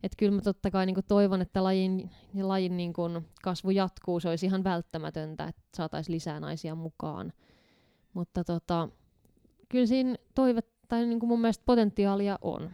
Et 0.02 0.12
kyllä 0.18 0.32
mä 0.32 0.40
totta 0.40 0.70
kai 0.70 0.86
niinku 0.86 1.02
toivon, 1.08 1.40
että 1.40 1.64
lajin, 1.64 2.10
lajin 2.42 2.76
niinku 2.76 3.02
kasvu 3.42 3.70
jatkuu. 3.70 4.20
Se 4.20 4.28
olisi 4.28 4.46
ihan 4.46 4.64
välttämätöntä, 4.64 5.44
että 5.44 5.62
saataisiin 5.76 6.14
lisää 6.14 6.40
naisia 6.40 6.74
mukaan. 6.74 7.32
Mutta 8.14 8.44
tota, 8.44 8.88
kyllä 9.68 9.86
siinä 9.86 10.16
toive, 10.34 10.60
tai 10.88 11.06
niinku 11.06 11.26
mun 11.26 11.40
mielestä 11.40 11.64
potentiaalia 11.66 12.38
on. 12.42 12.70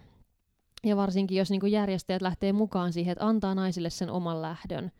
Ja 0.84 0.96
varsinkin, 0.96 1.38
jos 1.38 1.50
niinku 1.50 1.66
järjestäjät 1.66 2.22
lähtee 2.22 2.52
mukaan 2.52 2.92
siihen, 2.92 3.12
että 3.12 3.26
antaa 3.26 3.54
naisille 3.54 3.90
sen 3.90 4.10
oman 4.10 4.42
lähdön. 4.42 4.92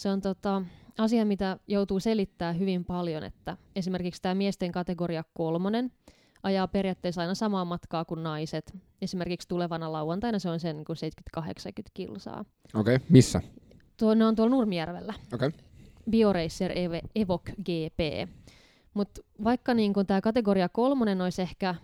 Se 0.00 0.08
on 0.08 0.20
tota, 0.20 0.62
asia, 0.98 1.24
mitä 1.24 1.58
joutuu 1.68 2.00
selittämään 2.00 2.58
hyvin 2.58 2.84
paljon, 2.84 3.22
että 3.24 3.56
esimerkiksi 3.76 4.22
tämä 4.22 4.34
miesten 4.34 4.72
kategoria 4.72 5.24
kolmonen 5.34 5.92
ajaa 6.42 6.68
periaatteessa 6.68 7.20
aina 7.20 7.34
samaa 7.34 7.64
matkaa 7.64 8.04
kuin 8.04 8.22
naiset. 8.22 8.76
Esimerkiksi 9.02 9.48
tulevana 9.48 9.92
lauantaina 9.92 10.38
se 10.38 10.50
on 10.50 10.60
sen 10.60 10.76
niin 10.76 11.12
70-80 11.40 11.42
kilsaa. 11.94 12.44
Okei, 12.74 12.96
okay. 12.96 13.06
missä? 13.08 13.40
Tuo, 13.96 14.14
ne 14.14 14.26
on 14.26 14.36
tuolla 14.36 14.50
Nurmijärvellä. 14.50 15.14
Okei. 15.34 15.48
Okay. 15.48 15.60
BioRacer 16.10 16.72
Ev- 16.72 17.08
Evoc 17.14 17.42
GP. 17.50 18.30
Mutta 18.94 19.20
vaikka 19.44 19.74
niin 19.74 19.92
tämä 20.06 20.20
kategoria 20.20 20.68
kolmonen 20.68 21.20
olisi 21.20 21.42
ehkä, 21.42 21.74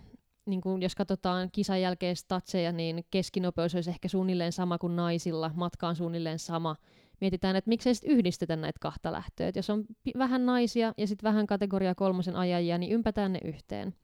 niin 0.45 0.61
kun 0.61 0.81
jos 0.81 0.95
katsotaan 0.95 1.49
kisan 1.51 1.81
jälkeen 1.81 2.15
statseja, 2.15 2.71
niin 2.71 3.05
keskinopeus 3.11 3.75
olisi 3.75 3.89
ehkä 3.89 4.07
suunnilleen 4.07 4.51
sama 4.51 4.77
kuin 4.77 4.95
naisilla, 4.95 5.51
matka 5.55 5.87
on 5.87 5.95
suunnilleen 5.95 6.39
sama. 6.39 6.75
Mietitään, 7.21 7.55
että 7.55 7.69
miksei 7.69 7.95
sitten 7.95 8.11
yhdistetä 8.11 8.55
näitä 8.55 8.79
kahta 8.81 9.11
lähtöä. 9.11 9.47
Et 9.47 9.55
jos 9.55 9.69
on 9.69 9.85
pi- 10.03 10.11
vähän 10.17 10.45
naisia 10.45 10.93
ja 10.97 11.07
sitten 11.07 11.29
vähän 11.29 11.47
kategoria 11.47 11.95
kolmosen 11.95 12.35
ajajia, 12.35 12.77
niin 12.77 12.91
ympätään 12.91 13.33
ne 13.33 13.39
yhteen. 13.43 13.95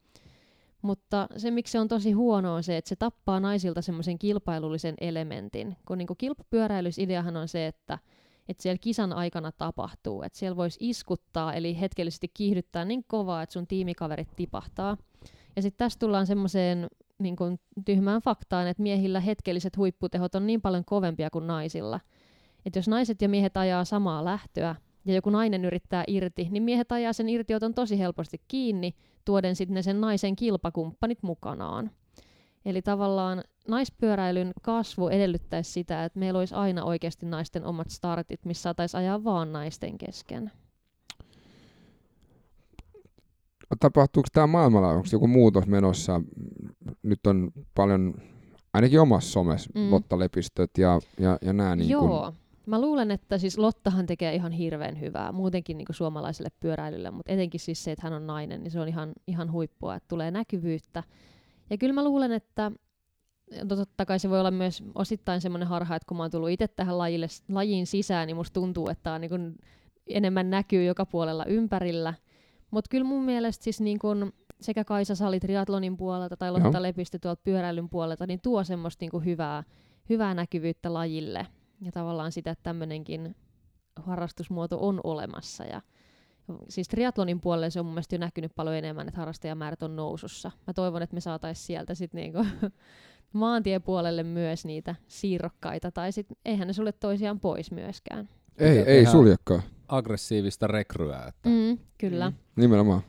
Mutta 0.81 1.27
se, 1.37 1.51
miksi 1.51 1.71
se 1.71 1.79
on 1.79 1.87
tosi 1.87 2.11
huono, 2.11 2.53
on 2.53 2.63
se, 2.63 2.77
että 2.77 2.89
se 2.89 2.95
tappaa 2.95 3.39
naisilta 3.39 3.81
semmoisen 3.81 4.19
kilpailullisen 4.19 4.95
elementin. 5.01 5.77
Kun 5.87 5.97
niin 5.97 6.07
kilpapyöräilys 6.17 6.99
ideahan 6.99 7.37
on 7.37 7.47
se, 7.47 7.67
että 7.67 7.99
että 8.49 8.63
siellä 8.63 8.77
kisan 8.81 9.13
aikana 9.13 9.51
tapahtuu. 9.51 10.23
Että 10.23 10.39
siellä 10.39 10.55
voisi 10.55 10.77
iskuttaa, 10.81 11.53
eli 11.53 11.79
hetkellisesti 11.79 12.27
kiihdyttää 12.33 12.85
niin 12.85 13.03
kovaa, 13.07 13.43
että 13.43 13.53
sun 13.53 13.67
tiimikaverit 13.67 14.35
tipahtaa. 14.35 14.97
Ja 15.55 15.61
sitten 15.61 15.77
tässä 15.77 15.99
tullaan 15.99 16.27
semmoiseen 16.27 16.87
niin 17.19 17.35
tyhmään 17.85 18.21
faktaan, 18.21 18.67
että 18.67 18.83
miehillä 18.83 19.19
hetkelliset 19.19 19.77
huipputehot 19.77 20.35
on 20.35 20.47
niin 20.47 20.61
paljon 20.61 20.85
kovempia 20.85 21.29
kuin 21.29 21.47
naisilla. 21.47 21.99
Että 22.65 22.79
jos 22.79 22.87
naiset 22.87 23.21
ja 23.21 23.29
miehet 23.29 23.57
ajaa 23.57 23.85
samaa 23.85 24.25
lähtöä, 24.25 24.75
ja 25.05 25.13
joku 25.15 25.29
nainen 25.29 25.65
yrittää 25.65 26.03
irti, 26.07 26.47
niin 26.51 26.63
miehet 26.63 26.91
ajaa 26.91 27.13
sen 27.13 27.29
irtioton 27.29 27.73
tosi 27.73 27.99
helposti 27.99 28.41
kiinni, 28.47 28.95
tuoden 29.25 29.55
sitten 29.55 29.83
sen 29.83 30.01
naisen 30.01 30.35
kilpakumppanit 30.35 31.23
mukanaan. 31.23 31.91
Eli 32.65 32.81
tavallaan 32.81 33.43
naispyöräilyn 33.67 34.53
kasvu 34.61 35.07
edellyttäisi 35.07 35.71
sitä, 35.71 36.05
että 36.05 36.19
meillä 36.19 36.39
olisi 36.39 36.55
aina 36.55 36.83
oikeasti 36.83 37.25
naisten 37.25 37.65
omat 37.65 37.89
startit, 37.89 38.45
missä 38.45 38.61
saataisiin 38.61 38.99
ajaa 38.99 39.23
vaan 39.23 39.53
naisten 39.53 39.97
kesken. 39.97 40.51
Tapahtuuko 43.79 44.27
tämä 44.33 44.47
maailmalla, 44.47 44.89
onko 44.89 45.07
joku 45.11 45.27
muutos 45.27 45.67
menossa? 45.67 46.21
Nyt 47.03 47.27
on 47.27 47.51
paljon, 47.75 48.13
ainakin 48.73 48.99
omassa 48.99 49.31
somessa, 49.31 49.69
Mm. 49.75 49.81
mm. 49.81 49.91
Lotta-lepistöt 49.91 50.71
ja, 50.77 50.99
ja, 51.19 51.37
ja 51.41 51.53
nämä. 51.53 51.75
Niin 51.75 51.89
Joo. 51.89 52.31
Kun, 52.31 52.42
Mä 52.65 52.81
luulen, 52.81 53.11
että 53.11 53.37
siis 53.37 53.57
Lottahan 53.57 54.05
tekee 54.05 54.35
ihan 54.35 54.51
hirveän 54.51 54.99
hyvää 54.99 55.31
muutenkin 55.31 55.77
niin 55.77 55.87
suomalaiselle 55.91 56.49
pyöräilylle, 56.59 57.11
mutta 57.11 57.31
etenkin 57.31 57.59
siis 57.59 57.83
se, 57.83 57.91
että 57.91 58.05
hän 58.05 58.13
on 58.13 58.27
nainen, 58.27 58.63
niin 58.63 58.71
se 58.71 58.79
on 58.79 58.87
ihan, 58.87 59.13
ihan 59.27 59.51
huippua, 59.51 59.95
että 59.95 60.07
tulee 60.07 60.31
näkyvyyttä. 60.31 61.03
Ja 61.69 61.77
kyllä 61.77 61.93
mä 61.93 62.03
luulen, 62.03 62.31
että 62.31 62.71
totta 63.67 64.05
kai 64.05 64.19
se 64.19 64.29
voi 64.29 64.39
olla 64.39 64.51
myös 64.51 64.83
osittain 64.95 65.41
semmoinen 65.41 65.67
harha, 65.67 65.95
että 65.95 66.05
kun 66.07 66.17
mä 66.17 66.23
oon 66.23 66.31
tullut 66.31 66.49
itse 66.49 66.67
tähän 66.67 66.97
lajille, 66.97 67.27
lajiin 67.49 67.87
sisään, 67.87 68.27
niin 68.27 68.35
musta 68.35 68.53
tuntuu, 68.53 68.89
että 68.89 69.13
on 69.13 69.21
niin 69.21 69.29
kuin 69.29 69.55
enemmän 70.07 70.49
näkyy 70.49 70.85
joka 70.85 71.05
puolella 71.05 71.45
ympärillä. 71.45 72.13
Mutta 72.71 72.89
kyllä 72.89 73.05
mun 73.05 73.23
mielestä 73.23 73.63
siis 73.63 73.81
niin 73.81 73.99
kuin 73.99 74.33
sekä 74.61 74.83
Kaisa 74.83 75.15
Sali 75.15 75.39
triatlonin 75.39 75.97
puolelta 75.97 76.37
tai 76.37 76.51
Lotta. 76.51 76.81
Lepistö 76.81 77.19
tuolta 77.19 77.41
pyöräilyn 77.43 77.89
puolelta, 77.89 78.27
niin 78.27 78.39
tuo 78.43 78.63
semmoista 78.63 79.03
niin 79.03 79.11
kuin 79.11 79.25
hyvää, 79.25 79.63
hyvää 80.09 80.33
näkyvyyttä 80.33 80.93
lajille. 80.93 81.47
Ja 81.85 81.91
tavallaan 81.91 82.31
sitä, 82.31 82.51
että 82.51 82.63
tämmöinenkin 82.63 83.35
harrastusmuoto 83.95 84.77
on 84.87 85.01
olemassa. 85.03 85.63
Ja 85.63 85.81
siis 86.69 86.87
triatlonin 86.87 87.41
puolelle 87.41 87.69
se 87.69 87.79
on 87.79 87.85
mun 87.85 87.93
mielestä 87.93 88.15
jo 88.15 88.19
näkynyt 88.19 88.51
paljon 88.55 88.75
enemmän, 88.75 89.07
että 89.07 89.19
harrastajamäärät 89.19 89.83
on 89.83 89.95
nousussa. 89.95 90.51
Mä 90.67 90.73
toivon, 90.73 91.01
että 91.01 91.13
me 91.13 91.19
saataisiin 91.21 91.65
sieltä 91.65 91.95
sitten 91.95 92.21
niinku 92.21 92.45
maantiepuolelle 93.33 94.23
myös 94.23 94.65
niitä 94.65 94.95
siirrokkaita, 95.07 95.91
tai 95.91 96.11
sitten 96.11 96.37
eihän 96.45 96.67
ne 96.67 96.73
sulle 96.73 96.91
toisiaan 96.91 97.39
pois 97.39 97.71
myöskään. 97.71 98.29
ei, 98.57 98.77
Pitää 98.77 98.93
ei 98.93 99.05
suljekaan. 99.05 99.61
Aggressiivista 99.87 100.67
rekryä. 100.67 101.23
Että 101.27 101.49
Mm, 101.49 101.77
kyllä. 101.97 102.29
Mm. 102.29 102.35
Nimenomaan. 102.55 103.01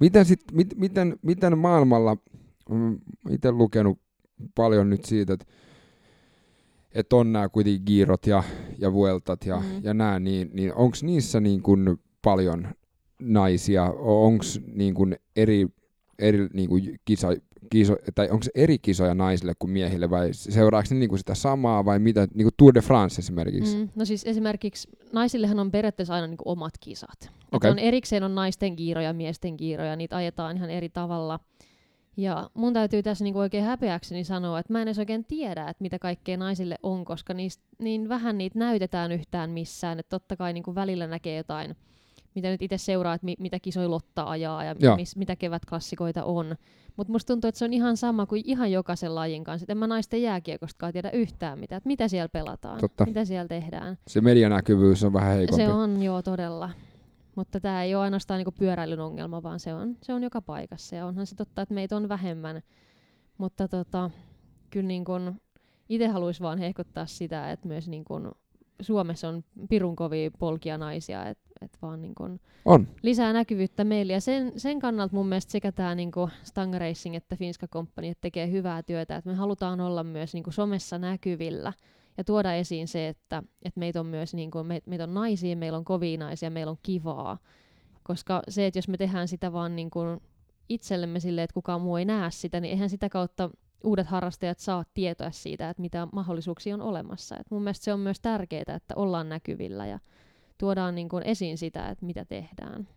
Miten, 0.00 0.24
sit, 0.24 0.40
mit, 0.52 0.74
miten, 0.76 1.16
miten 1.22 1.58
maailmalla, 1.58 2.16
itse 3.30 3.52
lukenut 3.52 3.98
paljon 4.54 4.90
nyt 4.90 5.04
siitä, 5.04 5.32
että 5.32 5.46
et 6.96 7.12
on 7.12 7.32
nämä 7.32 7.48
kuitenkin 7.48 7.82
giirot 7.86 8.26
ja, 8.26 8.42
ja 8.78 8.92
vueltat 8.92 9.46
ja, 9.46 9.56
Mm. 9.56 9.80
ja 9.82 9.94
nämä, 9.94 10.20
niin, 10.20 10.50
niin 10.52 10.74
onko 10.74 10.96
niissä 11.02 11.40
niin 11.40 11.62
kuin 11.62 11.98
paljon 12.22 12.68
naisia, 13.20 13.84
onko 13.98 14.44
niin 14.74 14.94
kuin 14.94 15.16
eri, 15.36 15.66
eri 16.18 16.48
niin 16.52 16.68
kuin 16.68 17.00
kisa, 17.04 17.28
kiso, 17.70 17.96
tai 18.14 18.30
onko 18.30 18.46
eri 18.54 18.78
kisoja 18.78 19.14
naisille 19.14 19.52
kuin 19.58 19.70
miehille 19.70 20.10
vai 20.10 20.28
seuraako 20.32 20.88
ne 20.90 20.96
niin 20.98 21.08
kuin 21.08 21.18
sitä 21.18 21.34
samaa 21.34 21.84
vai 21.84 21.98
mitä, 21.98 22.28
niin 22.34 22.44
kuin 22.44 22.54
Tour 22.56 22.74
de 22.74 22.80
France 22.80 23.18
esimerkiksi? 23.20 23.76
Mm, 23.76 23.88
no 23.94 24.04
siis 24.04 24.24
esimerkiksi 24.24 24.88
naisillehan 25.12 25.58
on 25.58 25.70
periaatteessa 25.70 26.14
aina 26.14 26.26
niinku 26.26 26.50
omat 26.50 26.74
kisat. 26.80 27.30
Okay. 27.52 27.70
On 27.70 27.78
erikseen 27.78 28.22
on 28.22 28.34
naisten 28.34 28.76
kiiroja, 28.76 29.12
miesten 29.12 29.56
kiiroja, 29.56 29.96
niitä 29.96 30.16
ajetaan 30.16 30.56
ihan 30.56 30.70
eri 30.70 30.88
tavalla. 30.88 31.40
Ja 32.16 32.50
mun 32.54 32.72
täytyy 32.72 33.02
tässä 33.02 33.24
niinku 33.24 33.38
oikein 33.38 33.64
häpeäkseni 33.64 34.24
sanoa, 34.24 34.58
että 34.58 34.72
mä 34.72 34.82
en 34.82 34.88
edes 34.88 34.98
oikein 34.98 35.24
tiedä, 35.24 35.68
että 35.68 35.82
mitä 35.82 35.98
kaikkea 35.98 36.36
naisille 36.36 36.78
on, 36.82 37.04
koska 37.04 37.34
niistä, 37.34 37.64
niin 37.78 38.08
vähän 38.08 38.38
niitä 38.38 38.58
näytetään 38.58 39.12
yhtään 39.12 39.50
missään. 39.50 39.98
Että 39.98 40.10
totta 40.10 40.36
kai 40.36 40.52
niinku 40.52 40.74
välillä 40.74 41.06
näkee 41.06 41.36
jotain 41.36 41.76
mitä 42.36 42.48
nyt 42.48 42.62
itse 42.62 42.78
seuraa, 42.78 43.14
että 43.14 43.24
mi- 43.24 43.36
mitä 43.38 43.60
kisoja 43.60 43.90
Lotta 43.90 44.24
ajaa 44.24 44.64
ja 44.64 44.74
Joo. 44.78 44.96
mis, 44.96 45.16
mitä 45.16 45.36
kevätklassikoita 45.36 46.24
on. 46.24 46.56
Mutta 46.96 47.12
musta 47.12 47.32
tuntuu, 47.32 47.48
että 47.48 47.58
se 47.58 47.64
on 47.64 47.72
ihan 47.72 47.96
sama 47.96 48.26
kuin 48.26 48.42
ihan 48.44 48.72
jokaisen 48.72 49.14
lajin 49.14 49.44
kanssa. 49.44 49.64
Et 49.64 49.70
en 49.70 49.78
mä 49.78 49.86
naisten 49.86 50.22
jääkiekostakaan 50.22 50.92
tiedä 50.92 51.10
yhtään 51.10 51.58
mitään, 51.58 51.76
että 51.76 51.86
mitä 51.86 52.08
siellä 52.08 52.28
pelataan, 52.28 52.80
Totta. 52.80 53.04
mitä 53.06 53.24
siellä 53.24 53.48
tehdään. 53.48 53.98
Se 54.08 54.20
medianäkyvyys 54.20 55.04
on 55.04 55.12
vähän 55.12 55.36
heikompi. 55.36 55.64
Se 55.64 55.72
on 55.72 56.02
joo 56.02 56.22
todella. 56.22 56.70
Mutta 57.36 57.60
tämä 57.60 57.82
ei 57.82 57.94
ole 57.94 58.04
ainoastaan 58.04 58.38
niinku 58.38 58.52
pyöräilyn 58.52 59.00
ongelma, 59.00 59.42
vaan 59.42 59.60
se 59.60 59.74
on, 59.74 59.96
se 60.02 60.12
on 60.12 60.22
joka 60.22 60.42
paikassa. 60.42 60.96
Ja 60.96 61.06
onhan 61.06 61.26
se 61.26 61.34
totta, 61.34 61.62
että 61.62 61.74
meitä 61.74 61.96
on 61.96 62.08
vähemmän. 62.08 62.62
Mutta 63.38 63.68
tota, 63.68 64.10
kyllä 64.70 64.86
niin 64.86 65.04
kun 65.04 65.40
itse 65.88 66.08
haluaisin 66.08 66.42
vaan 66.42 66.58
hehkuttaa 66.58 67.06
sitä, 67.06 67.50
että 67.50 67.68
myös 67.68 67.88
niin 67.88 68.04
kun 68.04 68.32
Suomessa 68.80 69.28
on 69.28 69.44
pirun 69.68 69.96
kovia 69.96 70.30
polkia 70.38 70.78
naisia, 70.78 71.26
että 71.28 71.46
et 71.60 71.78
vaan 71.82 72.02
niin 72.02 72.14
kun 72.14 72.40
On. 72.64 72.88
lisää 73.02 73.32
näkyvyyttä 73.32 73.84
meille. 73.84 74.12
Ja 74.12 74.20
sen, 74.20 74.52
sen 74.56 74.80
kannalta 74.80 75.16
mun 75.16 75.28
mielestä 75.28 75.52
sekä 75.52 75.72
tämä 75.72 75.94
niinku 75.94 76.28
Stanga 76.42 76.78
Racing 76.78 77.14
että 77.14 77.36
Finska 77.36 77.68
Company 77.68 78.12
tekee 78.20 78.50
hyvää 78.50 78.82
työtä, 78.82 79.16
että 79.16 79.30
me 79.30 79.36
halutaan 79.36 79.80
olla 79.80 80.04
myös 80.04 80.34
niinku 80.34 80.50
somessa 80.50 80.98
näkyvillä 80.98 81.72
ja 82.18 82.24
tuoda 82.24 82.54
esiin 82.54 82.88
se, 82.88 83.08
että, 83.08 83.42
että 83.62 83.80
meitä 83.80 84.00
on 84.00 84.06
myös 84.06 84.34
niinku, 84.34 84.64
me, 84.64 84.82
meitä 84.86 85.04
on 85.04 85.14
naisia, 85.14 85.56
meillä 85.56 85.78
on 85.78 85.84
kovia 85.84 86.18
naisia, 86.18 86.50
meillä 86.50 86.70
on 86.70 86.78
kivaa. 86.82 87.38
Koska 88.02 88.42
se, 88.48 88.66
että 88.66 88.78
jos 88.78 88.88
me 88.88 88.96
tehdään 88.96 89.28
sitä 89.28 89.52
vaan 89.52 89.76
niinku 89.76 89.98
itsellemme 90.68 91.20
silleen, 91.20 91.44
että 91.44 91.54
kukaan 91.54 91.80
muu 91.80 91.96
ei 91.96 92.04
näe 92.04 92.30
sitä, 92.30 92.60
niin 92.60 92.72
eihän 92.72 92.90
sitä 92.90 93.08
kautta 93.08 93.50
uudet 93.84 94.06
harrastajat 94.06 94.58
saa 94.58 94.84
tietoa 94.94 95.30
siitä, 95.30 95.70
että 95.70 95.80
mitä 95.80 96.08
mahdollisuuksia 96.12 96.74
on 96.74 96.80
olemassa. 96.80 97.36
Et 97.36 97.46
mun 97.50 97.62
mielestä 97.62 97.84
se 97.84 97.92
on 97.92 98.00
myös 98.00 98.20
tärkeää, 98.20 98.76
että 98.76 98.94
ollaan 98.96 99.28
näkyvillä 99.28 99.86
ja 99.86 99.98
tuodaan 100.58 100.94
niin 100.94 101.08
kuin 101.08 101.22
esiin 101.22 101.58
sitä, 101.58 101.88
että 101.88 102.06
mitä 102.06 102.24
tehdään. 102.24 102.88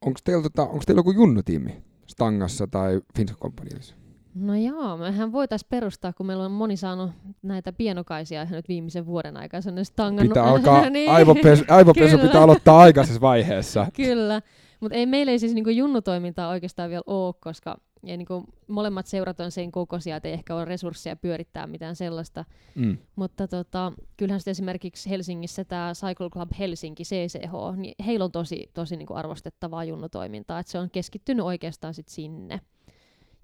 Onko 0.00 0.20
teillä, 0.24 0.42
tota, 0.42 0.62
onko 0.62 0.82
teillä 0.86 0.98
joku 0.98 1.10
junnutiimi 1.12 1.82
Stangassa 2.06 2.66
tai 2.66 3.00
Finska 3.16 3.38
Companyissa? 3.38 3.99
No 4.34 4.54
joo, 4.54 4.96
mehän 4.96 5.32
voitaisiin 5.32 5.68
perustaa, 5.70 6.12
kun 6.12 6.26
meillä 6.26 6.44
on 6.44 6.50
moni 6.52 6.76
saanut 6.76 7.10
näitä 7.42 7.72
pienokaisia 7.72 8.42
ihan 8.42 8.54
nyt 8.54 8.68
viimeisen 8.68 9.06
vuoden 9.06 9.36
aikana. 9.36 9.60
Se 9.60 9.70
on 9.70 9.84
stangannut. 9.84 10.30
Pitää 10.30 10.44
alkaa, 10.52 10.90
niin. 10.90 11.10
aivopesu, 11.10 11.64
aivopesu 11.68 12.18
pitää 12.18 12.42
aloittaa 12.42 12.78
aikaisessa 12.78 13.20
vaiheessa. 13.20 13.86
Kyllä, 13.94 14.42
mutta 14.80 14.96
ei 14.96 15.06
meillä 15.06 15.32
ei 15.32 15.38
siis 15.38 15.54
niinku 15.54 15.70
junnutoimintaa 15.70 16.48
oikeastaan 16.48 16.90
vielä 16.90 17.02
ole, 17.06 17.34
koska 17.40 17.76
ei 18.06 18.16
niinku, 18.16 18.44
molemmat 18.68 19.06
seurat 19.06 19.40
on 19.40 19.50
sen 19.50 19.72
kokoisia, 19.72 20.16
että 20.16 20.28
ei 20.28 20.34
ehkä 20.34 20.54
ole 20.54 20.64
resursseja 20.64 21.16
pyörittää 21.16 21.66
mitään 21.66 21.96
sellaista. 21.96 22.44
Mm. 22.74 22.98
Mutta 23.16 23.48
tota, 23.48 23.92
kyllähän 24.16 24.40
sitten 24.40 24.52
esimerkiksi 24.52 25.10
Helsingissä 25.10 25.64
tämä 25.64 25.92
Cycle 25.94 26.30
Club 26.30 26.50
Helsinki, 26.58 27.02
CCH, 27.02 27.76
niin 27.76 27.94
heillä 28.06 28.24
on 28.24 28.32
tosi, 28.32 28.70
tosi 28.74 28.96
niinku 28.96 29.14
arvostettavaa 29.14 29.84
junnutoimintaa, 29.84 30.58
että 30.58 30.72
se 30.72 30.78
on 30.78 30.90
keskittynyt 30.90 31.46
oikeastaan 31.46 31.94
sit 31.94 32.08
sinne. 32.08 32.60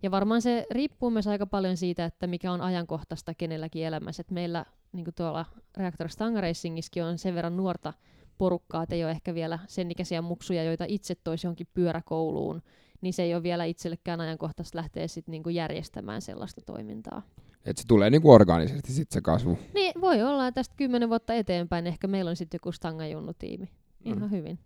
Ja 0.02 0.10
varmaan 0.10 0.42
se 0.42 0.66
riippuu 0.70 1.10
myös 1.10 1.26
aika 1.26 1.46
paljon 1.46 1.76
siitä, 1.76 2.04
että 2.04 2.26
mikä 2.26 2.52
on 2.52 2.60
ajankohtaista 2.60 3.34
kenelläkin 3.34 3.86
elämässä. 3.86 4.20
Et 4.20 4.30
meillä 4.30 4.64
niin 4.92 5.06
tuolla 5.16 5.46
Reactor 5.76 6.08
Stanga 6.08 6.40
Racingissakin 6.40 7.04
on 7.04 7.18
sen 7.18 7.34
verran 7.34 7.56
nuorta 7.56 7.92
porukkaa, 8.38 8.82
että 8.82 8.94
ei 8.94 9.04
ole 9.04 9.10
ehkä 9.10 9.34
vielä 9.34 9.58
sen 9.66 9.90
ikäisiä 9.90 10.22
muksuja, 10.22 10.64
joita 10.64 10.84
itse 10.88 11.14
toisi 11.14 11.46
johonkin 11.46 11.66
pyöräkouluun, 11.74 12.62
niin 13.00 13.12
se 13.14 13.22
ei 13.22 13.34
ole 13.34 13.42
vielä 13.42 13.64
itsellekään 13.64 14.20
ajankohtaista 14.20 14.78
lähteä 14.78 15.08
sit 15.08 15.28
niinku 15.28 15.48
järjestämään 15.48 16.22
sellaista 16.22 16.60
toimintaa. 16.66 17.22
Et 17.64 17.76
se 17.78 17.84
tulee 17.88 18.10
niinku 18.10 18.30
orgaanisesti 18.30 18.92
sit 18.92 19.10
se 19.10 19.20
kasvu. 19.20 19.58
Niin 19.74 19.92
voi 20.00 20.22
olla, 20.22 20.46
että 20.48 20.58
tästä 20.58 20.74
kymmenen 20.76 21.08
vuotta 21.08 21.34
eteenpäin 21.34 21.86
ehkä 21.86 22.06
meillä 22.06 22.28
on 22.28 22.36
sitten 22.36 22.58
joku 22.58 22.72
Stanga-junnutiimi. 22.72 23.68
Ihan 24.04 24.22
Mm. 24.22 24.30
hyvin. 24.30 24.58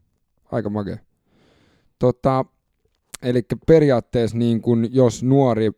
Aika 0.53 0.70
makea. 0.70 0.97
Tota, 1.99 2.45
eli 3.22 3.42
periaatteessa 3.66 4.38
niin 4.38 4.60
kun 4.62 4.86
jos 4.94 5.22
nuori 5.22 5.70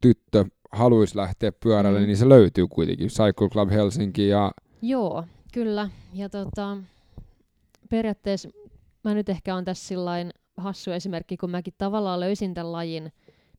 tyttö 0.00 0.44
haluaisi 0.72 1.16
lähteä 1.16 1.52
pyörälle, 1.52 2.00
Mm. 2.00 2.06
niin 2.06 2.16
se 2.16 2.28
löytyy 2.28 2.66
kuitenkin. 2.68 3.08
Cycle 3.08 3.48
Club 3.48 3.70
Helsinki 3.70 4.28
ja 4.28 4.52
Joo, 4.82 5.24
kyllä. 5.52 5.90
Ja 6.14 6.28
tota, 6.28 6.76
periaatteessa 7.90 8.48
mä 9.04 9.14
nyt 9.14 9.28
ehkä 9.28 9.54
on 9.54 9.64
tässä 9.64 9.88
sillain 9.88 10.30
hassu 10.56 10.90
esimerkki, 10.90 11.36
kun 11.36 11.50
mäkin 11.50 11.74
tavallaan 11.78 12.20
löysin 12.20 12.54
tämän 12.54 12.72
lajin 12.72 13.12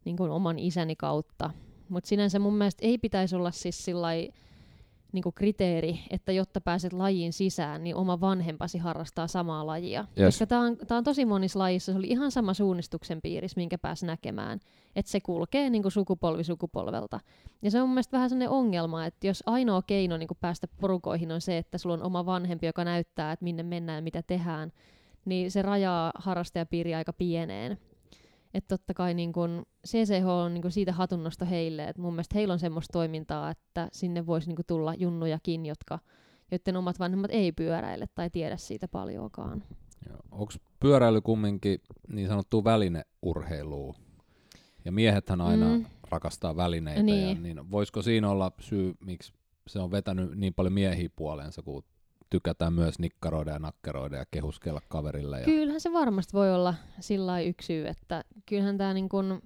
niin 0.05 0.17
kuin 0.17 0.31
oman 0.31 0.59
isäni 0.59 0.95
kautta. 0.95 1.49
Mutta 1.89 2.07
sinänsä 2.07 2.39
mun 2.39 2.55
mielestä 2.57 2.85
ei 2.87 2.97
pitäisi 2.97 3.35
olla 3.35 3.51
siis 3.51 3.85
sillai, 3.85 4.29
niin 5.14 5.24
kuin 5.24 5.36
kriteeri, 5.36 5.99
että 6.09 6.32
jotta 6.32 6.62
pääset 6.62 6.93
lajiin 6.93 7.34
sisään, 7.34 7.84
niin 7.84 7.95
oma 7.95 8.22
vanhempasi 8.22 8.78
harrastaa 8.78 9.28
samaa 9.28 9.66
lajia. 9.66 10.05
Yes. 10.20 10.28
Koska 10.28 10.45
tämä 10.45 10.62
on, 10.62 10.78
tää 10.78 10.97
on 10.97 11.03
tosi 11.03 11.26
monissa 11.26 11.59
lajissa, 11.59 11.91
se 11.91 11.97
oli 11.97 12.07
ihan 12.07 12.32
sama 12.32 12.53
suunnistuksen 12.53 13.20
piirissä, 13.22 13.59
minkä 13.59 13.78
pääsi 13.78 14.05
näkemään. 14.05 14.59
Että 14.95 15.12
se 15.12 15.20
kulkee 15.20 15.70
niin 15.70 15.82
kuin 15.82 15.91
sukupolvi 15.91 16.43
sukupolvelta. 16.43 17.20
Ja 17.62 17.72
se 17.72 17.82
on 17.82 17.88
mun 17.88 17.93
mielestä 17.93 18.18
vähän 18.18 18.30
sellainen 18.30 18.49
ongelma, 18.49 19.05
että 19.05 19.28
jos 19.28 19.43
ainoa 19.45 19.82
keino 19.82 20.18
niin 20.18 20.28
kuin 20.28 20.38
päästä 20.41 20.68
porukoihin 20.82 21.32
on 21.32 21.41
se, 21.41 21.57
että 21.57 21.78
sulla 21.78 21.95
on 21.95 22.03
oma 22.03 22.26
vanhempi, 22.26 22.66
joka 22.66 22.84
näyttää, 22.84 23.32
että 23.32 23.43
minne 23.43 23.64
mennään 23.64 23.97
ja 23.97 24.01
mitä 24.01 24.22
tehdään, 24.22 24.72
niin 25.26 25.51
se 25.51 25.62
rajaa 25.62 26.12
harrastajapiiriä 26.16 26.97
aika 26.97 27.14
pieneen. 27.14 27.78
Että 28.54 28.78
totta 28.78 28.93
kai 28.93 29.14
niin 29.14 29.34
kun 29.34 29.64
CCH 29.88 30.28
on 30.28 30.54
niin 30.54 30.62
kun 30.62 30.72
siitä 30.72 30.91
hatunnosto 30.93 31.45
heille, 31.45 31.84
että 31.88 32.02
mun 32.02 32.14
mielestä 32.14 32.36
heillä 32.36 32.52
on 32.54 32.60
semmoista 32.60 32.91
toimintaa, 32.93 33.49
että 33.52 33.89
sinne 33.91 34.26
voisi 34.26 34.47
niin 34.47 34.56
kun 34.56 34.66
tulla 34.68 34.93
junnujakin, 34.93 35.66
jotka, 35.66 35.99
joiden 36.52 36.78
omat 36.78 36.99
vanhemmat 36.99 37.32
ei 37.32 37.52
pyöräile 37.52 38.08
tai 38.16 38.30
tiedä 38.30 38.58
siitä 38.58 38.88
paljoakaan. 38.88 39.64
Onko 40.32 40.54
pyöräily 40.80 41.22
kumminkin 41.22 41.80
niin 42.08 42.28
sanottu 42.28 42.64
välineurheilua? 42.64 43.95
Ja 44.86 44.91
miehethän 44.91 45.41
aina 45.41 45.78
Mm. 45.78 45.86
rakastaa 46.12 46.56
välineitä, 46.56 46.99
ja, 46.99 47.06
Niin. 47.06 47.43
niin 47.43 47.72
voisiko 47.72 48.02
siinä 48.02 48.30
olla 48.30 48.52
syy, 48.60 48.93
miksi 49.06 49.34
se 49.68 49.80
on 49.80 49.91
vetänyt 49.91 50.36
niin 50.36 50.54
paljon 50.54 50.74
miehiä 50.74 51.10
puoleensa, 51.16 51.62
kun 51.62 51.84
tykätään 52.32 52.73
myös 52.73 52.99
nikkaroida 52.99 53.51
ja 53.51 53.59
nakkeroida 53.59 54.17
ja 54.17 54.25
kehuskella 54.32 54.82
kaverille. 54.89 55.39
Ja... 55.39 55.45
Kyllähän 55.45 55.82
se 55.82 55.93
varmasti 55.93 56.34
voi 56.34 56.53
olla 56.53 56.73
sillä 56.99 57.41
yksi 57.41 57.65
syy, 57.65 57.88
että 57.88 58.23
kyllähän 58.45 58.77
tämä 58.77 58.93
niin 58.93 59.09
kun, 59.09 59.41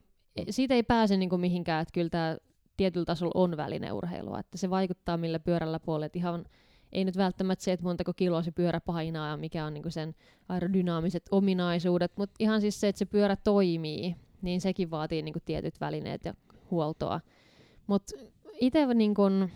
siitä 0.49 0.73
ei 0.73 0.83
pääse 0.83 1.17
niin 1.17 1.39
mihinkään, 1.39 1.81
että 1.81 1.91
kyllä 1.93 2.09
tämä 2.09 2.37
tietyllä 2.77 3.05
tasolla 3.05 3.31
on 3.35 3.57
välineurheilua, 3.57 4.39
että 4.39 4.57
se 4.57 4.69
vaikuttaa 4.69 5.17
millä 5.17 5.39
pyörällä 5.39 5.79
puolella, 5.79 6.05
että 6.05 6.19
ihan 6.19 6.45
ei 6.91 7.05
nyt 7.05 7.17
välttämättä 7.17 7.65
se, 7.65 7.71
että 7.71 7.85
montako 7.85 8.13
kiloa 8.13 8.43
se 8.43 8.51
pyörä 8.51 8.79
painaa 8.79 9.29
ja 9.29 9.37
mikä 9.37 9.65
on 9.65 9.73
niin 9.73 9.91
sen 9.91 10.15
aerodynaamiset 10.49 11.23
ominaisuudet, 11.31 12.11
mutta 12.17 12.35
ihan 12.39 12.61
siis 12.61 12.79
se, 12.79 12.87
että 12.87 12.99
se 12.99 13.05
pyörä 13.05 13.35
toimii, 13.35 14.15
niin 14.41 14.61
sekin 14.61 14.91
vaatii 14.91 15.21
niin 15.21 15.35
tietyt 15.45 15.81
välineet 15.81 16.25
ja 16.25 16.33
huoltoa. 16.71 17.21
Mutta 17.87 18.15
itse 18.59 18.93
niin 18.93 19.13
kun, 19.13 19.49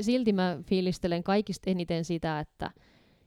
silti 0.00 0.32
mä 0.32 0.58
fiilistelen 0.66 1.22
kaikista 1.22 1.70
eniten 1.70 2.04
sitä, 2.04 2.40
että 2.40 2.70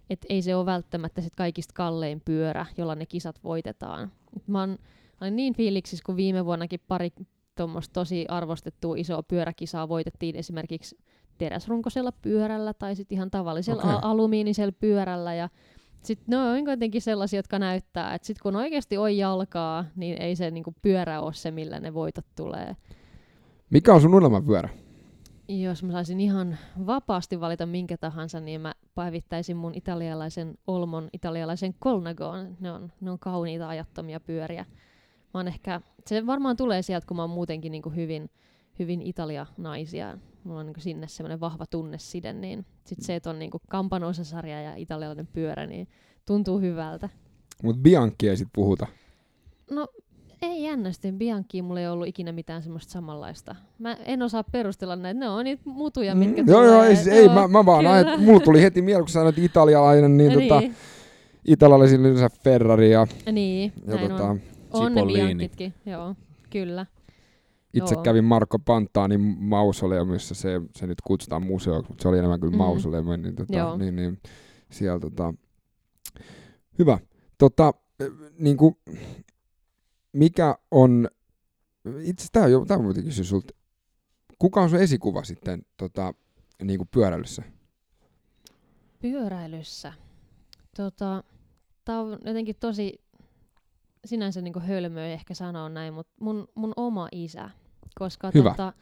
et 0.10 0.26
ei 0.30 0.42
se 0.42 0.56
ole 0.56 0.66
välttämättä 0.66 1.22
sit 1.22 1.36
kaikista 1.36 1.74
kallein 1.74 2.22
pyörä, 2.26 2.66
jolla 2.78 2.96
ne 2.96 3.06
kisat 3.06 3.44
voitetaan. 3.44 4.12
Et 4.38 4.48
mä, 4.48 4.60
oon, 4.60 4.78
olin 5.22 5.36
niin 5.36 5.54
fiiliksissä, 5.54 6.04
kun 6.06 6.16
viime 6.16 6.46
vuonnakin 6.46 6.80
pari 6.88 7.10
tuommoista 7.56 7.94
tosi 7.94 8.26
arvostettua 8.30 8.96
isoa 8.98 9.24
pyöräkisaa 9.24 9.90
voitettiin 9.90 10.36
esimerkiksi 10.36 10.98
teräsrunkosella 11.38 12.12
pyörällä 12.12 12.74
tai 12.74 12.96
sitten 12.96 13.16
ihan 13.16 13.32
tavallisella 13.32 13.84
okay. 13.84 14.00
alumiinisella 14.02 14.72
pyörällä. 14.80 15.34
Ja 15.34 15.50
sitten 16.02 16.26
ne 16.28 16.38
on 16.38 16.66
kuitenkin 16.66 17.02
sellaisia, 17.02 17.40
jotka 17.40 17.60
näyttää, 17.60 18.14
että 18.14 18.26
sitten 18.26 18.44
kun 18.44 18.56
oikeasti 18.56 18.98
on 18.98 19.18
jalkaa, 19.18 19.86
niin 19.96 20.22
ei 20.22 20.36
se 20.36 20.52
niinku 20.52 20.74
pyörä 20.82 21.22
ole 21.22 21.34
se, 21.34 21.52
millä 21.52 21.80
ne 21.80 21.94
voitot 21.94 22.26
tulee. 22.36 22.76
mikä 23.70 23.94
on 23.94 24.02
sun 24.02 24.16
unelmapyörä? 24.16 24.70
Jos 25.48 25.84
mä 25.84 25.92
saisin 25.92 26.20
ihan 26.20 26.58
vapaasti 26.86 27.40
valita 27.40 27.66
minkä 27.66 27.98
tahansa, 27.98 28.40
niin 28.40 28.62
mä 28.62 28.74
päivittäisin 28.96 29.58
mun 29.58 29.76
italialaisen 29.76 30.58
Olmon, 30.68 31.10
italialaisen 31.14 31.74
Colnagoon. 31.74 32.58
Ne 32.60 32.72
on, 32.72 32.92
ne 33.02 33.12
on 33.12 33.20
kauniita 33.20 33.70
ajattomia 33.70 34.20
pyöriä. 34.20 34.66
Mä 35.34 35.40
oon 35.40 35.48
ehkä, 35.48 35.82
se 36.08 36.26
varmaan 36.26 36.58
tulee 36.58 36.82
sieltä, 36.82 37.08
kun 37.08 37.18
mä 37.18 37.24
oon 37.24 37.30
muutenkin 37.30 37.72
niin 37.72 37.82
kuin 37.82 37.96
hyvin, 37.96 38.30
hyvin 38.80 39.02
Italia-naisia. 39.02 40.18
Mulla 40.44 40.60
on 40.60 40.66
niin 40.66 40.74
kuin 40.74 40.84
sinne 40.84 41.08
semmoinen 41.08 41.40
vahva 41.40 41.66
tunneside, 41.66 42.34
niin 42.34 42.66
sit 42.86 43.02
se, 43.02 43.16
että 43.16 43.30
on 43.30 43.40
niin 43.40 43.52
kuin 43.52 43.62
kampan 43.70 44.04
osasarja 44.04 44.62
ja 44.62 44.76
italialainen 44.76 45.28
pyörä, 45.28 45.66
niin 45.66 45.88
tuntuu 46.26 46.60
hyvältä. 46.60 47.10
Mut 47.64 47.78
Bianchi 47.78 48.30
ei 48.30 48.38
sit 48.38 48.50
puhuta. 48.54 48.88
No 49.72 49.88
ei 50.46 50.64
jännästi. 50.64 51.12
Bianchiin 51.12 51.66
mulla 51.66 51.80
ei 51.80 51.88
ollut 51.88 52.08
ikinä 52.08 52.32
mitään 52.32 52.64
semmoista 52.64 52.92
samanlaista. 52.92 53.56
Mä 53.80 53.94
en 54.06 54.22
osaa 54.22 54.44
perustella 54.44 54.96
näitä. 54.96 55.20
Ne 55.20 55.30
on 55.30 55.44
niitä 55.46 55.62
mutuja, 55.66 56.16
mitkä 56.16 56.42
Mm, 56.44 56.50
joo, 56.50 56.62
tulee. 56.62 56.74
joo, 56.74 56.84
ei, 56.84 56.96
se- 56.96 57.12
ei 57.12 57.26
Joo, 57.26 57.34
mä, 57.34 57.48
mä 57.48 57.66
vaan 57.66 57.88
ajan, 57.88 58.22
mulla 58.24 58.40
tuli 58.40 58.62
heti 58.62 58.82
mieleen, 58.82 59.04
kun 59.06 59.10
sanoit 59.10 59.38
italialainen, 59.38 60.18
niin, 60.18 60.38
niin, 60.38 60.50
tota, 60.50 60.62
italialaisilla 61.46 62.08
yleensä 62.08 62.30
Ferrari 62.44 62.92
ja, 62.92 63.08
niin 63.32 63.74
ja 63.88 63.96
näin 63.96 64.10
tota, 64.12 64.24
on. 64.24 64.40
On 64.74 64.94
ne 64.96 65.02
Cipollini. 65.02 65.26
Bianchitkin, 65.26 65.74
joo, 65.86 66.16
kyllä. 66.50 66.86
itse 67.74 67.96
Joo. 67.96 68.04
kävin 68.04 68.24
Marko 68.24 68.60
Pantaanin 68.60 69.22
mausoleumissa, 69.40 70.36
se, 70.36 70.62
se 70.76 70.88
nyt 70.88 71.02
kutsutaan 71.02 71.46
museoksi, 71.46 71.90
mutta 71.92 72.02
se 72.02 72.08
oli 72.08 72.18
enemmän 72.18 72.40
kyllä 72.40 72.58
mausoleumi, 72.58 73.18
niin, 73.18 73.36
tota, 73.36 73.58
Joo. 73.58 73.78
niin, 73.78 73.96
niin 73.96 74.20
siellä 74.72 75.00
tota, 75.00 75.34
hyvä. 76.80 77.00
Tota, 77.38 77.74
niin 78.40 78.58
kuin, 78.58 78.76
mikä 80.14 80.58
on, 80.72 81.08
itse 82.00 82.28
tämä 82.32 82.46
on, 82.46 82.68
tämä 82.68 82.88
on 82.88 82.94
kysyä 82.94 83.24
sulta, 83.24 83.54
kuka 84.40 84.62
on 84.62 84.70
sun 84.70 84.80
esikuva 84.80 85.24
sitten 85.24 85.66
tota, 85.78 86.14
niin 86.64 86.78
kuin 86.78 86.90
pyöräilyssä? 86.92 87.44
Pyöräilyssä? 89.00 89.94
Tota, 90.76 91.24
tämä 91.86 92.00
on 92.00 92.20
jotenkin 92.26 92.56
tosi 92.60 93.04
sinänsä 94.06 94.42
niin 94.42 94.62
hölmöä 94.62 95.06
ehkä 95.06 95.34
sanoa 95.34 95.70
näin, 95.70 95.94
mutta 95.94 96.14
mun, 96.20 96.48
mun 96.56 96.74
oma 96.76 97.08
isä. 97.12 97.50
Koska 98.00 98.32
Hyvä. 98.34 98.50
Tota, 98.50 98.74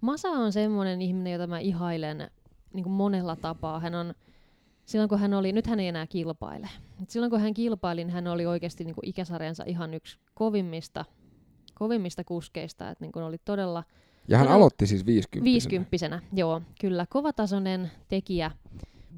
Masa 0.00 0.28
on 0.28 0.52
semmoinen 0.52 1.02
ihminen, 1.02 1.32
jota 1.32 1.46
mä 1.46 1.58
ihailen 1.58 2.30
niin 2.74 2.82
kuin 2.82 2.92
monella 2.92 3.36
tapaa. 3.36 3.80
Hän 3.80 3.94
on, 3.94 4.14
silloin 4.92 5.08
kun 5.08 5.18
hän 5.18 5.34
oli, 5.34 5.52
nyt 5.52 5.66
hän 5.66 5.80
ei 5.80 5.88
enää 5.88 6.06
kilpaile. 6.06 6.68
Et 7.02 7.10
silloin 7.10 7.30
kun 7.30 7.40
hän 7.40 7.54
kilpaili, 7.54 8.04
niin 8.04 8.14
hän 8.14 8.26
oli 8.26 8.46
oikeasti 8.46 8.84
niin 8.84 8.94
kuin 8.94 9.08
ikäsarjansa 9.08 9.64
ihan 9.66 9.94
yksi 9.94 10.18
kovimmista, 10.34 11.04
kovimmista 11.74 12.24
kuskeista. 12.24 12.90
Et 12.90 13.00
niin 13.00 13.12
kuin 13.12 13.22
oli 13.22 13.36
todella 13.44 13.84
Ja 14.28 14.38
hän 14.38 14.46
Todella- 14.46 14.54
aloitti 14.56 14.86
siis 14.86 15.06
50 15.06 15.44
Viisikymppisenä, 15.44 16.22
joo, 16.32 16.62
kyllä. 16.80 17.06
Kovatasoinen 17.08 17.90
tekijä. 18.08 18.50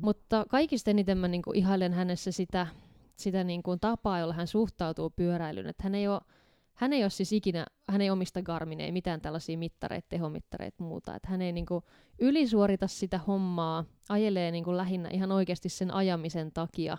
Mutta 0.00 0.44
kaikista 0.48 0.90
eniten 0.90 1.18
mä 1.18 1.28
niinku 1.28 1.52
ihailen 1.54 1.92
hänessä 1.92 2.32
sitä, 2.32 2.66
sitä 3.16 3.44
niinku 3.44 3.76
tapaa, 3.76 4.18
jolla 4.18 4.34
hän 4.34 4.46
suhtautuu 4.46 5.10
pyöräilyyn. 5.10 5.66
Että 5.68 5.82
hän 5.82 5.94
ei 5.94 6.08
ole 6.08 6.20
hän 6.74 6.92
ei 6.92 7.02
ole 7.04 7.10
siis 7.10 7.32
ikinä, 7.32 7.66
hän 7.88 8.00
ei 8.00 8.10
omista 8.10 8.42
Garmin, 8.42 8.80
ei 8.80 8.92
mitään 8.92 9.20
tällaisia 9.20 9.58
mittareita, 9.58 10.06
tehomittareita 10.08 10.84
muuta. 10.84 11.14
Että 11.14 11.28
hän 11.28 11.42
ei 11.42 11.52
niinku 11.52 11.82
ylisuorita 12.18 12.86
sitä 12.86 13.18
hommaa, 13.18 13.84
ajelee 14.08 14.50
niinku 14.50 14.76
lähinnä 14.76 15.08
ihan 15.12 15.32
oikeasti 15.32 15.68
sen 15.68 15.90
ajamisen 15.90 16.52
takia. 16.52 16.98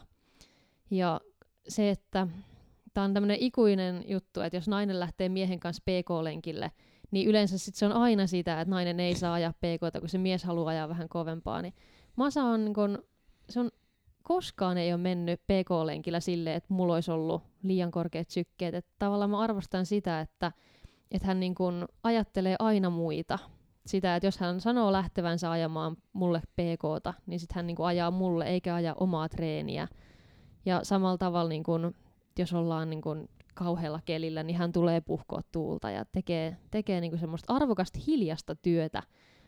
Ja 0.91 1.21
se, 1.67 1.89
että 1.89 2.27
tämä 2.93 3.05
on 3.05 3.13
tämmöinen 3.13 3.37
ikuinen 3.39 4.03
juttu, 4.07 4.41
että 4.41 4.57
jos 4.57 4.67
nainen 4.67 4.99
lähtee 4.99 5.29
miehen 5.29 5.59
kanssa 5.59 5.83
PK-lenkille, 5.85 6.71
niin 7.11 7.27
yleensä 7.27 7.57
sit 7.57 7.75
se 7.75 7.85
on 7.85 7.93
aina 7.93 8.27
sitä, 8.27 8.61
että 8.61 8.69
nainen 8.69 8.99
ei 8.99 9.15
saa 9.15 9.33
ajaa 9.33 9.53
PKta, 9.53 9.99
kun 9.99 10.09
se 10.09 10.17
mies 10.17 10.43
haluaa 10.43 10.69
ajaa 10.69 10.89
vähän 10.89 11.09
kovempaa. 11.09 11.61
Niin 11.61 11.73
Masa 12.15 12.43
on, 12.43 12.65
niin 12.65 12.73
kun, 12.73 13.03
se 13.49 13.59
on 13.59 13.71
koskaan 14.27 14.77
ei 14.77 14.93
ole 14.93 15.01
mennyt 15.01 15.41
PK-lenkillä 15.41 16.19
silleen, 16.19 16.55
että 16.55 16.73
mulla 16.73 16.93
olisi 16.93 17.11
ollut 17.11 17.43
liian 17.63 17.91
korkeat 17.91 18.29
sykkeet. 18.29 18.75
Että 18.75 18.91
tavallaan 18.99 19.29
mä 19.29 19.39
arvostan 19.39 19.85
sitä, 19.85 20.21
että, 20.21 20.51
että 21.11 21.27
hän 21.27 21.39
niin 21.39 21.55
kun 21.55 21.87
ajattelee 22.03 22.55
aina 22.59 22.89
muita. 22.89 23.39
Sitä, 23.85 24.15
että 24.15 24.27
jos 24.27 24.37
hän 24.37 24.61
sanoo 24.61 24.91
lähtevänsä 24.91 25.51
ajamaan 25.51 25.97
mulle 26.13 26.39
PKta, 26.39 27.13
niin 27.25 27.39
sitten 27.39 27.55
hän 27.55 27.67
niin 27.67 27.77
kun 27.77 27.87
ajaa 27.87 28.11
mulle 28.11 28.45
eikä 28.45 28.75
aja 28.75 28.95
omaa 28.99 29.29
treeniä. 29.29 29.87
Ja 30.65 30.79
samalla 30.83 31.17
tavalla, 31.17 31.49
niin 31.49 31.63
kun, 31.63 31.93
jos 32.39 32.53
ollaan 32.53 32.89
niin 32.89 33.01
kun 33.01 33.29
kauhealla 33.53 33.99
kelillä, 34.05 34.43
niin 34.43 34.57
hän 34.57 34.71
tulee 34.71 35.01
puhkoa 35.01 35.41
tuulta 35.51 35.91
ja 35.91 36.05
tekee, 36.11 36.57
tekee 36.71 37.01
niinku 37.01 37.17
semmoista 37.17 37.53
arvokasta 37.53 37.99
hiljasta 38.07 38.55
työtä, 38.55 39.03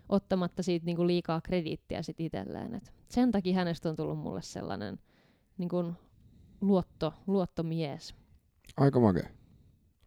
ottamatta 0.09 0.63
siitä 0.63 0.85
niinku 0.85 1.07
liikaa 1.07 1.41
krediittiä 1.41 2.01
sit 2.01 2.19
itselleen. 2.19 2.75
Et 2.75 2.93
sen 3.09 3.31
takia 3.31 3.55
hänestä 3.55 3.89
on 3.89 3.95
tullut 3.95 4.19
mulle 4.19 4.41
sellainen 4.41 4.99
niinku 5.57 5.93
luotto, 6.61 7.13
luottomies. 7.27 8.15
Aika 8.77 8.99
makea. 8.99 9.29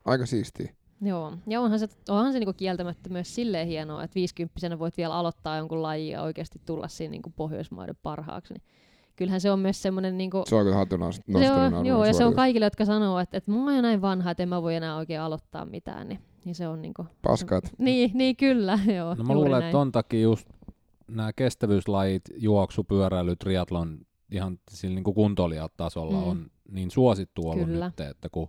Aika 0.04 0.26
siistiä. 0.26 0.74
Joo, 1.02 1.32
ja 1.46 1.60
onhan 1.60 1.78
se, 1.78 1.88
onhan 2.08 2.32
se 2.32 2.38
niinku 2.38 2.52
kieltämättä 2.52 3.10
myös 3.10 3.34
silleen 3.34 3.68
hienoa, 3.68 4.04
että 4.04 4.14
50 4.14 4.78
voit 4.78 4.96
vielä 4.96 5.14
aloittaa 5.14 5.56
jonkun 5.56 5.82
lajin 5.82 6.12
ja 6.12 6.22
oikeasti 6.22 6.60
tulla 6.66 6.88
siinä 6.88 7.10
niinku 7.10 7.32
Pohjoismaiden 7.36 7.96
parhaaksi. 8.02 8.54
Niin 8.54 8.62
kyllähän 9.16 9.40
se 9.40 9.50
on 9.50 9.58
myös 9.58 9.82
semmoinen 9.82 10.18
niinku, 10.18 10.44
Se 10.48 10.54
on 10.54 10.64
kyllä 10.64 10.76
hatun 10.76 11.00
nostaminen 11.00 11.52
on, 11.52 11.86
joo, 11.86 12.04
ja 12.04 12.14
se 12.14 12.24
on 12.24 12.34
kaikille, 12.34 12.66
jotka 12.66 12.84
sanoo, 12.84 13.18
että, 13.18 13.36
että 13.36 13.50
mä 13.50 13.64
oon 13.64 13.76
jo 13.76 13.82
näin 13.82 14.02
vanha, 14.02 14.30
että 14.30 14.42
en 14.42 14.48
mä 14.48 14.62
voi 14.62 14.74
enää 14.74 14.96
oikein 14.96 15.20
aloittaa 15.20 15.64
mitään, 15.64 16.08
niin, 16.08 16.20
niin 16.44 16.54
se 16.54 16.68
on 16.68 16.82
niinku... 16.82 17.06
Paskat. 17.22 17.64
Niin, 17.78 18.10
niin 18.14 18.36
kyllä, 18.36 18.78
joo. 18.96 19.14
No 19.14 19.24
mä 19.24 19.34
luulen, 19.34 19.50
näin. 19.50 19.62
että 19.62 19.72
ton 19.72 19.92
takia 19.92 20.20
just 20.20 20.48
nämä 21.10 21.32
kestävyyslajit, 21.32 22.22
juoksu, 22.36 22.84
pyöräily, 22.84 23.36
triatlon 23.36 23.98
ihan 24.32 24.58
sillä 24.70 24.94
niin 24.94 25.04
kuntoilijatasolla 25.14 26.20
Mm. 26.20 26.28
on 26.28 26.46
niin 26.72 26.90
suosittu 26.90 27.48
ollut 27.50 27.66
Kyllä. 27.66 27.86
nyt, 27.86 28.00
että 28.00 28.28
kun 28.32 28.48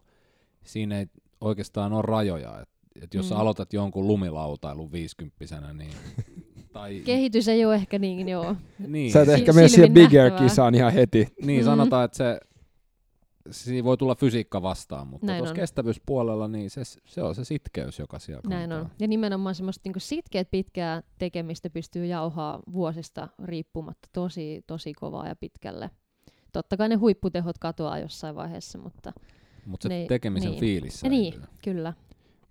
siinä 0.64 1.00
ei 1.00 1.06
oikeastaan 1.42 1.94
ole 1.94 2.02
rajoja. 2.02 2.60
Et, 2.62 2.70
et 3.04 3.14
jos 3.14 3.26
Mm. 3.26 3.30
sä 3.30 3.38
aloitat 3.38 3.74
jonkun 3.74 4.08
lumilautailun 4.08 4.92
viisikymppisenä, 4.92 5.74
niin... 5.74 5.92
tai, 6.74 7.02
Kehitys 7.06 7.48
ei 7.48 7.66
ole 7.66 7.76
ehkä 7.76 8.00
niin, 8.00 8.30
joo. 8.30 8.56
niin, 8.88 9.12
Sä 9.12 9.22
et 9.22 9.28
Si- 9.28 9.34
ehkä 9.34 9.54
mene 9.54 9.68
siihen 9.68 9.88
silmin 9.88 9.94
Big 9.94 10.14
nähtävää. 10.18 10.40
Air-kisaan 10.40 10.76
ihan 10.76 10.94
heti. 10.94 11.28
niin 11.46 11.62
Mm. 11.62 11.66
sanotaan, 11.66 12.06
että 12.06 12.18
se, 12.18 12.40
siinä 13.52 13.84
voi 13.84 13.98
tulla 13.98 14.16
fysiikka 14.16 14.62
vastaan, 14.62 15.08
mutta 15.08 15.28
Näin 15.28 15.38
tuossa 15.38 15.52
on. 15.54 15.56
kestävyyspuolella 15.60 16.48
niin 16.48 16.70
se, 16.70 16.82
se 17.06 17.22
on 17.22 17.36
se 17.36 17.46
sitkeys, 17.46 18.00
joka 18.00 18.20
siellä 18.20 18.42
Näin 18.50 18.70
kantaa. 18.70 18.86
on. 18.92 18.96
Ja 19.00 19.08
nimenomaan 19.08 19.56
semmoista 19.56 19.82
niin 19.90 20.02
sitkeät 20.02 20.52
pitkää 20.52 21.04
tekemistä 21.18 21.70
pystyy 21.70 22.06
jauhaa 22.06 22.60
vuosista 22.74 23.28
riippumatta 23.44 24.10
tosi, 24.14 24.64
tosi 24.68 24.94
kovaa 24.94 25.28
ja 25.28 25.36
pitkälle. 25.36 25.90
Totta 26.52 26.78
kai 26.78 26.90
ne 26.90 26.96
huipputehot 26.96 27.58
katoaa 27.58 28.00
jossain 28.00 28.36
vaiheessa, 28.36 28.78
mutta 28.78 29.14
Mutta 29.66 29.88
se 29.88 29.90
Ne- 29.94 30.06
tekemisen 30.08 30.52
niin. 30.52 30.60
fiilis 30.60 31.04
ja 31.04 31.10
niin, 31.10 31.34
kyllä. 31.64 31.94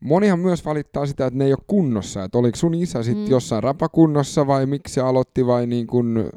Monihan 0.01 0.39
myös 0.39 0.65
valittaa 0.65 1.07
sitä, 1.07 1.27
että 1.27 1.39
ne 1.39 1.45
ei 1.45 1.53
ole 1.53 1.65
kunnossa. 1.67 2.25
Että 2.25 2.39
oliko 2.39 2.57
sun 2.57 2.75
isä 2.75 3.03
sitten 3.03 3.25
Mm. 3.25 3.31
jossain 3.31 3.63
rapakunnossa 3.63 4.47
vai 4.47 4.67
miksi 4.67 4.95
se 4.95 5.01
aloitti 5.01 5.47
vai 5.47 5.67
niin 5.67 5.87
kuin... 5.87 6.31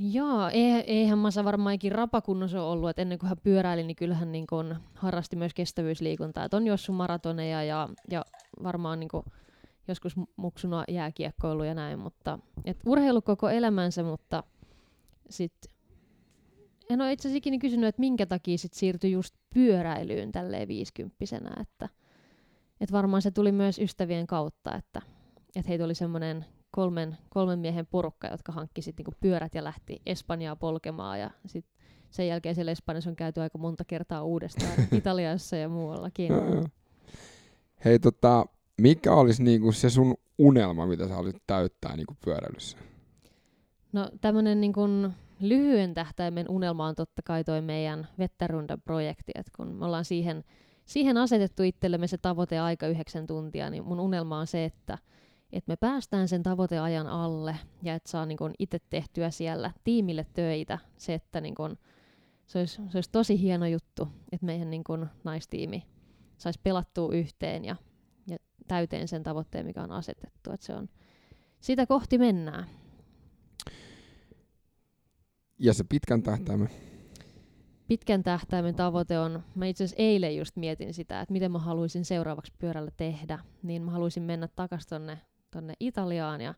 Joo, 0.00 0.48
eihän, 0.52 0.82
eihän 0.86 1.18
Masa 1.18 1.44
varmaan 1.44 1.74
ikin 1.74 1.92
rapakunnossa 1.92 2.62
ole 2.62 2.70
ollut, 2.70 2.90
että 2.90 3.02
ennen 3.02 3.18
kuin 3.18 3.28
hän 3.28 3.38
pyöräili, 3.42 3.82
niin 3.82 3.96
kyllähän 3.96 4.32
niin 4.32 4.46
kun 4.46 4.76
harrasti 4.94 5.36
myös 5.36 5.54
kestävyysliikuntaa. 5.54 6.44
Et 6.44 6.54
on 6.54 6.66
juossut 6.66 6.96
maratoneja 6.96 7.62
ja, 7.62 7.88
ja 8.10 8.24
varmaan 8.62 9.00
niin 9.00 9.08
kun 9.08 9.24
joskus 9.88 10.16
mu- 10.16 10.32
muksuna 10.36 10.84
jääkiekkoilu 10.88 11.64
ja 11.64 11.74
näin, 11.74 11.98
mutta 11.98 12.38
et 12.64 12.78
urheilu 12.86 13.22
koko 13.22 13.48
elämänsä, 13.48 14.02
mutta 14.02 14.42
sitten 15.30 15.72
en 16.90 17.00
ole 17.00 17.12
itse 17.12 17.28
asiassa 17.28 17.58
kysynyt, 17.60 17.88
että 17.88 18.00
minkä 18.00 18.26
takia 18.26 18.58
sit 18.58 18.74
siirtyi 18.74 19.12
just 19.12 19.34
pyöräilyyn 19.54 20.32
tälleen 20.32 20.68
viisikymppisenä, 20.68 21.50
että 21.60 21.88
et 22.80 22.92
varmaan 22.92 23.22
se 23.22 23.30
tuli 23.30 23.52
myös 23.52 23.78
ystävien 23.78 24.26
kautta, 24.26 24.74
että 24.74 25.02
et 25.56 25.68
heitä 25.68 25.84
oli 25.84 25.94
semmoinen 25.94 26.44
kolmen, 26.78 27.16
kolmen 27.28 27.58
miehen 27.58 27.86
porukka, 27.86 28.28
jotka 28.28 28.52
hankki 28.52 28.82
sit 28.82 28.96
niinku 28.96 29.12
pyörät 29.20 29.54
ja 29.54 29.64
lähti 29.64 30.02
Espanjaa 30.06 30.56
polkemaan 30.56 31.20
ja 31.20 31.30
sit 31.46 31.66
sen 32.10 32.26
jälkeen 32.26 32.54
siellä 32.54 32.72
Espanjassa 32.72 33.10
on 33.10 33.16
käyty 33.16 33.40
aika 33.40 33.58
monta 33.58 33.84
kertaa 33.84 34.22
uudestaan 34.22 34.72
Italiassa 34.98 35.56
ja 35.56 35.68
muuallakin. 35.68 36.32
Hei 37.84 37.98
tota, 37.98 38.46
mikä 38.80 39.14
olisi 39.14 39.42
niinku 39.42 39.72
se 39.72 39.90
sun 39.90 40.14
unelma, 40.38 40.86
mitä 40.86 41.08
sä 41.08 41.14
haluaisit 41.14 41.42
täyttää 41.46 41.96
niinku 41.96 42.16
pyöräilyssä? 42.24 42.78
No 43.92 44.10
tämmöinen 44.20 44.60
niin 44.60 44.72
kun 44.72 45.12
lyhyen 45.40 45.94
tähtäimen 45.94 46.46
unelma 46.48 46.86
on 46.86 46.94
totta 46.94 47.22
kai 47.24 47.44
toi 47.44 47.60
meidän 47.60 48.08
Vetterunda-projekti, 48.18 49.32
että 49.34 49.52
kun 49.56 49.74
me 49.74 49.84
ollaan 49.84 50.04
siihen, 50.04 50.44
siihen 50.84 51.16
asetettu 51.16 51.62
itsellemme 51.62 52.06
se 52.06 52.18
tavoite 52.18 52.58
aika 52.58 52.86
yhdeksän 52.86 53.26
tuntia, 53.26 53.70
niin 53.70 53.84
mun 53.84 54.00
unelma 54.00 54.38
on 54.38 54.46
se, 54.46 54.64
että, 54.64 54.98
että 55.52 55.72
me 55.72 55.76
päästään 55.76 56.28
sen 56.28 56.42
tavoiteajan 56.42 57.06
alle 57.06 57.56
ja 57.82 57.94
että 57.94 58.10
saa 58.10 58.26
niin 58.26 58.38
kun 58.38 58.54
itse 58.58 58.78
tehtyä 58.90 59.30
siellä 59.30 59.72
tiimille 59.84 60.26
töitä. 60.34 60.78
Se, 60.96 61.14
että 61.14 61.40
niin 61.40 61.54
kun, 61.54 61.78
se, 62.46 62.58
olisi, 62.58 62.74
se 62.88 62.98
olisi 62.98 63.10
tosi 63.12 63.40
hieno 63.40 63.66
juttu, 63.66 64.08
että 64.32 64.46
meidän 64.46 64.70
niin 64.70 64.84
kun 64.84 65.08
naistiimi 65.24 65.86
saisi 66.38 66.60
pelattua 66.62 67.14
yhteen 67.14 67.64
ja, 67.64 67.76
ja 68.26 68.36
täyteen 68.68 69.08
sen 69.08 69.22
tavoitteen, 69.22 69.66
mikä 69.66 69.82
on 69.82 69.92
asetettu. 69.92 70.52
Että 70.52 70.66
se 70.66 70.74
on, 70.74 70.88
sitä 71.60 71.86
kohti 71.86 72.18
mennään. 72.18 72.66
Ja 75.58 75.74
se 75.74 75.84
pitkän 75.84 76.22
tähtäimen. 76.22 76.70
pitkän 77.88 78.22
tähtäimen 78.22 78.74
tavoite 78.74 79.18
on, 79.18 79.42
mä 79.54 79.66
itse 79.66 79.84
asiassa 79.84 80.02
eilen 80.02 80.36
just 80.36 80.56
mietin 80.56 80.94
sitä, 80.94 81.20
että 81.20 81.32
miten 81.32 81.52
mä 81.52 81.58
haluaisin 81.58 82.04
seuraavaksi 82.04 82.52
pyörällä 82.58 82.90
tehdä, 82.96 83.38
niin 83.62 83.82
mä 83.82 83.90
haluaisin 83.90 84.22
mennä 84.22 84.48
takaisin 84.56 84.88
tonne, 84.88 85.18
tonne 85.50 85.74
Italiaan 85.80 86.40
ja 86.40 86.54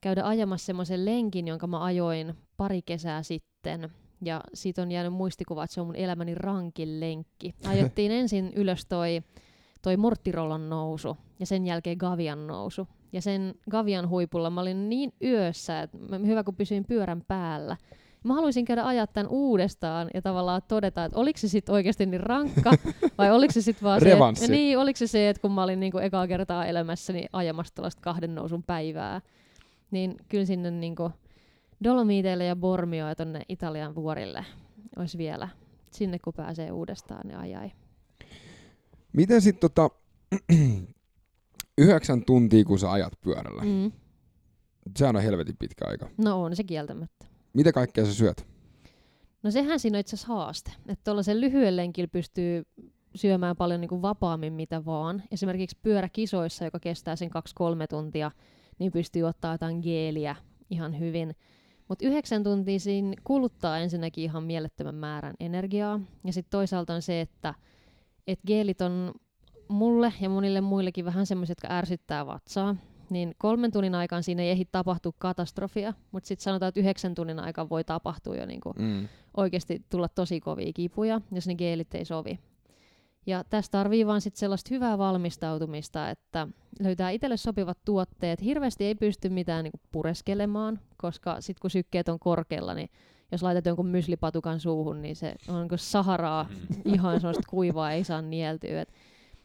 käydä 0.00 0.24
ajamassa 0.24 0.66
semmoisen 0.66 1.04
lenkin, 1.04 1.48
jonka 1.48 1.66
mä 1.66 1.84
ajoin 1.84 2.34
pari 2.56 2.82
kesää 2.82 3.22
sitten. 3.22 3.90
Ja 4.24 4.40
siitä 4.54 4.82
on 4.82 4.92
jäänyt 4.92 5.12
muistikuva, 5.12 5.64
että 5.64 5.74
se 5.74 5.80
on 5.80 5.86
mun 5.86 5.96
elämäni 5.96 6.34
rankin 6.34 7.00
lenkki. 7.00 7.54
Ajettiin 7.70 8.12
ensin 8.12 8.52
ylös 8.56 8.86
toi, 8.86 9.22
toi 9.82 9.96
Morttirollon 9.96 10.70
nousu 10.70 11.16
ja 11.40 11.46
sen 11.46 11.66
jälkeen 11.66 11.96
Gavian 11.96 12.46
nousu. 12.46 12.88
Ja 13.12 13.22
sen 13.22 13.54
Gavian 13.70 14.08
huipulla 14.08 14.50
mä 14.50 14.60
olin 14.60 14.88
niin 14.88 15.12
yössä, 15.22 15.80
että 15.82 15.98
mä- 15.98 16.26
hyvä 16.26 16.44
kun 16.44 16.56
pysyin 16.56 16.84
pyörän 16.84 17.22
päällä. 17.28 17.76
Mä 18.24 18.34
haluaisin 18.34 18.64
käydä 18.64 18.84
ajaa 18.84 19.06
tämän 19.06 19.30
uudestaan 19.30 20.10
ja 20.14 20.22
tavallaan 20.22 20.62
todeta, 20.68 21.04
että 21.04 21.18
oliko 21.18 21.38
se 21.38 21.48
sitten 21.48 21.72
oikeasti 21.72 22.06
niin 22.06 22.20
rankka 22.20 22.72
vai 23.18 23.30
oliko 23.30 23.52
se 23.52 23.62
sitten 23.62 23.84
vaan 23.84 24.02
Revanssi. 24.02 24.40
se, 24.40 24.44
että, 24.44 24.56
niin, 24.56 24.78
oliko 24.78 24.96
se 24.96 25.06
se, 25.06 25.28
että 25.28 25.40
kun 25.40 25.52
mä 25.52 25.62
olin 25.62 25.80
niinku 25.80 25.98
ekaa 25.98 26.26
kertaa 26.26 26.66
elämässäni 26.66 27.26
ajamassa 27.32 27.74
tällaista 27.74 28.02
kahden 28.02 28.34
nousun 28.34 28.62
päivää, 28.62 29.20
niin 29.90 30.16
kyllä 30.28 30.44
sinne 30.44 30.70
niinku 30.70 31.10
Dolomiteille 31.84 32.44
ja 32.44 32.56
Bormioon 32.56 33.08
ja 33.08 33.14
tonne 33.14 33.40
Italian 33.48 33.94
vuorille 33.94 34.44
olisi 34.96 35.18
vielä 35.18 35.48
sinne 35.90 36.18
kun 36.18 36.34
pääsee 36.36 36.72
uudestaan, 36.72 37.26
niin 37.26 37.38
ajai. 37.38 37.72
Miten 39.12 39.42
sitten 39.42 39.70
tota, 39.70 39.90
yhdeksän 41.78 42.24
tuntia, 42.24 42.64
kun 42.64 42.78
sä 42.78 42.92
ajat 42.92 43.12
pyörällä? 43.20 43.62
Mm. 43.62 43.92
Sehän 44.96 45.16
on 45.16 45.22
helvetin 45.22 45.56
pitkä 45.56 45.84
aika. 45.88 46.08
No 46.18 46.42
on 46.42 46.56
se 46.56 46.64
kieltämättä. 46.64 47.33
Mitä 47.54 47.72
kaikkea 47.72 48.04
sä 48.04 48.14
syöt? 48.14 48.46
No 49.42 49.50
sehän 49.50 49.80
siinä 49.80 49.96
on 49.96 50.00
itse 50.00 50.16
asiassa 50.16 50.34
haaste, 50.34 50.72
että 50.88 51.04
tuollaisen 51.04 51.40
lyhyen 51.40 51.76
lenkillä 51.76 52.08
pystyy 52.08 52.62
syömään 53.14 53.56
paljon 53.56 53.80
niin 53.80 53.88
kuin 53.88 54.02
vapaammin 54.02 54.52
mitä 54.52 54.84
vaan. 54.84 55.22
Esimerkiksi 55.30 55.78
pyöräkisoissa, 55.82 56.64
joka 56.64 56.80
kestää 56.80 57.16
sen 57.16 57.30
2-3 57.30 57.32
tuntia, 57.90 58.30
niin 58.78 58.92
pystyy 58.92 59.22
ottaa 59.22 59.54
jotain 59.54 59.80
geeliä 59.80 60.36
ihan 60.70 60.98
hyvin. 60.98 61.36
Mutta 61.88 62.06
yhdeksän 62.06 62.42
tuntia 62.42 62.78
siinä 62.78 63.14
kuluttaa 63.24 63.78
ensinnäkin 63.78 64.24
ihan 64.24 64.42
mielettömän 64.42 64.94
määrän 64.94 65.34
energiaa. 65.40 66.00
Ja 66.24 66.32
sitten 66.32 66.50
toisaalta 66.50 66.94
on 66.94 67.02
se, 67.02 67.20
että 67.20 67.54
et 68.26 68.40
geelit 68.46 68.80
on 68.80 69.12
mulle 69.68 70.12
ja 70.20 70.28
monille 70.28 70.60
muillekin 70.60 71.04
vähän 71.04 71.26
semmoiset, 71.26 71.50
jotka 71.50 71.74
ärsyttää 71.76 72.26
vatsaa. 72.26 72.76
Niin 73.10 73.34
kolmen 73.38 73.72
tunnin 73.72 73.94
aikaan 73.94 74.22
siinä 74.22 74.42
ei 74.42 74.50
ehdi 74.50 74.64
tapahtua 74.72 75.12
katastrofia, 75.18 75.94
mutta 76.12 76.26
sitten 76.26 76.44
sanotaan, 76.44 76.68
että 76.68 76.80
yhdeksän 76.80 77.14
tunnin 77.14 77.38
aikaan 77.38 77.68
voi 77.68 77.84
tapahtua 77.84 78.36
jo 78.36 78.46
niinku 78.46 78.72
Mm. 78.78 79.08
oikeasti 79.36 79.82
tulla 79.90 80.08
tosi 80.08 80.40
kovia 80.40 80.72
kipuja, 80.72 81.20
jos 81.32 81.46
ne 81.46 81.54
geelit 81.54 81.94
ei 81.94 82.04
sovi. 82.04 82.38
Ja 83.26 83.44
tästä 83.50 83.78
tarvii 83.78 84.06
vaan 84.06 84.20
sit 84.20 84.36
sellaista 84.36 84.74
hyvää 84.74 84.98
valmistautumista, 84.98 86.10
että 86.10 86.48
löytää 86.80 87.10
itselle 87.10 87.36
sopivat 87.36 87.78
tuotteet. 87.84 88.42
Hirveästi 88.42 88.84
ei 88.84 88.94
pysty 88.94 89.28
mitään 89.28 89.64
niinku 89.64 89.80
pureskelemaan, 89.92 90.80
koska 90.96 91.40
sitten 91.40 91.60
kun 91.60 91.70
sykkeet 91.70 92.08
on 92.08 92.18
korkealla, 92.18 92.74
niin 92.74 92.90
jos 93.32 93.42
laitat 93.42 93.66
jonkun 93.66 93.86
myslipatukan 93.86 94.60
suuhun, 94.60 95.02
niin 95.02 95.16
se 95.16 95.34
on 95.48 95.60
niinku 95.60 95.76
saharaa, 95.76 96.48
ihan 96.84 97.20
sellaista 97.20 97.50
kuivaa, 97.50 97.92
ei 97.92 98.04
saa 98.04 98.22
nieltyä. 98.22 98.80
Et 98.80 98.92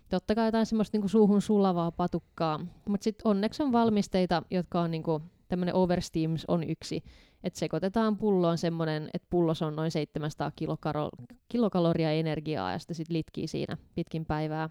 totta 0.10 0.36
kai 0.36 0.47
jotain 0.47 0.66
semmoista 0.66 0.95
niinku 0.95 1.07
suuhun 1.07 1.41
sulavaa 1.41 1.91
patukkaa, 1.91 2.60
mutta 2.88 3.03
sitten 3.03 3.28
onneksi 3.28 3.64
on 3.64 3.72
valmisteita, 3.72 4.43
jotka 4.51 4.82
on 4.82 4.91
niinku, 4.91 5.22
tämmöinen 5.47 5.76
Oversteams 5.76 6.45
on 6.47 6.64
yksi, 6.64 7.03
että 7.43 7.60
sekoitetaan 7.60 8.18
pulloon 8.18 8.57
semmoinen, 8.57 9.10
että 9.14 9.28
pullossa 9.30 9.68
on 9.68 9.76
noin 9.76 9.91
700 9.91 10.51
kilokaro- 10.55 11.26
kilokaloria 11.47 12.12
energiaa 12.12 12.72
ja 12.72 12.80
sitten 12.80 12.95
sit 12.95 13.10
litkii 13.10 13.47
siinä 13.47 13.78
pitkin 13.95 14.26
päivää 14.26 14.70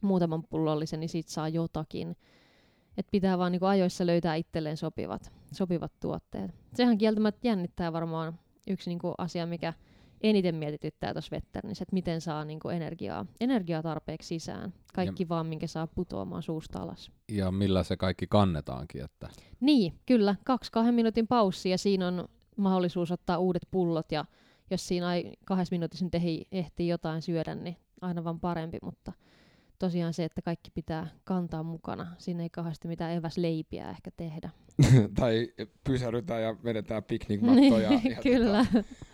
muutaman 0.00 0.42
pullollisen, 0.42 1.00
niin 1.00 1.08
siitä 1.08 1.30
saa 1.30 1.48
jotakin. 1.48 2.16
Et 2.96 3.06
pitää 3.10 3.38
vaan 3.38 3.52
niinku 3.52 3.66
ajoissa 3.66 4.06
löytää 4.06 4.34
itselleen 4.34 4.76
sopivat, 4.76 5.32
sopivat 5.52 5.92
tuotteet. 6.00 6.54
Sehän 6.74 6.98
kieltämättä 6.98 7.48
jännittää 7.48 7.92
varmaan 7.92 8.38
yksi 8.68 8.90
niinku 8.90 9.14
asia, 9.18 9.46
mikä 9.46 9.72
eniten 10.20 10.54
mietityttää 10.54 11.12
tuossa 11.12 11.36
Vetternissä, 11.36 11.82
että 11.82 11.94
miten 11.94 12.20
saa 12.20 12.44
niinku 12.44 12.68
energiaa, 12.68 13.26
energiaa 13.40 13.82
tarpeeksi 13.82 14.28
sisään. 14.28 14.74
Kaikki 14.94 15.28
vaan, 15.28 15.46
minkä 15.46 15.66
saa 15.66 15.86
putoamaan 15.86 16.42
suusta 16.42 16.78
alas. 16.78 17.10
Ja 17.32 17.52
millä 17.52 17.82
se 17.82 17.96
kaikki 17.96 18.26
kannetaankin. 18.26 19.04
Että 19.04 19.28
Niin, 19.60 19.94
kyllä. 20.06 20.34
Kaksi 20.44 20.72
kahden 20.72 20.94
minuutin 20.94 21.26
paussi 21.26 21.70
ja 21.70 21.78
siinä 21.78 22.08
on 22.08 22.28
mahdollisuus 22.56 23.10
ottaa 23.10 23.38
uudet 23.38 23.68
pullot 23.70 24.12
ja 24.12 24.24
jos 24.70 24.88
siinä 24.88 25.14
ei 25.14 25.32
kahdessa 25.46 25.74
minuutissa 25.74 26.04
nyt 26.04 26.46
ehtii 26.52 26.88
jotain 26.88 27.22
syödä, 27.22 27.54
niin 27.54 27.76
aina 28.00 28.24
vaan 28.24 28.40
parempi, 28.40 28.78
mutta 28.82 29.12
tosiaan 29.80 30.14
se, 30.14 30.24
että 30.24 30.42
kaikki 30.42 30.70
pitää 30.70 31.06
kantaa 31.24 31.62
mukana. 31.62 32.06
Siinä 32.18 32.42
ei 32.42 32.50
kauheasti 32.50 32.88
mitään 32.88 33.12
eväsleipiä 33.12 33.90
ehkä 33.90 34.10
tehdä. 34.16 34.50
tai 35.20 35.48
pysärytään 35.84 36.42
ja 36.42 36.56
vedetään 36.64 37.04
piknikmattoja. 37.04 37.92
ja 37.92 38.22
kyllä. 38.22 38.66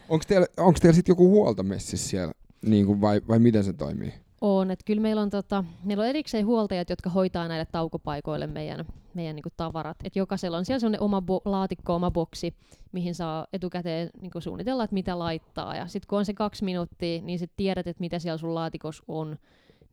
Onko 0.09 0.25
teillä, 0.29 0.47
onks 0.57 0.81
teillä 0.81 0.95
sitten 0.95 1.13
joku 1.13 1.31
huolto 1.31 1.63
messissä 1.63 2.09
siellä, 2.09 2.33
niin 2.63 2.87
kuin, 2.87 3.01
vai, 3.01 3.21
vai 3.29 3.39
miten 3.39 3.65
se 3.65 3.73
toimii? 3.73 4.15
On, 4.41 4.71
että 4.71 4.83
kyllä 4.85 5.03
meillä 5.03 5.23
on, 5.23 5.31
tota, 5.31 5.65
meillä 5.85 6.03
on 6.03 6.09
erikseen 6.09 6.47
huoltajat, 6.47 6.91
jotka 6.91 7.11
hoitaa 7.11 7.49
näille 7.49 7.67
taukopaikoille 7.73 8.47
meidän, 8.47 8.87
meidän 9.15 9.37
niinku 9.37 9.49
tavarat. 9.57 9.97
Et 10.05 10.17
jokaisella 10.17 10.57
on 10.59 10.65
siellä 10.65 10.81
sellainen 10.81 11.01
oma 11.01 11.23
bo- 11.31 11.43
laatikko, 11.45 11.95
oma 11.95 12.11
boksi, 12.11 12.55
mihin 12.93 13.15
saa 13.15 13.47
etukäteen 13.53 14.11
niinku 14.21 14.41
suunnitella, 14.41 14.85
että 14.85 14.95
mitä 14.95 15.19
laittaa. 15.19 15.77
Ja 15.77 15.87
sitten 15.87 16.09
kun 16.09 16.19
on 16.19 16.25
se 16.25 16.35
kaksi 16.35 16.65
minuuttia, 16.65 17.23
niin 17.23 17.39
sitten 17.39 17.57
tiedät, 17.57 17.87
että 17.87 18.01
mitä 18.01 18.19
siellä 18.19 18.39
sun 18.39 18.55
laatikossa 18.55 19.03
on, 19.09 19.39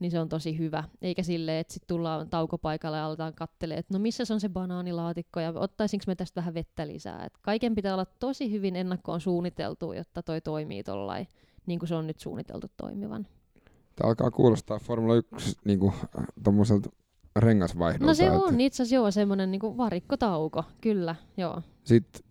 niin 0.03 0.11
se 0.11 0.19
on 0.19 0.29
tosi 0.29 0.57
hyvä. 0.57 0.83
Eikä 1.01 1.23
silleen, 1.23 1.57
että 1.57 1.73
sitten 1.73 1.87
tullaan 1.87 2.29
taukopaikalle 2.29 2.97
ja 2.97 3.05
aletaan 3.05 3.33
katselemaan, 3.33 3.79
että 3.79 3.93
no 3.93 3.99
missä 3.99 4.25
se 4.25 4.33
on 4.33 4.39
se 4.39 4.49
banaanilaatikko 4.49 5.39
ja 5.39 5.53
ottaisinko 5.55 6.03
me 6.07 6.15
tästä 6.15 6.41
vähän 6.41 6.53
vettä 6.53 6.87
lisää. 6.87 7.25
Et 7.25 7.33
kaiken 7.41 7.75
pitää 7.75 7.93
olla 7.93 8.05
tosi 8.05 8.51
hyvin 8.51 8.75
ennakkoon 8.75 9.21
suunniteltu, 9.21 9.93
jotta 9.93 10.23
toi 10.23 10.41
toimii 10.41 10.83
tollain, 10.83 11.27
niin 11.65 11.79
kuin 11.79 11.89
se 11.89 11.95
on 11.95 12.07
nyt 12.07 12.19
suunniteltu 12.19 12.67
toimivan. 12.77 13.27
Tämä 13.95 14.07
alkaa 14.09 14.31
kuulostaa 14.31 14.79
Formula 14.79 15.15
1 15.15 15.57
niin 15.65 15.79
kuin, 15.79 15.93
rengasvaihdolta. 17.35 18.05
No 18.05 18.13
se 18.13 18.25
että 18.25 18.39
on 18.39 18.61
itse 18.61 18.83
asiassa 18.83 18.95
joo 18.95 19.11
semmoinen 19.11 19.51
niinku 19.51 19.77
varikkotauko, 19.77 20.63
kyllä, 20.81 21.15
joo. 21.37 21.61
Sit 21.83 22.25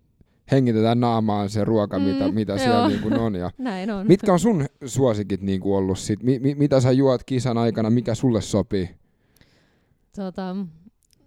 hengitetään 0.53 1.01
naamaan 1.01 1.49
se 1.51 1.65
ruoka, 1.65 1.99
Mm, 1.99 2.05
mitä, 2.05 2.33
mitä 2.33 2.59
siellä 2.59 2.89
niin 2.89 3.01
kuin 3.03 3.19
on. 3.19 3.35
Ja 3.35 3.51
Näin 3.59 3.91
on. 3.91 4.07
mitkä 4.07 4.33
on 4.33 4.41
sun 4.41 4.67
suosikit 4.85 5.41
niin 5.43 5.61
kuin 5.61 5.77
ollut? 5.77 5.99
Sit? 5.99 6.23
Mi- 6.23 6.39
mi- 6.39 6.55
mitä 6.55 6.81
sä 6.81 6.93
juot 6.93 7.25
kisan 7.25 7.59
aikana? 7.59 7.91
Mikä 7.91 8.15
sulle 8.15 8.41
sopii? 8.41 8.91
Tota, 10.17 10.57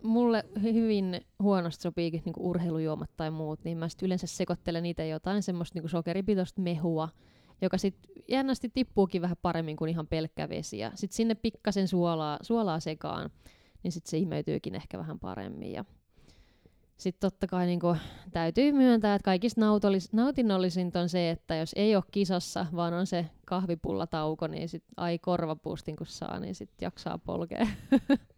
mulle 0.04 0.44
hyvin 0.62 1.22
huonosti 1.40 1.82
sopii 1.82 2.22
niinku 2.26 2.50
urheilujuomat 2.50 3.10
tai 3.18 3.32
muut, 3.32 3.60
niin 3.64 3.78
mä 3.78 3.90
sit 3.90 4.02
yleensä 4.02 4.28
sekoittelen 4.28 4.84
niitä 4.84 5.04
jotain 5.06 5.44
semmoista 5.44 5.76
niinku 5.76 5.88
sokeripitoista 5.88 6.62
mehua, 6.62 7.10
joka 7.62 7.78
sitten 7.78 8.12
jännästi 8.28 8.70
tippuukin 8.74 9.22
vähän 9.22 9.38
paremmin 9.42 9.76
kuin 9.76 9.90
ihan 9.90 10.08
pelkkä 10.08 10.50
vesi. 10.50 10.78
Ja 10.78 10.92
sitten 10.96 11.16
sinne 11.16 11.36
pikkasen 11.36 11.88
suolaa, 11.88 12.40
suolaa 12.42 12.80
sekaan, 12.80 13.30
niin 13.84 13.92
sitten 13.92 14.10
se 14.10 14.18
imeytyykin 14.18 14.76
ehkä 14.76 14.98
vähän 14.98 15.20
paremmin. 15.20 15.72
Ja 15.74 15.86
sitten 16.98 17.32
totta 17.32 17.48
kai 17.48 17.66
niinku, 17.66 17.96
täytyy 18.32 18.72
myöntää, 18.72 19.16
että 19.16 19.26
kaikista 19.26 19.62
nautollis, 19.62 20.14
nautinnollisinta 20.14 21.00
on 21.00 21.10
se, 21.10 21.30
että 21.30 21.56
jos 21.56 21.72
ei 21.76 21.96
ole 21.96 22.04
kisassa, 22.12 22.66
vaan 22.76 22.94
on 22.94 23.08
se 23.08 23.26
kahvipullatauko, 23.46 24.48
niin 24.48 24.70
sit 24.70 24.84
ai 24.98 25.20
korvapuustin 25.20 25.96
kun 25.96 26.08
saa, 26.08 26.40
niin 26.40 26.56
sitten 26.56 26.86
jaksaa 26.86 27.18
polkea. 27.18 27.68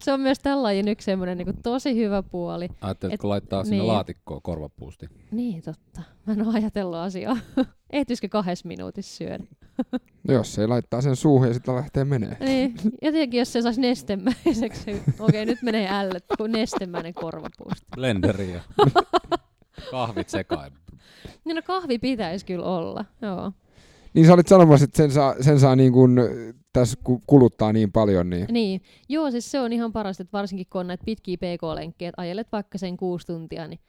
se 0.00 0.12
on 0.12 0.20
myös 0.20 0.38
tällainen 0.38 0.88
yksi 0.88 1.04
semmoinen 1.04 1.38
niinku 1.38 1.52
tosi 1.62 1.96
hyvä 1.96 2.22
puoli. 2.22 2.68
ajatteletko 2.80 3.28
laittaa 3.28 3.64
sinne 3.64 3.76
niin. 3.76 3.86
laatikkoon 3.86 4.42
korvapuusti? 4.42 5.08
Niin 5.30 5.62
totta. 5.62 6.00
Mä 6.26 6.32
en 6.32 6.46
ole 6.46 6.54
ajatellut 6.54 6.96
asiaa. 6.96 7.36
Ehtyisikö 7.90 8.28
kahdessa 8.28 8.68
minuutissa 8.68 9.16
syödä? 9.16 9.44
No 10.28 10.34
jos 10.34 10.54
se 10.54 10.66
laittaa 10.66 11.00
sen 11.00 11.16
suuhun 11.16 11.48
ja 11.48 11.54
sitten 11.54 11.74
lähtee 11.76 12.04
menee. 12.04 12.36
Niin, 12.40 12.74
jotenkin 13.02 13.38
jos 13.38 13.52
se 13.52 13.62
saisi 13.62 13.80
nestemäiseksi. 13.80 15.02
Okei, 15.18 15.46
nyt 15.46 15.62
menee 15.62 15.88
ället, 15.90 16.24
kun 16.38 16.52
nestemäinen 16.52 17.14
korvapuusti. 17.14 17.86
Blenderi 17.94 18.52
ja 18.52 18.60
kahvit 19.90 20.28
sekaan. 20.28 20.70
Niin 21.44 21.56
no 21.56 21.62
kahvi 21.62 21.98
pitäisi 21.98 22.46
kyllä 22.46 22.66
olla, 22.66 23.04
joo. 23.22 23.52
Niin 24.16 24.26
sä 24.26 24.34
olit 24.34 24.48
sanomassa, 24.48 24.84
että 24.84 24.96
sen 24.96 25.10
saa, 25.10 25.34
sen 25.40 25.60
saa 25.60 25.76
niin 25.76 25.92
kuin, 25.92 26.16
tässä 26.72 26.98
ku- 27.04 27.22
kuluttaa 27.26 27.72
niin 27.72 27.92
paljon, 27.92 28.30
niin 28.30 28.46
Niin, 28.50 28.80
joo, 29.08 29.30
siis 29.30 29.50
se 29.50 29.60
on 29.60 29.72
ihan 29.72 29.92
parasta, 29.92 30.22
että 30.22 30.38
varsinkin 30.38 30.66
kun 30.70 30.80
on 30.80 30.86
näitä 30.86 31.04
pitkiä 31.04 31.36
PK-lenkkejä, 31.36 32.08
että 32.08 32.22
ajelet 32.22 32.52
vaikka 32.52 32.78
sen 32.78 32.96
kuusi 32.96 33.26
tuntia, 33.26 33.68
niin, 33.68 33.80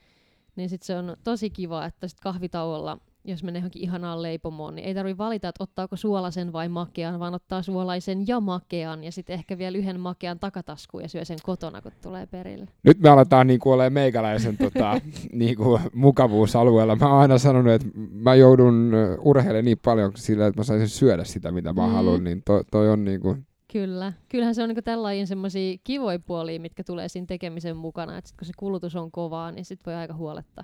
niin 0.55 0.69
sit 0.69 0.83
se 0.83 0.95
on 0.97 1.17
tosi 1.23 1.49
kiva, 1.49 1.85
että 1.85 2.07
sit 2.07 2.19
kahvitauolla, 2.19 2.97
jos 3.27 3.43
menee 3.43 3.59
johonkin 3.59 3.81
ihanaan 3.81 4.21
leipomoon, 4.21 4.75
niin 4.75 4.87
ei 4.87 4.93
tarvi 4.95 5.17
valita, 5.17 5.47
että 5.49 5.63
ottaako 5.63 5.95
suolaisen 5.95 6.53
vai 6.53 6.69
makean, 6.69 7.19
vaan 7.19 7.33
ottaa 7.33 7.61
suolaisen 7.61 8.27
ja 8.27 8.39
makean, 8.39 9.03
ja 9.03 9.11
sitten 9.11 9.33
ehkä 9.33 9.57
vielä 9.57 9.77
yhden 9.77 9.99
makean 9.99 10.39
takataskuun 10.39 11.03
ja 11.03 11.09
syö 11.09 11.25
sen 11.25 11.37
kotona, 11.43 11.81
kun 11.81 11.91
tulee 12.03 12.25
perille. 12.25 12.67
nyt 12.83 12.99
me 12.99 13.09
aletaan 13.09 13.47
niin 13.47 13.59
kuin 13.59 13.73
olemaan 13.73 13.93
meikäläisen 13.93 14.57
tota, 14.57 15.01
niin 15.33 15.55
kuin 15.57 15.81
mukavuusalueella. 15.93 16.95
Mä 16.95 17.09
oon 17.09 17.19
aina 17.21 17.37
sanonut, 17.37 17.73
että 17.73 17.87
mä 18.11 18.35
joudun 18.35 18.91
urheilemaan 19.21 19.65
niin 19.65 19.79
paljon 19.85 20.11
sillä, 20.15 20.47
että 20.47 20.59
mä 20.59 20.63
saisin 20.63 20.89
syödä 20.89 21.23
sitä, 21.23 21.51
mitä 21.51 21.73
mä 21.73 21.87
Mm. 21.87 21.93
haluan, 21.93 22.23
niin 22.23 22.41
to, 22.45 22.63
toi 22.71 22.89
on 22.89 23.05
niin 23.05 23.21
kuin, 23.21 23.45
Kyllä. 23.71 24.13
Kyllähän 24.29 24.55
se 24.55 24.63
on 24.63 24.69
niinku 24.69 24.81
tällainen 24.81 25.27
semmoisia 25.27 25.77
kivoja 25.83 26.19
puolia, 26.19 26.59
mitkä 26.59 26.83
tulee 26.83 27.09
siinä 27.09 27.25
tekemisen 27.25 27.77
mukana. 27.77 28.17
että 28.17 28.27
sit 28.27 28.37
kun 28.37 28.45
se 28.47 28.53
kulutus 28.57 28.95
on 28.95 29.11
kovaa, 29.11 29.51
niin 29.51 29.65
sit 29.65 29.79
voi 29.85 29.95
aika 29.95 30.13
huoletta, 30.13 30.63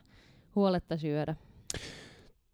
huoletta 0.55 0.97
syödä. 0.97 1.35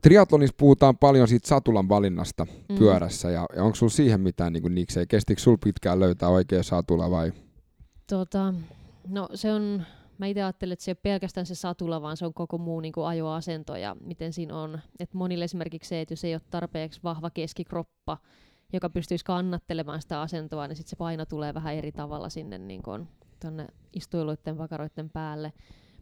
Triathlonissa 0.02 0.56
puhutaan 0.60 0.98
paljon 0.98 1.28
siitä 1.28 1.48
satulan 1.48 1.90
valinnasta 1.90 2.48
Mm. 2.70 2.78
pyörässä, 2.78 3.32
ja, 3.32 3.46
ja 3.56 3.64
onko 3.64 3.76
sulla 3.76 3.92
siihen 3.92 4.22
mitään 4.22 4.54
niin 4.54 4.76
niikseen? 4.76 5.08
Kestikö 5.08 5.42
sulla 5.42 5.58
pitkään 5.64 6.00
löytää 6.00 6.30
oikea 6.30 6.64
satula 6.64 7.12
vai? 7.12 7.32
Tota, 8.10 8.54
no 9.08 9.30
se 9.34 9.54
on, 9.54 9.84
mä 10.18 10.26
itse 10.26 10.44
ajattelen, 10.44 10.74
että 10.74 10.86
se 10.86 10.92
ei 10.92 10.94
ole 10.94 11.00
pelkästään 11.04 11.46
se 11.46 11.56
satula, 11.56 12.02
vaan 12.02 12.18
se 12.18 12.26
on 12.26 12.34
koko 12.34 12.58
muu 12.58 12.80
niin 12.80 12.94
ajoasento 13.06 13.76
ja 13.76 13.96
miten 14.02 14.34
siinä 14.34 14.58
on. 14.58 14.80
Et 15.00 15.14
monille 15.14 15.46
esimerkiksi 15.46 15.90
se, 15.90 16.02
että 16.02 16.12
jos 16.12 16.24
ei 16.24 16.34
ole 16.34 16.42
tarpeeksi 16.50 17.00
vahva 17.04 17.30
keskikroppa, 17.30 18.18
joka 18.74 18.90
pystyisi 18.90 19.26
kannattelemaan 19.26 20.02
sitä 20.02 20.22
asentoa, 20.22 20.68
niin 20.68 20.76
sitten 20.76 20.90
se 20.90 20.96
paino 20.96 21.26
tulee 21.26 21.54
vähän 21.54 21.76
eri 21.76 21.92
tavalla 21.92 22.30
sinne 22.30 22.58
niin 22.58 22.84
kuin 22.84 23.08
tonne 23.40 23.68
istuiluiden 23.94 24.58
vakaroiden 24.58 25.10
päälle. 25.10 25.54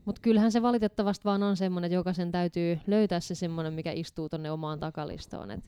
Mutta 0.08 0.22
kyllähän 0.22 0.52
se 0.52 0.62
valitettavasti 0.62 1.26
vaan 1.26 1.44
on 1.44 1.58
semmoinen, 1.58 1.88
että 1.88 1.96
jokaisen 1.96 2.32
täytyy 2.32 2.80
löytää 2.88 3.20
se 3.20 3.36
semmoinen, 3.36 3.74
mikä 3.74 3.92
istuu 3.92 4.30
tonne 4.30 4.52
omaan 4.52 4.80
takalistoon. 4.80 5.52
Et 5.52 5.64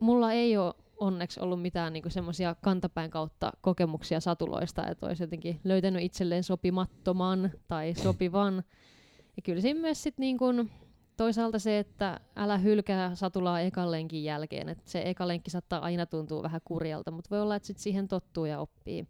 mulla 0.00 0.32
ei 0.32 0.56
ole 0.56 0.74
onneksi 0.96 1.40
ollut 1.40 1.62
mitään 1.62 1.92
niinku 1.92 2.10
semmoisia 2.10 2.54
kantapäin 2.62 3.10
kautta 3.10 3.52
kokemuksia 3.60 4.20
satuloista, 4.20 4.86
että 4.86 5.06
olisi 5.06 5.22
jotenkin 5.22 5.60
löytänyt 5.64 6.02
itselleen 6.02 6.42
sopimattoman 6.42 7.50
tai 7.68 7.94
sopivan. 8.04 8.64
Ja 9.36 9.42
kyllä 9.42 9.60
siinä 9.60 9.80
myös 9.80 10.02
sit 10.02 10.18
niinku, 10.18 10.44
toisaalta 11.16 11.58
se, 11.58 11.78
että 11.78 12.20
älä 12.36 12.58
hylkää 12.58 13.14
satulaa 13.14 13.60
ekan 13.60 13.90
lenkin 13.90 14.24
jälkeen. 14.24 14.68
että 14.68 14.90
se 14.90 15.02
eka 15.04 15.28
lenkki 15.28 15.50
saattaa 15.50 15.80
aina 15.80 16.06
tuntua 16.06 16.42
vähän 16.42 16.60
kurjalta, 16.64 17.10
mutta 17.10 17.30
voi 17.30 17.40
olla, 17.40 17.56
että 17.56 17.66
sit 17.66 17.78
siihen 17.78 18.08
tottuu 18.08 18.44
ja 18.44 18.60
oppii. 18.60 19.06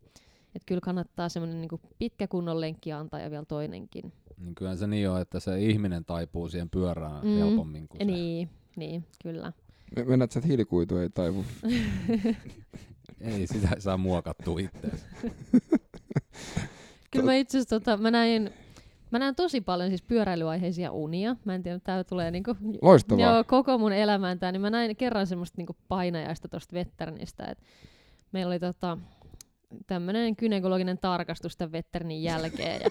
Et 0.55 0.63
kyllä 0.67 0.81
kannattaa 0.81 1.29
semmoinen 1.29 1.61
niinku 1.61 1.81
pitkä 1.99 2.29
kunnon 2.29 2.61
lenkki 2.61 2.93
antaa 2.93 3.21
ja 3.21 3.31
vielä 3.31 3.45
toinenkin. 3.45 4.13
Niin 4.37 4.55
kyllä 4.55 4.77
se 4.77 4.87
niin 4.87 5.11
on, 5.11 5.21
että 5.21 5.41
se 5.41 5.61
ihminen 5.61 6.05
taipuu 6.05 6.49
siihen 6.49 6.71
pyörään 6.71 7.25
mm. 7.25 7.37
helpommin 7.39 7.89
kuin 7.89 7.99
se. 7.99 8.05
Niin, 8.05 8.51
niin, 8.77 9.05
kyllä. 9.23 9.53
Me- 9.97 10.05
Mennät 10.05 10.33
sä, 10.33 10.39
että 10.39 10.49
hiilikuitu 10.49 10.97
ei 10.97 11.11
taivu. 11.11 11.45
Ei 13.21 13.47
sitä 13.47 13.69
saa 13.79 13.97
muokattua 13.97 14.59
itse. 14.61 14.91
Kyllä 17.11 17.25
mä 17.25 17.35
itse 17.35 17.59
asiassa 17.59 17.81
tota, 17.81 17.97
mä 17.97 18.11
näin, 18.11 18.51
mä 19.11 19.19
näen 19.19 19.35
tosi 19.35 19.61
paljon 19.61 19.89
siis 19.89 20.03
pyöräilyaiheisia 20.03 20.93
unia. 20.93 21.37
Mä 21.45 21.55
en 21.55 21.63
tiedä, 21.63 21.79
tää 21.79 22.05
tulee 22.05 22.31
niinku, 22.31 22.57
Loistavaa. 22.83 23.25
joo, 23.25 23.45
koko 23.45 23.79
mun 23.79 23.93
elämään 23.93 24.39
tää, 24.39 24.53
niin 24.53 24.61
mä 24.61 24.71
näin 24.71 24.97
kerran 24.97 25.27
semmoista 25.27 25.55
niinku 25.57 25.77
painajaista 25.89 26.49
tosta 26.49 26.75
Vetternistä, 26.75 27.45
että 27.45 27.65
meillä 28.33 28.51
oli 28.51 28.61
tota, 28.61 28.99
tämmönen 29.87 30.35
gynekologinen 30.39 30.99
tarkastus 30.99 31.57
tämän 31.57 31.73
Vetternin 31.73 32.23
jälkeen 32.23 32.81
ja 32.83 32.91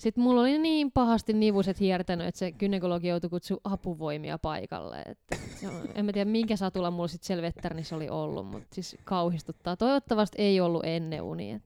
sitten 0.00 0.24
mulla 0.24 0.40
oli 0.40 0.58
niin 0.58 0.92
pahasti 0.92 1.32
nivuset 1.32 1.80
hiertänyt, 1.80 2.26
että 2.26 2.38
se 2.38 2.52
gynekologi 2.52 3.08
joutui 3.08 3.30
kutsua 3.30 3.60
apuvoimia 3.64 4.38
paikalle. 4.38 5.02
Että 5.06 5.36
se 5.60 5.68
on, 5.68 5.74
en 5.94 6.04
mä 6.04 6.12
tiedä, 6.12 6.30
minkä 6.30 6.56
satula 6.56 6.90
mulla 6.90 7.08
sitten 7.08 7.26
siellä 7.26 7.42
Vetternissä 7.42 7.96
oli 7.96 8.08
ollut, 8.08 8.46
mutta 8.46 8.74
siis 8.74 8.96
kauhistuttaa. 9.04 9.76
Toivottavasti 9.76 10.42
ei 10.42 10.60
ollut 10.60 10.84
ennen 10.84 11.22
unia. 11.22 11.60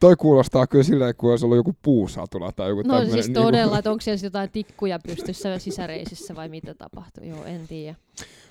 Toi 0.00 0.16
kuulostaa 0.16 0.66
kyllä 0.66 0.84
silleen, 0.84 1.14
kuin 1.16 1.30
olisi 1.30 1.44
ollut 1.44 1.56
joku 1.56 1.74
puusatula 1.82 2.52
tai 2.52 2.68
joku 2.68 2.82
No 2.82 2.94
tämmönen. 2.94 3.22
siis 3.22 3.30
todella, 3.34 3.78
että 3.78 3.90
onko 3.90 4.00
siellä 4.00 4.26
jotain 4.26 4.50
tikkuja 4.50 4.98
pystyssä 5.06 5.58
sisäreisissä 5.58 6.34
vai 6.34 6.48
mitä 6.48 6.74
tapahtuu. 6.74 7.24
Joo, 7.24 7.44
en 7.44 7.68
tiedä. 7.68 7.96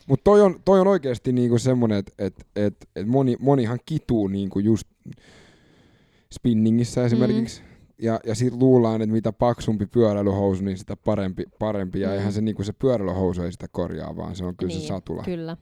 Mutta 0.08 0.24
toi 0.24 0.42
on, 0.42 0.60
toi 0.66 0.80
on 0.80 0.88
oikeasti 0.88 1.32
niinku 1.32 1.58
semmoinen, 1.58 1.98
että 1.98 2.14
et, 2.18 2.36
et, 2.56 2.76
et 2.96 3.08
moni, 3.08 3.36
monihan 3.40 3.80
kituu 3.86 4.28
niinku 4.28 4.60
just 4.60 4.88
spinningissä 6.34 7.06
esimerkiksi. 7.06 7.62
Mm. 7.62 7.67
Ja, 8.02 8.20
ja 8.26 8.36
sit 8.36 8.54
luullaan, 8.54 9.02
että 9.02 9.14
mitä 9.14 9.34
paksumpi 9.34 9.86
pyöräilyhousu, 9.86 10.64
niin 10.64 10.78
sitä 10.78 10.96
parempi. 10.96 11.46
parempi. 11.60 12.00
Ja 12.00 12.08
Mm. 12.08 12.14
eihän 12.14 12.34
se, 12.34 12.42
niinku 12.42 12.64
se 12.64 12.74
pyöräilyhousu 12.74 13.42
ei 13.42 13.52
sitä 13.52 13.68
korjaa, 13.72 14.16
vaan 14.16 14.36
se 14.36 14.46
on 14.46 14.58
kyllä 14.58 14.74
niin, 14.74 14.82
se 14.82 14.88
satula. 14.88 15.24
Kyllä. 15.24 15.58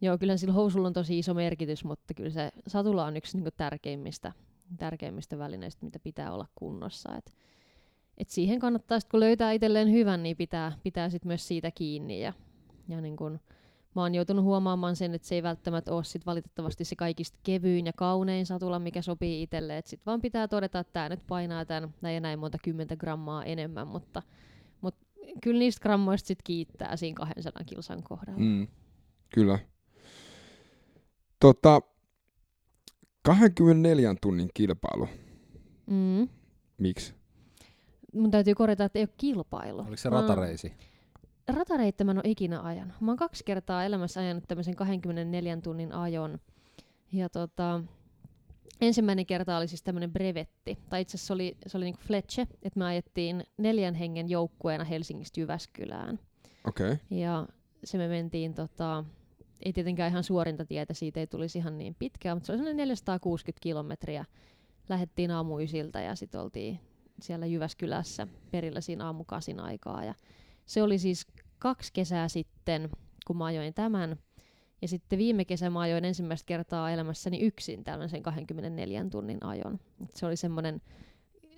Joo, 0.00 0.18
kyllä 0.18 0.36
sillä 0.36 0.54
housulla 0.54 0.86
on 0.86 0.92
tosi 0.92 1.18
iso 1.18 1.34
merkitys, 1.34 1.84
mutta 1.84 2.14
kyllä 2.14 2.30
se 2.30 2.50
satula 2.66 3.04
on 3.06 3.16
yksi 3.16 3.36
niinku 3.36 3.50
tärkeimmistä, 3.56 4.32
tärkeimmistä 4.78 5.38
välineistä, 5.38 5.84
mitä 5.84 5.98
pitää 5.98 6.32
olla 6.32 6.46
kunnossa. 6.54 7.16
Et, 7.16 7.32
et 8.18 8.28
siihen 8.28 8.58
kannattaa, 8.58 9.00
sit 9.00 9.08
kun 9.10 9.20
löytää 9.20 9.52
itselleen 9.52 9.92
hyvän, 9.92 10.22
niin 10.22 10.36
pitää, 10.36 10.72
pitää 10.82 11.10
sit 11.10 11.24
myös 11.24 11.48
siitä 11.48 11.70
kiinni. 11.70 12.20
Ja, 12.22 12.32
ja 12.88 13.00
niin 13.00 13.16
kun, 13.16 13.40
mä 13.94 14.02
oon 14.02 14.14
joutunut 14.14 14.44
huomaamaan 14.44 14.96
sen, 14.96 15.14
että 15.14 15.28
se 15.28 15.34
ei 15.34 15.42
välttämättä 15.42 15.94
ole 15.94 16.04
sit 16.04 16.26
valitettavasti 16.26 16.84
se 16.84 16.96
kaikista 16.96 17.38
kevyin 17.42 17.86
ja 17.86 17.92
kaunein 17.92 18.46
satula, 18.46 18.78
mikä 18.78 19.02
sopii 19.02 19.42
itselle. 19.42 19.78
Et 19.78 19.86
sit 19.86 20.06
vaan 20.06 20.20
pitää 20.20 20.48
todeta, 20.48 20.78
että 20.78 20.92
tämä 20.92 21.08
nyt 21.08 21.26
painaa 21.26 21.64
tämän 21.64 21.94
näin 22.00 22.14
ja 22.14 22.20
näin 22.20 22.38
monta 22.38 22.58
kymmentä 22.64 22.96
grammaa 22.96 23.44
enemmän, 23.44 23.86
mutta, 23.86 24.22
mutta 24.80 25.06
kyllä 25.42 25.58
niistä 25.58 25.82
grammoista 25.82 26.26
sit 26.26 26.42
kiittää 26.44 26.96
siinä 26.96 27.14
200 27.14 27.64
kilsan 27.64 28.02
kohdalla. 28.02 28.40
Mm, 28.40 28.68
kyllä. 29.34 29.58
Tota, 31.40 31.80
24 33.22 34.14
tunnin 34.20 34.50
kilpailu. 34.54 35.08
Mm. 35.86 36.28
Miksi? 36.78 37.14
Mun 38.14 38.30
täytyy 38.30 38.54
korjata, 38.54 38.84
että 38.84 38.98
ei 38.98 39.02
ole 39.02 39.14
kilpailu. 39.16 39.80
Oliko 39.80 39.96
se 39.96 40.10
Mä 40.10 40.20
ratareisi? 40.20 40.72
Ratareittä 41.52 42.04
mä 42.04 42.10
en 42.10 42.18
ole 42.18 42.30
ikinä 42.30 42.62
ajanut. 42.62 43.00
Mä 43.00 43.10
oon 43.10 43.16
kaksi 43.16 43.44
kertaa 43.44 43.84
elämässä 43.84 44.20
ajanut 44.20 44.44
tämmöisen 44.48 44.76
24 44.76 45.58
tunnin 45.62 45.92
ajon. 45.92 46.38
Ja 47.12 47.28
tota, 47.28 47.80
ensimmäinen 48.80 49.26
kerta 49.26 49.56
oli 49.56 49.68
siis 49.68 49.82
tämmöinen 49.82 50.12
brevetti. 50.12 50.78
Tai 50.90 51.00
itse 51.00 51.16
asiassa 51.16 51.26
se 51.26 51.32
oli, 51.32 51.56
se 51.66 51.76
oli 51.76 51.84
niinku 51.84 52.00
fletche, 52.06 52.42
että 52.62 52.78
me 52.78 52.84
ajettiin 52.84 53.44
neljän 53.56 53.94
hengen 53.94 54.30
joukkueena 54.30 54.84
Helsingistä 54.84 55.40
Jyväskylään. 55.40 56.18
Okei. 56.64 56.92
Okay. 56.92 57.18
Ja 57.18 57.46
se 57.84 57.98
me 57.98 58.08
mentiin, 58.08 58.54
tota, 58.54 59.04
ei 59.62 59.72
tietenkään 59.72 60.10
ihan 60.10 60.24
suorinta 60.24 60.64
tietä, 60.64 60.94
siitä 60.94 61.20
ei 61.20 61.26
tulisi 61.26 61.58
ihan 61.58 61.78
niin 61.78 61.96
pitkää, 61.98 62.34
mutta 62.34 62.46
se 62.46 62.52
oli 62.52 62.58
sellainen 62.58 62.76
460 62.76 63.62
kilometriä. 63.62 64.24
Lähettiin 64.88 65.30
aamuysiltä 65.30 66.00
ja 66.00 66.14
sitten 66.14 66.40
oltiin 66.40 66.80
siellä 67.20 67.46
Jyväskylässä 67.46 68.26
perillä 68.50 68.80
siinä 68.80 69.06
aamukasin 69.06 69.60
aikaa. 69.60 70.04
Ja 70.04 70.14
se 70.70 70.82
oli 70.82 70.98
siis 70.98 71.26
kaksi 71.58 71.92
kesää 71.92 72.28
sitten, 72.28 72.90
kun 73.26 73.36
mä 73.36 73.44
ajoin 73.44 73.74
tämän. 73.74 74.16
Ja 74.82 74.88
sitten 74.88 75.18
viime 75.18 75.44
kesä 75.44 75.70
mä 75.70 75.80
ajoin 75.80 76.04
ensimmäistä 76.04 76.46
kertaa 76.46 76.90
elämässäni 76.90 77.40
yksin 77.40 77.84
tällaisen 77.84 78.22
24 78.22 79.06
tunnin 79.10 79.44
ajon. 79.44 79.80
Se 80.14 80.26
oli 80.26 80.36
semmoinen 80.36 80.80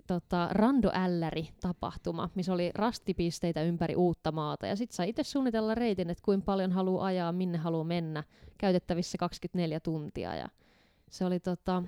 tota, 0.07 0.49
Rando 0.51 0.91
Älläri 0.95 1.49
tapahtuma, 1.61 2.31
missä 2.35 2.53
oli 2.53 2.71
rastipisteitä 2.75 3.63
ympäri 3.63 3.97
uutta 3.97 4.33
maata. 4.33 4.67
Ja 4.67 4.77
sitten 4.77 4.97
sai 4.97 5.09
itse 5.09 5.23
suunnitella 5.23 5.75
reitin, 5.75 6.11
että 6.11 6.25
kuinka 6.25 6.45
paljon 6.45 6.73
haluaa 6.73 7.07
ajaa, 7.07 7.33
minne 7.33 7.59
haluaa 7.59 7.85
mennä. 7.85 8.25
Käytettävissä 8.59 9.19
24 9.19 9.81
tuntia. 9.81 10.35
Ja 10.35 10.49
se 11.11 11.25
oli 11.25 11.41
tota, 11.41 11.83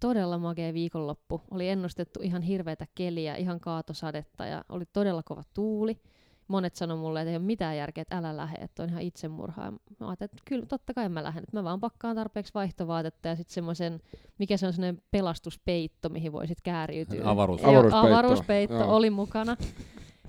todella 0.00 0.38
makea 0.38 0.74
viikonloppu. 0.74 1.42
Oli 1.50 1.68
ennustettu 1.68 2.20
ihan 2.22 2.42
hirveätä 2.42 2.86
keliä, 2.94 3.36
ihan 3.36 3.60
kaatosadetta 3.60 4.46
ja 4.46 4.64
oli 4.68 4.84
todella 4.92 5.22
kova 5.22 5.42
tuuli. 5.54 6.00
Monet 6.48 6.74
sanoi 6.74 6.96
mulle, 6.96 7.20
että 7.20 7.30
ei 7.30 7.36
ole 7.36 7.44
mitään 7.44 7.76
järkeä, 7.76 8.02
että 8.02 8.18
älä 8.18 8.36
lähde, 8.36 8.56
että 8.64 8.82
on 8.82 8.88
ihan 8.88 9.02
itsemurha. 9.02 9.64
Ja 9.64 9.70
Mä 9.70 9.78
ajattelin, 10.08 10.30
että 10.32 10.42
kyllä 10.44 10.66
totta 10.66 10.94
kai 10.94 11.08
mä 11.08 11.22
lähden. 11.22 11.42
Että 11.42 11.56
mä 11.56 11.64
vaan 11.64 11.80
pakkaan 11.80 12.16
tarpeeksi 12.16 12.54
vaihtovaatetta 12.54 13.28
ja 13.28 13.36
sitten 13.36 13.54
semmoisen, 13.54 14.00
mikä 14.38 14.56
se 14.56 14.66
on 14.66 14.72
semmoinen 14.72 15.02
pelastuspeitto, 15.10 16.08
mihin 16.08 16.32
voi 16.32 16.46
sitten 16.46 16.62
kääriytyä. 16.72 17.24
Avaruus- 17.24 17.62
Joo, 17.62 17.70
Avaruuspeitto, 17.70 17.96
avaruuspeitto 18.14 18.74
joo. 18.76 18.96
oli 18.96 19.10
mukana. 19.10 19.56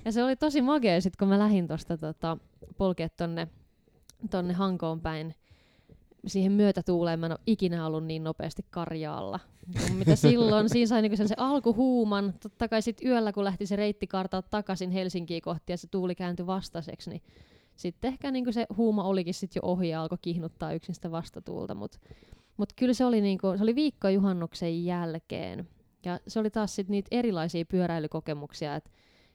Ja 0.06 0.12
se 0.12 0.24
oli 0.24 0.36
tosi 0.36 0.62
makea 0.62 1.02
sitten, 1.02 1.18
kun 1.20 1.28
mä 1.28 1.40
lähdin 1.40 1.68
tuosta 1.68 1.98
tota, 1.98 2.38
polkea 2.78 3.10
tonne, 3.10 3.48
tonne 4.30 4.54
Hankoon 4.54 5.02
päin 5.02 5.36
siihen 6.28 6.52
myötätuuleen 6.52 7.20
mä 7.20 7.26
en 7.26 7.32
ole 7.32 7.40
ikinä 7.48 7.86
ollut 7.86 8.06
niin 8.06 8.24
nopeasti 8.24 8.66
karjaalla. 8.70 9.40
Mitä 9.98 10.16
silloin, 10.16 10.70
siinä 10.70 10.88
sai 10.88 11.02
niinku 11.02 11.18
sen 11.18 11.28
alkuhuuman. 11.38 12.34
Totta 12.40 12.68
kai 12.68 12.82
sit 12.82 13.02
yöllä, 13.06 13.34
kun 13.34 13.44
lähti 13.44 13.66
se 13.66 13.76
reitti 13.76 14.08
kartaa 14.08 14.42
takaisin 14.42 14.92
Helsinkiin 14.92 15.42
kohti 15.42 15.74
ja 15.74 15.78
se 15.78 15.88
tuuli 15.88 16.16
kääntyi 16.16 16.48
vastaiseksi, 16.48 17.10
niin 17.10 17.22
sitten 17.76 18.08
ehkä 18.08 18.32
niinku 18.32 18.52
se 18.52 18.66
huuma 18.78 19.04
olikin 19.04 19.34
sit 19.34 19.56
jo 19.56 19.62
ohi 19.64 19.90
ja 19.90 20.02
alkoi 20.02 20.18
kihnuttaa 20.22 20.74
yksin 20.74 20.96
sitä 20.96 21.12
vastatuulta. 21.12 21.76
Mutta 21.76 22.00
mut 22.58 22.74
kyllä 22.76 22.94
se 22.94 23.06
oli, 23.06 23.22
niinku, 23.22 23.48
se 23.58 23.64
oli 23.64 23.76
viikko 23.76 24.10
juhannuksen 24.10 24.86
jälkeen. 24.86 25.68
Ja 26.06 26.20
se 26.28 26.40
oli 26.40 26.50
taas 26.50 26.76
sit 26.76 26.90
niitä 26.90 27.08
erilaisia 27.12 27.66
pyöräilykokemuksia, 27.66 28.76
että 28.76 28.90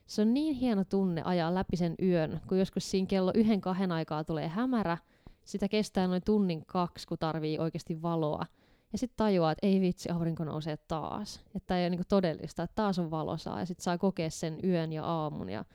se 0.05 0.21
on 0.21 0.33
niin 0.33 0.55
hieno 0.55 0.83
tunne 0.83 1.21
ajaa 1.25 1.55
läpi 1.55 1.77
sen 1.77 1.95
yön, 2.01 2.41
kun 2.47 2.59
joskus 2.59 2.91
siinä 2.91 3.07
kello 3.07 3.31
yhden 3.35 3.61
kahden 3.61 3.91
aikaa 3.91 4.23
tulee 4.23 4.47
hämärä, 4.47 4.97
sitä 5.45 5.67
kestää 5.67 6.07
noin 6.07 6.21
tunnin 6.25 6.65
kaksi, 6.65 7.07
kun 7.07 7.17
tarvii 7.19 7.59
oikeasti 7.59 8.01
valoa. 8.01 8.45
Ja 8.91 8.97
sitten 8.97 9.17
tajuaa, 9.17 9.51
että 9.51 9.67
ei 9.67 9.81
vitsi, 9.81 10.09
aurinko 10.09 10.43
nousee 10.43 10.77
taas. 10.87 11.35
Että 11.55 11.67
tämä 11.67 11.79
ei 11.79 11.83
ole 11.83 11.89
niinku 11.89 12.05
todellista, 12.09 12.63
että 12.63 12.75
taas 12.75 12.99
on 12.99 13.11
valosaa. 13.11 13.59
Ja 13.59 13.65
sitten 13.65 13.83
saa 13.83 13.97
kokea 13.97 14.29
sen 14.29 14.59
yön 14.63 14.93
ja 14.93 15.03
aamun. 15.03 15.49
Ja 15.49 15.65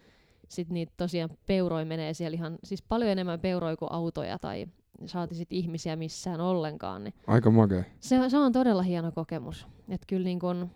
sitten 0.49 0.75
niitä 0.75 0.93
tosiaan 0.97 1.31
peuroja 1.47 1.85
menee 1.87 2.15
siellä 2.15 2.35
ihan, 2.35 2.59
siis 2.65 2.83
paljon 2.83 3.11
enemmän 3.11 3.41
peuroja 3.41 3.77
kuin 3.77 3.93
autoja 3.93 4.39
tai 4.39 4.67
saati 5.07 5.35
sit 5.35 5.53
ihmisiä 5.53 5.97
missään 5.97 6.41
ollenkaan. 6.41 7.05
Niin 7.05 7.15
Aika 7.27 7.51
makea. 7.51 7.85
se, 8.01 8.29
se 8.29 8.39
on 8.39 8.53
todella 8.53 8.83
hieno 8.83 9.13
kokemus. 9.13 9.67
Että 9.89 10.07
kyllä 10.07 10.25
niin 10.25 10.41
kun, 10.41 10.71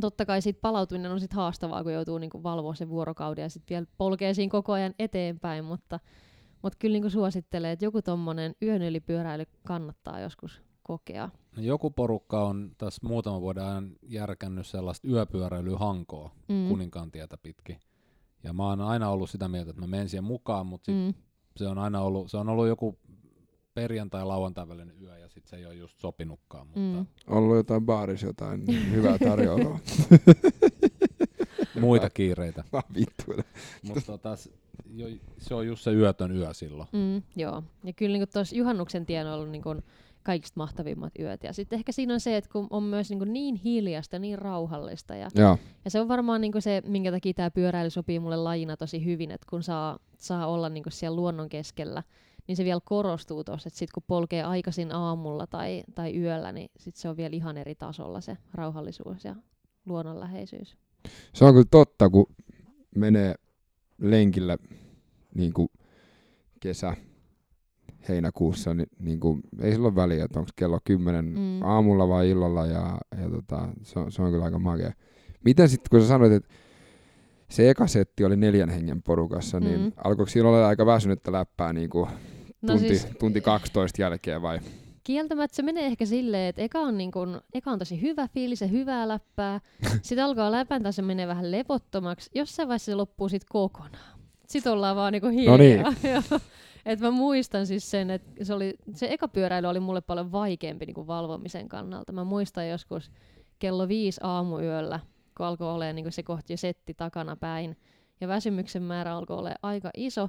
totta 0.00 0.26
kai 0.26 0.42
siitä 0.42 0.60
palautuminen 0.60 1.12
on 1.12 1.20
sit 1.20 1.32
haastavaa, 1.32 1.82
kun 1.82 1.92
joutuu 1.92 2.18
niin 2.18 2.30
kun 2.30 2.42
valvoa 2.42 2.74
sen 2.74 2.88
vuorokauden 2.88 3.42
ja 3.42 3.48
sitten 3.48 3.74
vielä 3.74 3.86
polkee 3.98 4.34
siinä 4.34 4.50
koko 4.50 4.72
ajan 4.72 4.94
eteenpäin, 4.98 5.64
mutta, 5.64 6.00
mutta 6.66 6.76
kyllä 6.78 6.92
niin 6.92 7.02
kun 7.02 7.10
suosittelee, 7.10 7.72
että 7.72 7.84
joku 7.84 8.02
tommonen 8.02 8.54
yön 8.62 8.82
yli 8.82 9.00
pyöräily 9.00 9.44
kannattaa 9.66 10.20
joskus 10.20 10.62
kokea. 10.82 11.28
No 11.56 11.62
Joku 11.62 11.90
porukka 11.90 12.44
on 12.46 12.70
tässä 12.78 13.06
muutaman 13.06 13.40
vuoden 13.40 13.64
ajan 13.64 13.92
järkännyt 14.02 14.66
sellaista 14.66 15.08
yöpyöräilyä 15.08 15.78
Hankoa 15.78 16.30
Mm. 16.48 16.68
Kuninkaan 16.68 17.10
tietä 17.10 17.36
pitkin. 17.42 17.76
Ja 18.44 18.52
mä 18.52 18.64
oon 18.68 18.80
aina 18.80 19.10
ollut 19.10 19.30
sitä 19.30 19.48
mieltä, 19.48 19.70
että 19.70 19.82
mä 19.82 19.86
menen 19.86 20.08
siihen 20.08 20.24
mukaan, 20.24 20.66
mutta 20.66 20.84
sit 20.86 20.94
Mm. 20.94 21.14
se 21.56 21.66
on 21.66 21.78
aina 21.78 22.00
ollut, 22.00 22.30
se 22.30 22.36
on 22.36 22.48
ollut 22.48 22.66
joku 22.68 22.98
perjantai-lauantai 23.74 24.68
välinen 24.68 25.02
yö 25.02 25.18
ja 25.18 25.28
sitten 25.28 25.50
se 25.50 25.56
ei 25.56 25.66
ole 25.66 25.74
just 25.74 26.00
sopinutkaan. 26.00 26.66
Mutta 26.66 26.80
Mm. 26.80 27.06
Ollut 27.36 27.56
jotain 27.56 27.86
baarissa 27.86 28.26
jotain 28.26 28.64
hyvää 28.94 29.18
tarjolla. 29.18 29.78
muita 31.80 32.10
kiireitä. 32.10 32.64
Vittuille. 32.94 33.44
Mutta 33.82 34.02
tota, 34.06 34.36
jo, 34.94 35.06
se 35.38 35.54
on 35.54 35.66
just 35.66 35.82
se 35.82 35.92
yötön 35.92 36.36
yö 36.36 36.54
silloin. 36.54 36.88
Mm, 36.92 37.22
joo. 37.36 37.62
Ja 37.84 37.92
kyllä 37.92 38.18
niin 38.18 38.28
tuossa 38.32 38.56
juhannuksen 38.56 39.06
tien 39.06 39.26
on 39.26 39.32
ollut 39.32 39.50
niin 39.50 39.62
kuin 39.62 39.82
kaikista 40.26 40.60
mahtavimmat 40.60 41.12
yöt. 41.18 41.44
Ja 41.44 41.52
sitten 41.52 41.76
ehkä 41.78 41.92
siinä 41.92 42.14
on 42.14 42.20
se, 42.20 42.36
että 42.36 42.50
kun 42.52 42.66
on 42.70 42.82
myös 42.82 43.10
niin, 43.10 43.32
niin 43.32 43.54
hiljasta, 43.54 44.18
niin 44.18 44.38
rauhallista. 44.38 45.14
Ja, 45.14 45.28
Joo. 45.34 45.58
ja 45.84 45.90
se 45.90 46.00
on 46.00 46.08
varmaan 46.08 46.40
niin 46.40 46.52
se, 46.58 46.82
minkä 46.86 47.10
takia 47.10 47.34
tämä 47.34 47.50
pyöräily 47.50 47.90
sopii 47.90 48.20
mulle 48.20 48.36
lajina 48.36 48.76
tosi 48.76 49.04
hyvin, 49.04 49.30
että 49.30 49.46
kun 49.50 49.62
saa, 49.62 49.98
saa 50.18 50.46
olla 50.46 50.68
niin 50.68 50.84
siellä 50.88 51.16
luonnon 51.16 51.48
keskellä, 51.48 52.02
niin 52.46 52.56
se 52.56 52.64
vielä 52.64 52.80
korostuu 52.84 53.44
tuossa, 53.44 53.68
että 53.68 53.78
sitten 53.78 53.94
kun 53.94 54.02
polkee 54.06 54.42
aikaisin 54.42 54.94
aamulla 54.94 55.46
tai, 55.46 55.84
tai 55.94 56.16
yöllä, 56.16 56.52
niin 56.52 56.70
sit 56.76 56.96
se 56.96 57.08
on 57.08 57.16
vielä 57.16 57.36
ihan 57.36 57.56
eri 57.56 57.74
tasolla 57.74 58.20
se 58.20 58.36
rauhallisuus 58.54 59.24
ja 59.24 59.36
luonnonläheisyys. 59.86 60.76
Se 61.32 61.44
on 61.44 61.52
kyllä 61.54 61.66
totta, 61.70 62.10
kun 62.10 62.26
menee 62.96 63.34
lenkillä 63.98 64.58
niin 65.34 65.52
kuin 65.52 65.68
kesä, 66.60 66.96
heinäkuussa, 68.08 68.74
niin, 68.74 68.88
niin 68.98 69.20
kuin, 69.20 69.40
ei 69.60 69.72
sillä 69.72 69.86
ole 69.88 69.94
väliä, 69.94 70.24
että 70.24 70.38
onko 70.38 70.50
kello 70.56 70.78
10 70.84 71.24
Mm. 71.24 71.62
aamulla 71.62 72.08
vai 72.08 72.30
illalla, 72.30 72.66
ja, 72.66 72.98
ja 73.22 73.30
tota, 73.30 73.68
se, 73.82 73.98
on, 73.98 74.12
se 74.12 74.22
on 74.22 74.30
kyllä 74.30 74.44
aika 74.44 74.58
makea. 74.58 74.92
Miten 75.44 75.68
sitten, 75.68 75.86
kun 75.90 76.00
sä 76.00 76.06
sanoit, 76.08 76.32
että 76.32 76.48
se 77.50 77.70
eka 77.70 77.86
setti 77.86 78.24
oli 78.24 78.36
neljän 78.36 78.68
hengen 78.68 79.02
porukassa, 79.02 79.60
niin 79.60 79.80
Mm. 79.80 79.92
alkoiko 80.04 80.30
siinä 80.30 80.48
olla 80.48 80.68
aika 80.68 80.86
väsynyttä 80.86 81.32
läppää 81.32 81.72
niin 81.72 81.90
kuin 81.90 82.08
No 82.62 82.72
tunti, 82.74 82.88
siis, 82.88 83.06
tunti 83.20 83.40
12 83.40 84.02
jälkeen 84.02 84.42
vai? 84.42 84.58
Kieltämättä 85.06 85.56
se 85.56 85.62
menee 85.62 85.86
ehkä 85.86 86.06
silleen, 86.06 86.48
että 86.48 86.62
eka 86.62 86.78
on, 86.78 86.98
niin 86.98 87.10
kun, 87.10 87.40
eka 87.54 87.70
on 87.70 87.78
tosi 87.78 88.00
hyvä 88.00 88.28
fiilis 88.28 88.60
ja 88.60 88.66
hyvää 88.66 89.08
läppää. 89.08 89.60
Sitten 90.02 90.24
alkaa 90.24 90.52
läpän 90.52 90.82
taas 90.82 90.96
se 90.96 91.02
menee 91.02 91.26
vähän 91.26 91.50
levottomaksi. 91.50 92.30
Jossain 92.34 92.68
vaiheessa 92.68 92.92
se 92.92 92.94
loppuu 92.94 93.28
sitten 93.28 93.48
kokonaan. 93.50 94.18
Sitten 94.46 94.72
ollaan 94.72 94.96
vaan 94.96 95.12
niinku 95.12 95.28
hiljaa. 95.28 95.56
No 95.56 95.62
niin. 95.62 96.24
Et 96.86 97.00
mä 97.00 97.10
muistan 97.10 97.66
siis 97.66 97.90
sen, 97.90 98.10
että 98.10 98.44
se, 98.44 98.54
oli, 98.54 98.74
se 98.94 99.06
eka 99.10 99.28
pyöräily 99.28 99.66
oli 99.66 99.80
mulle 99.80 100.00
paljon 100.00 100.32
vaikeampi 100.32 100.86
niinku 100.86 101.06
valvomisen 101.06 101.68
kannalta. 101.68 102.12
Mä 102.12 102.24
muistan 102.24 102.68
joskus 102.68 103.10
kello 103.58 103.88
viisi 103.88 104.20
aamuyöllä, 104.22 105.00
kun 105.36 105.46
alkoi 105.46 105.68
olemaan 105.68 105.96
niinku 105.96 106.10
se 106.10 106.22
kohti 106.22 106.52
jo 106.52 106.56
setti 106.56 106.94
takana 106.94 107.36
päin. 107.36 107.76
Ja 108.20 108.28
väsymyksen 108.28 108.82
määrä 108.82 109.16
alkoi 109.16 109.38
olla 109.38 109.54
aika 109.62 109.90
iso. 109.96 110.28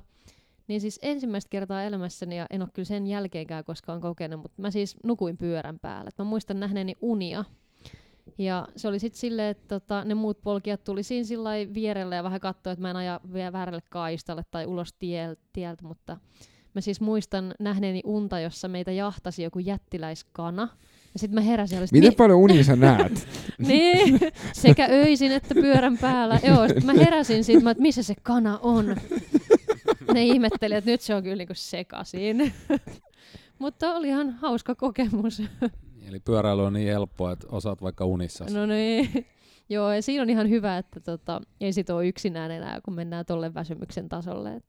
Niin 0.67 0.81
siis 0.81 0.99
ensimmäistä 1.01 1.49
kertaa 1.49 1.83
elämässäni, 1.83 2.37
ja 2.37 2.45
en 2.49 2.61
ole 2.61 2.69
kyllä 2.73 2.85
sen 2.85 3.07
jälkeenkään 3.07 3.63
koskaan 3.63 4.01
kokenut, 4.01 4.41
mutta 4.41 4.61
mä 4.61 4.71
siis 4.71 4.95
nukuin 5.03 5.37
pyörän 5.37 5.79
päällä. 5.79 6.07
Et 6.07 6.17
mä 6.17 6.25
muistan 6.25 6.59
nähneeni 6.59 6.93
unia. 7.01 7.45
Ja 8.37 8.67
se 8.75 8.87
oli 8.87 8.99
sitten 8.99 9.19
silleen, 9.19 9.49
että 9.49 9.67
tota, 9.79 10.03
ne 10.03 10.13
muut 10.13 10.41
polkijat 10.41 10.83
tuli 10.83 11.03
siinä 11.03 11.23
sillä 11.23 11.49
vierelle 11.73 12.15
ja 12.15 12.23
vähän 12.23 12.39
katsoi, 12.39 12.73
että 12.73 12.81
mä 12.81 12.89
en 12.89 12.95
aja 12.95 13.19
vielä 13.33 13.53
väärälle 13.53 13.81
kaistalle 13.89 14.43
tai 14.51 14.65
ulos 14.65 14.93
tiel- 14.93 15.35
tieltä, 15.53 15.83
mutta 15.83 16.17
mä 16.73 16.81
siis 16.81 17.01
muistan 17.01 17.53
nähneeni 17.59 18.01
unta, 18.05 18.39
jossa 18.39 18.67
meitä 18.67 18.91
jahtasi 18.91 19.43
joku 19.43 19.59
jättiläiskana. 19.59 20.67
Ja 21.13 21.19
sitten 21.19 21.35
mä 21.35 21.41
heräsin 21.41 21.75
ja 21.75 21.79
oli 21.79 21.87
sit, 21.87 21.91
Miten 21.91 22.11
"Mi- 22.11 22.15
paljon 22.15 22.39
unia 22.39 22.63
sä 22.63 22.75
näet? 22.75 23.27
niin, 23.67 24.19
sekä 24.53 24.87
öisin 24.91 25.31
että 25.31 25.55
pyörän 25.55 25.97
päällä. 25.97 26.39
Joo, 26.47 26.67
sit 26.67 26.83
mä 26.83 26.93
heräsin 26.93 27.43
siitä, 27.43 27.71
että 27.71 27.81
missä 27.81 28.03
se 28.03 28.13
kana 28.23 28.59
on. 28.61 28.95
Ne 30.13 30.23
ihmetteli, 30.25 30.75
että 30.75 30.91
nyt 30.91 31.01
se 31.01 31.15
on 31.15 31.23
kyllä 31.23 31.35
niinku 31.35 31.53
sekasin. 31.55 32.53
Mutta 33.59 33.93
oli 33.95 34.07
ihan 34.07 34.29
hauska 34.31 34.75
kokemus. 34.75 35.41
Eli 36.07 36.19
pyöräily 36.19 36.65
on 36.65 36.73
niin 36.73 36.87
helppoa, 36.87 37.31
että 37.31 37.47
osaat 37.49 37.81
vaikka 37.81 38.05
unissa. 38.05 38.45
No 38.53 38.65
niin. 38.65 39.09
Joo, 39.69 39.91
ja 39.93 40.01
siinä 40.01 40.21
on 40.21 40.29
ihan 40.29 40.49
hyvä, 40.49 40.77
että 40.77 40.99
tota, 40.99 41.41
ei 41.61 41.73
sit 41.73 41.89
ole 41.89 42.07
yksinään 42.07 42.51
enää, 42.51 42.81
kun 42.81 42.93
mennään 42.93 43.25
tolle 43.25 43.53
väsymyksen 43.53 44.09
tasolle. 44.09 44.53
Et 44.53 44.65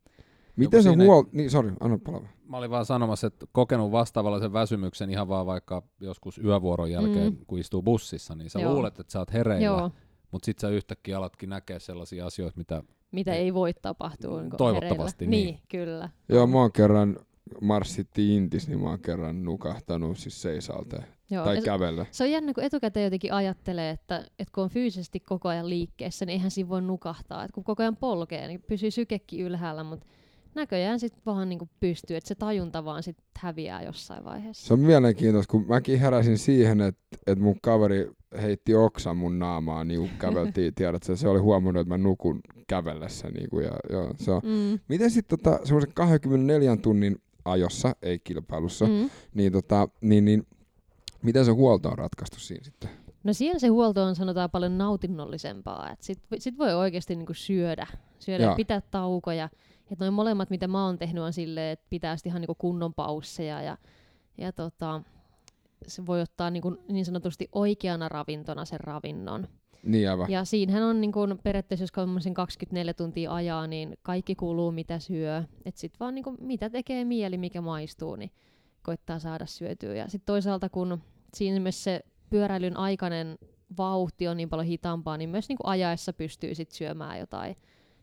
Miten 0.57 0.83
se 0.83 0.95
huol... 0.95 1.25
Niin, 1.33 1.51
sori, 1.51 1.73
anna 1.81 1.99
palaa. 2.05 2.29
Mä 2.49 2.57
olin 2.57 2.71
vaan 2.71 2.87
sanomassa, 2.87 3.27
että 3.27 3.47
kokenut 3.53 3.93
vastaavallaisen 3.93 4.53
väsymyksen 4.53 5.11
ihan 5.11 5.29
vaan 5.29 5.47
vaikka 5.47 5.83
joskus 6.01 6.39
yövuoron 6.39 6.91
jälkeen, 6.91 7.33
Mm. 7.33 7.39
kun 7.47 7.59
istuu 7.59 7.83
bussissa, 7.83 8.35
niin 8.35 8.51
sä 8.51 8.61
Joo. 8.61 8.75
luulet, 8.75 9.01
että 9.01 9.13
sä 9.13 9.19
oot 9.19 9.33
hereillä, 9.33 9.65
Joo, 9.65 9.91
mutta 10.31 10.47
sit 10.47 10.59
sä 10.59 10.69
yhtäkkiä 10.69 11.19
alatkin 11.19 11.49
näkee 11.49 11.81
sellaisia 11.81 12.27
asioita, 12.27 12.59
mitä 12.59 12.83
mitä 13.13 13.31
Niin. 13.31 13.41
ei 13.43 13.55
voi 13.55 13.75
tapahtua. 13.83 14.43
Niin 14.43 14.51
Toivottavasti 14.59 15.25
hereillä. 15.25 15.45
niin. 15.45 15.47
Niin, 15.55 15.61
kyllä. 15.69 16.09
Joo, 16.29 16.47
mä 16.47 16.59
oon 16.59 16.73
kerran 16.73 17.17
marssittiin 17.61 18.43
Intis, 18.43 18.69
niin 18.69 18.81
mä 18.81 18.89
oon 18.89 18.99
kerran 19.01 19.45
nukahtanut 19.45 20.19
siis 20.19 20.43
seisalta 20.43 21.03
Joo. 21.31 21.45
tai 21.45 21.57
se- 21.57 21.63
kävellä. 21.63 22.07
Se 22.11 22.25
on 22.25 22.31
jännä, 22.31 22.53
kun 22.55 22.65
etukäteen 22.65 23.05
jotenkin 23.05 23.33
ajattelee, 23.33 23.91
että, 23.91 24.19
että 24.39 24.53
kun 24.55 24.65
on 24.65 24.71
fyysisesti 24.71 25.21
koko 25.21 25.49
ajan 25.49 25.69
liikkeessä, 25.69 26.27
niin 26.27 26.33
eihän 26.33 26.51
siinä 26.51 26.69
voi 26.69 26.83
nukahtaa. 26.83 27.45
Et 27.45 27.53
kun 27.53 27.65
koko 27.65 27.83
ajan 27.83 27.97
polkee, 27.97 28.49
niin 28.49 28.63
pysyy 28.69 28.91
sykekin 28.91 29.41
ylhäällä, 29.47 29.85
mutta 29.85 30.07
näköjään 30.55 31.01
sitten 31.01 31.23
vaan 31.27 31.49
niin 31.49 31.71
pystyy, 31.81 32.17
että 32.17 32.29
se 32.29 32.35
tajunta 32.35 32.85
vaan 32.85 33.03
sit 33.03 33.17
häviää 33.39 33.83
jossain 33.83 34.25
vaiheessa. 34.25 34.67
Se 34.67 34.73
on 34.75 34.81
mielenkiintoista, 34.81 35.51
kun 35.51 35.65
mäkin 35.69 36.01
heräsin 36.01 36.39
siihen, 36.39 36.81
että, 36.81 37.01
että 37.27 37.45
mun 37.45 37.61
kaveri 37.63 38.11
heitti 38.43 38.75
oksan 38.75 39.17
mun 39.17 39.39
naamaan, 39.39 39.89
niin 39.89 40.01
kun 40.01 40.11
käveltiin, 40.19 40.75
tiedät 40.75 41.03
sä, 41.03 41.17
se 41.17 41.29
oli 41.29 41.39
huomannut, 41.39 41.81
että 41.81 41.95
mä 41.95 41.99
nukun 41.99 42.41
kävellessä. 42.67 43.29
Niin 43.29 43.51
kuin, 43.51 43.65
ja, 43.65 43.73
joo, 43.91 44.15
se 44.17 44.31
on. 44.31 44.41
Mm. 44.45 44.79
Miten 44.89 45.11
sitten 45.11 45.39
tota, 45.39 45.61
semmoisen 45.65 45.93
24 45.95 46.77
tunnin 46.77 47.23
ajossa, 47.45 47.97
ei 48.03 48.19
kilpailussa, 48.19 48.87
mm. 48.87 49.11
Niin, 49.35 49.53
tota, 49.53 49.89
niin, 50.01 50.25
niin 50.25 50.47
miten 51.23 51.45
se 51.45 51.51
huolto 51.51 51.89
on 51.89 51.99
ratkaistu 51.99 52.41
siinä 52.41 52.65
sitten? 52.65 52.91
No 53.25 53.33
siellä 53.33 53.59
se 53.59 53.69
huolto 53.69 54.03
on 54.03 54.17
sanotaan 54.17 54.51
paljon 54.51 54.79
nautinnollisempaa. 54.79 55.91
Et 55.91 56.03
sit, 56.03 56.19
sit 56.39 56.59
voi 56.59 56.75
oikeasti 56.75 57.17
niinku 57.17 57.35
syödä, 57.35 57.87
syödä 58.19 58.45
ja 58.45 58.55
pitää 58.55 58.81
taukoja. 58.81 59.49
Et 59.91 59.99
noin 59.99 60.13
molemmat, 60.13 60.51
mitä 60.51 60.69
mä 60.69 60.85
oon 60.85 60.99
tehnyt, 60.99 61.23
on 61.23 61.33
silleen, 61.33 61.73
että 61.73 61.87
pitää 61.91 62.17
sit 62.17 62.27
ihan 62.27 62.41
niinku 62.41 62.55
kunnon 62.55 62.95
pausseja 62.95 63.63
ja, 63.63 63.79
ja 64.39 64.53
tota, 64.53 65.03
se 65.87 66.07
voi 66.07 66.21
ottaa 66.21 66.51
niinku 66.51 66.77
niin 66.89 67.05
sanotusti 67.05 67.49
oikeana 67.53 68.09
ravintona 68.09 68.65
sen 68.65 68.81
ravinnon. 68.81 69.49
Niin 69.83 70.11
aivan. 70.11 70.31
Ja 70.31 70.45
siinähän 70.45 70.83
on 70.83 71.01
niin 71.01 71.13
kun, 71.13 71.39
periaatteessa, 71.43 71.83
jos 71.83 71.93
kolmosen 71.93 72.35
24 72.35 72.95
tuntia 72.95 73.35
ajaa, 73.35 73.67
niin 73.67 73.97
kaikki 74.03 74.35
kuuluu 74.35 74.73
mitä 74.73 74.99
syö. 74.99 75.43
Että 75.65 75.81
sitten 75.81 75.99
vaan 76.01 76.15
niin 76.15 76.23
kun, 76.23 76.37
mitä 76.41 76.71
tekee 76.71 77.05
mieli, 77.05 77.39
mikä 77.39 77.61
maistuu, 77.61 78.17
niin 78.17 78.31
koittaa 78.83 79.19
saada 79.19 79.47
syötyä. 79.47 79.95
Ja 79.95 80.09
sitten 80.09 80.27
toisaalta, 80.27 80.69
kun 80.69 81.03
siinä 81.35 81.61
myös 81.61 81.85
se 81.85 82.01
pyöräilyn 82.31 82.77
aikainen 82.77 83.39
vauhti 83.79 84.29
on 84.29 84.37
niin 84.37 84.49
paljon 84.49 84.67
hitaampaa, 84.67 85.17
niin 85.17 85.31
myös 85.31 85.49
niin 85.49 85.57
kun 85.57 85.71
ajaessa 85.71 86.13
pystyy 86.13 86.55
sit 86.55 86.71
syömään 86.71 87.19
jotain, 87.19 87.57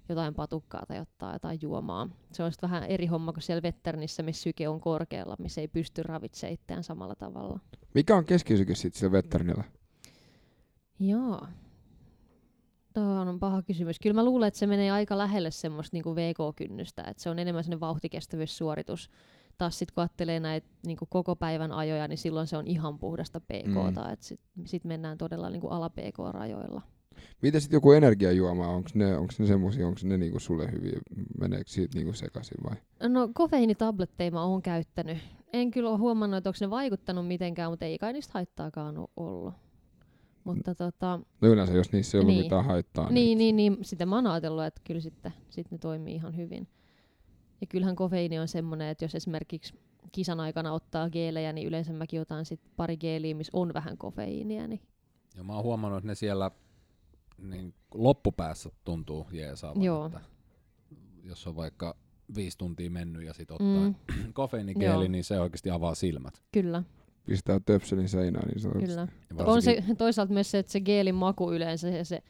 jotain 0.09 0.33
patukkaa 0.33 0.85
tai 0.87 0.99
ottaa 0.99 1.33
jotain 1.33 1.59
juomaa. 1.61 2.09
Se 2.31 2.43
on 2.43 2.51
sit 2.51 2.61
vähän 2.61 2.83
eri 2.83 3.05
homma 3.05 3.33
kuin 3.33 3.43
siellä 3.43 3.61
Vetternissä, 3.61 4.23
missä 4.23 4.43
syke 4.43 4.67
on 4.67 4.81
korkealla, 4.81 5.35
missä 5.39 5.61
ei 5.61 5.67
pysty 5.67 6.03
ravitsemaan 6.03 6.53
itseään 6.53 6.83
samalla 6.83 7.15
tavalla. 7.15 7.59
Mikä 7.93 8.15
on 8.15 8.25
keskisyke 8.25 8.75
sitten 8.75 8.99
sillä 8.99 9.11
vetterinillä? 9.11 9.63
Joo. 10.99 11.47
Tuo 12.93 13.03
on 13.03 13.39
paha 13.39 13.61
kysymys. 13.61 13.99
Kyllä 13.99 14.13
mä 14.13 14.25
luulen, 14.25 14.47
että 14.47 14.57
se 14.57 14.67
menee 14.67 14.91
aika 14.91 15.17
lähelle 15.17 15.51
semmoista 15.51 15.95
niinku 15.95 16.15
VK-kynnystä, 16.15 17.03
että 17.03 17.23
se 17.23 17.29
on 17.29 17.39
enemmän 17.39 17.63
semmoinen 17.63 17.79
vauhtikestävyyssuoritus. 17.79 19.09
Taas 19.57 19.79
sitten 19.79 19.95
kun 19.95 20.01
ajattelee 20.01 20.39
näitä 20.39 20.67
niinku 20.85 21.05
koko 21.09 21.35
päivän 21.35 21.71
ajoja, 21.71 22.07
niin 22.07 22.17
silloin 22.17 22.47
se 22.47 22.57
on 22.57 22.67
ihan 22.67 22.99
puhdasta 22.99 23.39
PKta, 23.39 24.03
mm. 24.03 24.13
että 24.13 24.25
sitten 24.25 24.67
sit 24.67 24.83
mennään 24.83 25.17
todella 25.17 25.49
niinku 25.49 25.67
ala 25.67 25.89
Miten 27.41 27.61
sitten 27.61 27.77
joku 27.77 27.91
energiajuoma, 27.91 28.67
onko 28.67 28.89
ne, 28.93 29.17
onks 29.17 29.39
ne 29.39 29.45
semmosia, 29.47 29.87
onko 29.87 29.99
ne 30.03 30.17
niinku 30.17 30.39
sulle 30.39 30.71
hyviä, 30.71 30.99
meneekö 31.39 31.69
siitä 31.69 31.97
niinku 31.97 32.13
sekaisin 32.13 32.57
vai? 32.69 32.75
No 33.09 33.29
kofeiinitabletteja 33.33 34.31
mä 34.31 34.43
oon 34.43 34.61
käyttänyt. 34.61 35.17
En 35.53 35.71
kyllä 35.71 35.89
ole 35.89 35.97
huomannut, 35.97 36.37
että 36.37 36.49
onko 36.49 36.57
ne 36.61 36.69
vaikuttanut 36.69 37.27
mitenkään, 37.27 37.71
mutta 37.71 37.85
ei 37.85 37.97
kai 37.97 38.13
niistä 38.13 38.31
haittaakaan 38.33 38.97
ole 38.97 39.07
ollut. 39.17 39.53
Mutta 40.43 40.75
tota, 40.75 41.19
No 41.41 41.47
yleensä, 41.47 41.73
jos 41.73 41.91
niissä 41.91 42.17
ei 42.17 42.19
ollut 42.19 42.33
Niin. 42.33 42.45
mitään 42.45 42.65
haittaa. 42.65 43.09
Niin, 43.09 43.37
niin, 43.37 43.55
niin, 43.55 43.77
sitä 43.81 44.05
mä 44.05 44.15
oon 44.15 44.27
ajatellut, 44.27 44.63
että 44.63 44.81
kyllä 44.83 44.99
sitten 45.01 45.33
sit 45.49 45.71
ne 45.71 45.77
toimii 45.77 46.15
ihan 46.15 46.37
hyvin. 46.37 46.67
Ja 47.61 47.67
kyllähän 47.67 47.95
kofeiini 47.95 48.39
on 48.39 48.47
semmoinen, 48.47 48.87
että 48.87 49.05
jos 49.05 49.15
esimerkiksi 49.15 49.73
kisan 50.11 50.39
aikana 50.39 50.73
ottaa 50.73 51.09
geelejä, 51.09 51.53
niin 51.53 51.67
yleensä 51.67 51.93
mäkin 51.93 52.21
otan 52.21 52.45
sit 52.45 52.59
pari 52.75 52.97
geeliä, 52.97 53.35
missä 53.35 53.51
on 53.53 53.73
vähän 53.73 53.97
kofeiinia. 53.97 54.67
Niin. 54.67 54.81
Ja 55.37 55.43
mä 55.43 55.53
oon 55.55 55.63
huomannut, 55.63 55.97
että 55.97 56.07
ne 56.07 56.15
siellä 56.15 56.51
niin 57.37 57.73
loppupäässä 57.93 58.69
tuntuu 58.83 59.27
jeesaavan. 59.31 59.83
Joo. 59.83 60.05
Että 60.05 60.19
jos 61.23 61.47
on 61.47 61.55
vaikka 61.55 61.95
viisi 62.35 62.57
tuntia 62.57 62.89
mennyt 62.91 63.23
ja 63.23 63.33
sitten 63.33 63.53
ottaa 63.61 63.87
Mm, 63.89 63.95
kofeiinigeeli, 64.33 65.03
Joo. 65.03 65.11
niin 65.11 65.23
se 65.23 65.39
oikeasti 65.39 65.69
avaa 65.69 65.95
silmät. 65.95 66.43
kyllä, 66.51 66.83
Pistää 67.25 67.59
töpselin 67.65 68.09
seinään, 68.09 68.47
niin 68.47 68.59
se 68.59 68.67
on 68.67 68.73
kyllä. 68.79 69.01
Ja 69.01 69.45
On 69.45 69.61
se 69.61 69.71
varsinkin- 69.71 69.97
toisaalta 70.05 70.33
myös 70.33 70.51
se, 70.51 70.59
että 70.59 70.71
se 70.71 70.79
geelin 70.81 71.15
maku 71.15 71.51
yleensä 71.53 71.89
ja 71.89 72.05
se 72.05 72.23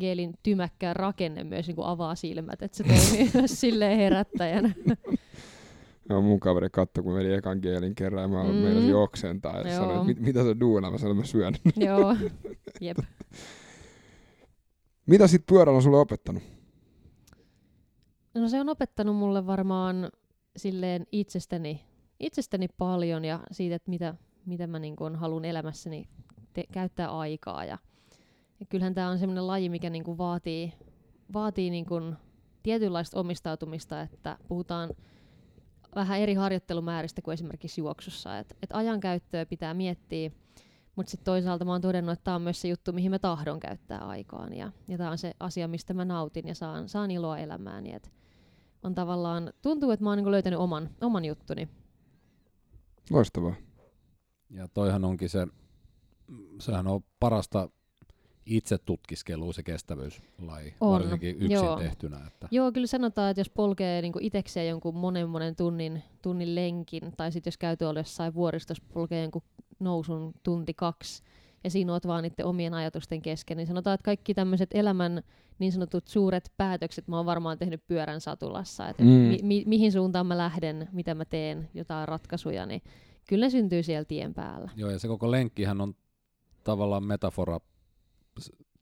geelin 0.00 0.32
tymäkkää 0.42 0.94
rakenne 0.94 1.44
myös 1.44 1.66
niin 1.66 1.76
kuin 1.76 1.86
avaa 1.86 2.14
silmät, 2.14 2.62
että 2.62 2.76
se 2.76 2.84
toimii 2.88 3.30
myös 3.34 3.60
silleen 3.60 3.96
herättäjänä. 3.98 4.74
No, 6.08 6.22
mun 6.22 6.40
kaveri 6.40 6.68
katsoi, 6.70 7.04
kun 7.04 7.12
meni 7.14 7.32
ekan 7.32 7.58
geelin 7.62 7.94
kerran 7.94 8.22
ja 8.22 8.28
mä 8.28 8.42
Mm. 8.44 8.48
mm. 8.50 8.54
meinasin 8.56 8.94
oksentaa. 8.94 9.60
Ja 9.60 9.68
Joo. 9.72 9.80
sanoi, 9.80 9.94
että 9.94 10.06
mit, 10.06 10.20
mitä 10.20 10.44
sä 10.44 10.60
duunaa? 10.60 10.90
Mä 10.90 10.98
sanoin, 10.98 11.16
mä 11.16 11.24
syön. 11.24 11.54
Joo, 11.76 12.16
jep. 12.80 12.98
Mitä 15.06 15.26
sit 15.26 15.46
pyörällä 15.46 15.76
on 15.76 15.82
sulle 15.82 15.98
opettanut? 15.98 16.42
No 18.34 18.48
se 18.48 18.60
on 18.60 18.68
opettanut 18.68 19.16
mulle 19.16 19.46
varmaan 19.46 20.10
silleen 20.56 21.06
itsestäni, 21.12 21.84
itsestäni 22.20 22.68
paljon 22.78 23.24
ja 23.24 23.40
siitä, 23.50 23.76
että 23.76 23.90
mitä, 23.90 24.14
mitä 24.46 24.66
mä 24.66 24.78
niin 24.78 24.96
haluan 25.16 25.44
elämässäni 25.44 26.08
te- 26.52 26.66
käyttää 26.72 27.18
aikaa. 27.18 27.64
Ja, 27.64 27.78
ja 28.60 28.66
kyllähän 28.66 28.94
tämä 28.94 29.10
on 29.10 29.18
semmoinen 29.18 29.46
laji, 29.46 29.68
mikä 29.68 29.90
niin 29.90 30.04
kuin 30.04 30.18
vaatii, 30.18 30.72
vaatii 31.32 31.70
niin 31.70 31.86
kuin 31.86 32.16
tietynlaista 32.62 33.20
omistautumista, 33.20 34.00
että 34.00 34.38
puhutaan 34.48 34.90
vähän 35.94 36.20
eri 36.20 36.34
harjoittelumääristä 36.34 37.22
kuin 37.22 37.32
esimerkiksi 37.32 37.80
juoksussa. 37.80 38.38
Et, 38.38 38.56
et 38.62 38.70
ajankäyttöä 38.72 39.46
pitää 39.46 39.74
miettiä, 39.74 40.30
mutta 40.96 41.10
sitten 41.10 41.24
toisaalta 41.24 41.64
mä 41.64 41.72
oon 41.72 41.80
todennut, 41.80 42.12
että 42.12 42.24
tämä 42.24 42.34
on 42.34 42.42
myös 42.42 42.60
se 42.60 42.68
juttu, 42.68 42.92
mihin 42.92 43.10
mä 43.10 43.18
tahdon 43.18 43.60
käyttää 43.60 43.98
aikaan. 43.98 44.56
Ja, 44.56 44.72
ja 44.88 44.98
tämä 44.98 45.10
on 45.10 45.18
se 45.18 45.34
asia, 45.40 45.68
mistä 45.68 45.94
mä 45.94 46.04
nautin 46.04 46.48
ja 46.48 46.54
saan, 46.54 46.88
saan 46.88 47.10
iloa 47.10 47.38
elämääni. 47.38 47.92
Et 47.92 48.12
on 48.82 48.94
tavallaan, 48.94 49.52
tuntuu, 49.62 49.90
että 49.90 50.04
mä 50.04 50.10
oon 50.10 50.16
niinku 50.16 50.30
löytänyt 50.30 50.58
oman, 50.58 50.90
oman 51.00 51.24
juttuni. 51.24 51.68
Loistavaa. 53.10 53.54
Ja 54.50 54.68
toihan 54.68 55.04
onkin 55.04 55.28
se, 55.28 55.46
sehän 56.60 56.86
on 56.86 57.00
parasta 57.20 57.68
itse 58.46 58.78
tutkiskelua 58.78 59.52
se 59.52 59.62
kestävyyslaji, 59.62 60.74
On, 60.80 60.92
varsinkin 60.92 61.30
yksin 61.30 61.50
joo. 61.50 61.78
tehtynä. 61.78 62.26
Että 62.26 62.48
Joo, 62.50 62.72
kyllä 62.72 62.86
sanotaan, 62.86 63.30
että 63.30 63.40
jos 63.40 63.50
polkee 63.50 64.02
niinku 64.02 64.18
itsekseen 64.22 64.68
jonkun 64.68 64.96
monen 64.96 65.28
monen 65.28 65.56
tunnin, 65.56 66.02
tunnin 66.22 66.54
lenkin, 66.54 67.12
tai 67.16 67.32
sitten 67.32 67.50
jos 67.50 67.58
käyty 67.58 67.84
olla 67.84 68.00
jossain 68.00 68.34
vuoristossa, 68.34 68.84
polkee 68.92 69.22
jonkun 69.22 69.42
nousun 69.80 70.34
tunti 70.42 70.74
kaksi, 70.74 71.22
ja 71.64 71.70
siinä 71.70 71.92
oot 71.92 72.06
vaan 72.06 72.22
niiden 72.22 72.46
omien 72.46 72.74
ajatusten 72.74 73.22
kesken, 73.22 73.56
niin 73.56 73.66
sanotaan, 73.66 73.94
että 73.94 74.04
kaikki 74.04 74.34
tämmöiset 74.34 74.70
elämän 74.74 75.22
niin 75.58 75.72
sanotut 75.72 76.08
suuret 76.08 76.52
päätökset 76.56 77.08
mä 77.08 77.16
oon 77.16 77.26
varmaan 77.26 77.58
tehnyt 77.58 77.86
pyörän 77.86 78.20
satulassa, 78.20 78.88
että 78.88 79.02
Mm. 79.02 79.08
mi- 79.08 79.38
mi- 79.42 79.64
mihin 79.66 79.92
suuntaan 79.92 80.26
mä 80.26 80.38
lähden, 80.38 80.88
mitä 80.92 81.14
mä 81.14 81.24
teen, 81.24 81.68
jotain 81.74 82.08
ratkaisuja, 82.08 82.66
niin 82.66 82.82
kyllä 83.28 83.46
ne 83.46 83.50
syntyy 83.50 83.82
siellä 83.82 84.04
tien 84.04 84.34
päällä. 84.34 84.70
Joo, 84.76 84.90
ja 84.90 84.98
se 84.98 85.08
koko 85.08 85.30
lenkkihän 85.30 85.80
on 85.80 85.94
tavallaan 86.64 87.04
metafora 87.04 87.60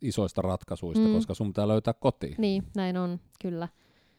isoista 0.03 0.43
ratkaisuista, 0.43 1.07
Mm. 1.07 1.13
koska 1.15 1.35
sun 1.35 1.47
pitää 1.49 1.69
löytää 1.69 1.95
kotiin. 1.95 2.35
Niin, 2.39 2.63
näin 2.77 2.97
on, 2.97 3.21
kyllä. 3.43 3.69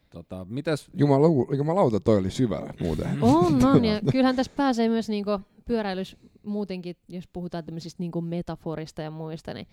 Tota, 0.09 0.45
mites, 0.49 0.87
Jumala, 0.93 1.27
jumalauta, 1.57 1.99
toi 1.99 2.17
oli 2.17 2.31
syvällä 2.31 2.73
muuten. 2.79 3.07
On, 3.21 3.65
on. 3.65 3.85
Ja 3.85 4.01
kyllähän 4.11 4.35
tässä 4.35 4.51
pääsee 4.55 4.89
myös 4.89 5.09
niinku 5.09 5.31
pyöräilys 5.65 6.17
muutenkin, 6.45 6.95
jos 7.07 7.27
puhutaan 7.33 7.63
tämmöisistä 7.65 8.03
niinku 8.03 8.21
metaforista 8.21 9.01
ja 9.01 9.11
muista, 9.11 9.53
niin 9.53 9.67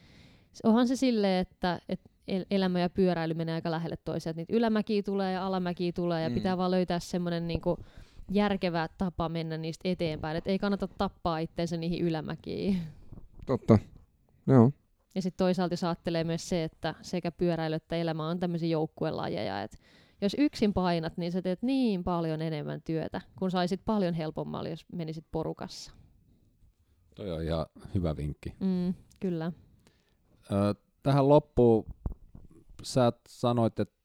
onhan 0.64 0.88
se 0.88 0.96
silleen, 0.96 1.40
että 1.40 1.80
et 1.88 2.00
el- 2.28 2.44
elämä 2.50 2.80
ja 2.80 2.90
pyöräily 2.90 3.34
menee 3.34 3.54
aika 3.54 3.70
lähelle 3.70 3.96
toisiaan. 4.04 4.36
Niitä 4.36 4.52
ylämäkiä 4.56 5.02
tulee 5.02 5.32
ja 5.32 5.46
alamäkiä 5.46 5.92
tulee 5.92 6.22
ja 6.22 6.28
Mm. 6.28 6.34
pitää 6.34 6.56
vaan 6.58 6.70
löytää 6.70 6.98
semmoinen 6.98 7.48
niinku 7.48 7.76
järkevä 8.30 8.88
tapa 8.98 9.28
mennä 9.28 9.58
niistä 9.58 9.88
eteenpäin. 9.88 10.36
Et 10.36 10.46
ei 10.46 10.58
kannata 10.58 10.88
tappaa 10.88 11.38
itseensä 11.38 11.76
niihin 11.76 12.00
ylämäkiin. 12.04 12.76
Totta. 13.46 13.78
Joo. 14.46 14.70
Ja 15.14 15.22
sitten 15.22 15.44
toisaalta 15.44 15.72
jos 15.72 15.84
ajattelee 15.84 16.24
myös 16.24 16.48
se, 16.48 16.64
että 16.64 16.94
sekä 17.02 17.30
pyöräily 17.32 17.74
että 17.74 17.96
elämä 17.96 18.28
on 18.28 18.40
tämmöisiä 18.40 18.68
joukkuelajeja, 18.68 19.62
että 19.62 19.76
jos 20.20 20.36
yksin 20.38 20.72
painat, 20.72 21.16
niin 21.16 21.32
sä 21.32 21.42
teet 21.42 21.62
niin 21.62 22.04
paljon 22.04 22.42
enemmän 22.42 22.82
työtä, 22.82 23.20
kun 23.38 23.50
saisit 23.50 23.80
paljon 23.84 24.14
helpommalla, 24.14 24.68
jos 24.68 24.86
menisit 24.92 25.24
porukassa. 25.32 25.92
Toi 27.14 27.30
on 27.32 27.42
ihan 27.42 27.66
hyvä 27.94 28.16
vinkki. 28.16 28.54
Mm, 28.60 28.94
kyllä. 29.20 29.52
Ö, 30.52 30.74
tähän 31.02 31.28
loppuun 31.28 31.84
sä 32.82 33.12
sanoit, 33.28 33.80
että 33.80 33.96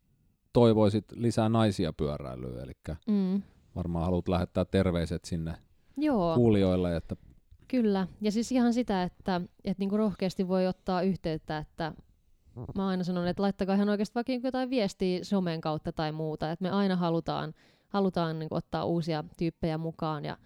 toivoisit 0.53 1.05
lisää 1.11 1.49
naisia 1.49 1.93
pyöräilyyn, 1.93 2.59
eli 2.63 2.71
Mm. 3.07 3.41
varmaan 3.75 4.05
haluat 4.05 4.27
lähettää 4.27 4.65
terveiset 4.65 5.25
sinne 5.25 5.55
Joo, 5.97 6.35
kuulijoille, 6.35 6.95
että 6.95 7.15
kyllä. 7.67 8.07
Ja 8.21 8.31
siis 8.31 8.51
ihan 8.51 8.73
sitä, 8.73 9.03
että, 9.03 9.41
että 9.63 9.81
niinku 9.81 9.97
rohkeasti 9.97 10.47
voi 10.47 10.67
ottaa 10.67 11.01
yhteyttä, 11.01 11.57
että 11.57 11.93
mä 12.75 12.87
aina 12.87 13.03
sanon, 13.03 13.27
että 13.27 13.43
laittakaa 13.43 13.75
ihan 13.75 13.89
oikeasti 13.89 14.15
vaikka 14.15 14.31
niinku 14.31 14.47
jotain 14.47 14.69
viestiä 14.69 15.23
somen 15.23 15.61
kautta 15.61 15.91
tai 15.91 16.11
muuta, 16.11 16.51
että 16.51 16.63
me 16.63 16.69
aina 16.69 16.95
halutaan, 16.95 17.53
halutaan 17.89 18.39
niinku 18.39 18.55
ottaa 18.55 18.85
uusia 18.85 19.23
tyyppejä 19.37 19.77
mukaan. 19.77 20.25
Ja 20.25 20.37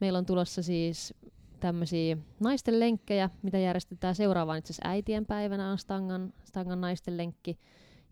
meillä 0.00 0.18
on 0.18 0.26
tulossa 0.26 0.62
siis 0.62 1.14
tämmöisiä 1.60 2.16
naisten 2.40 2.80
lenkkejä, 2.80 3.30
mitä 3.42 3.58
järjestetään 3.58 4.14
seuraavaan 4.14 4.58
itse 4.58 4.72
asiassa 4.72 4.88
äitien 4.88 5.26
päivänä 5.26 5.70
on 5.70 5.78
Stangan, 5.78 6.32
Stangan 6.44 6.80
naisten 6.80 7.16
lenkki. 7.16 7.58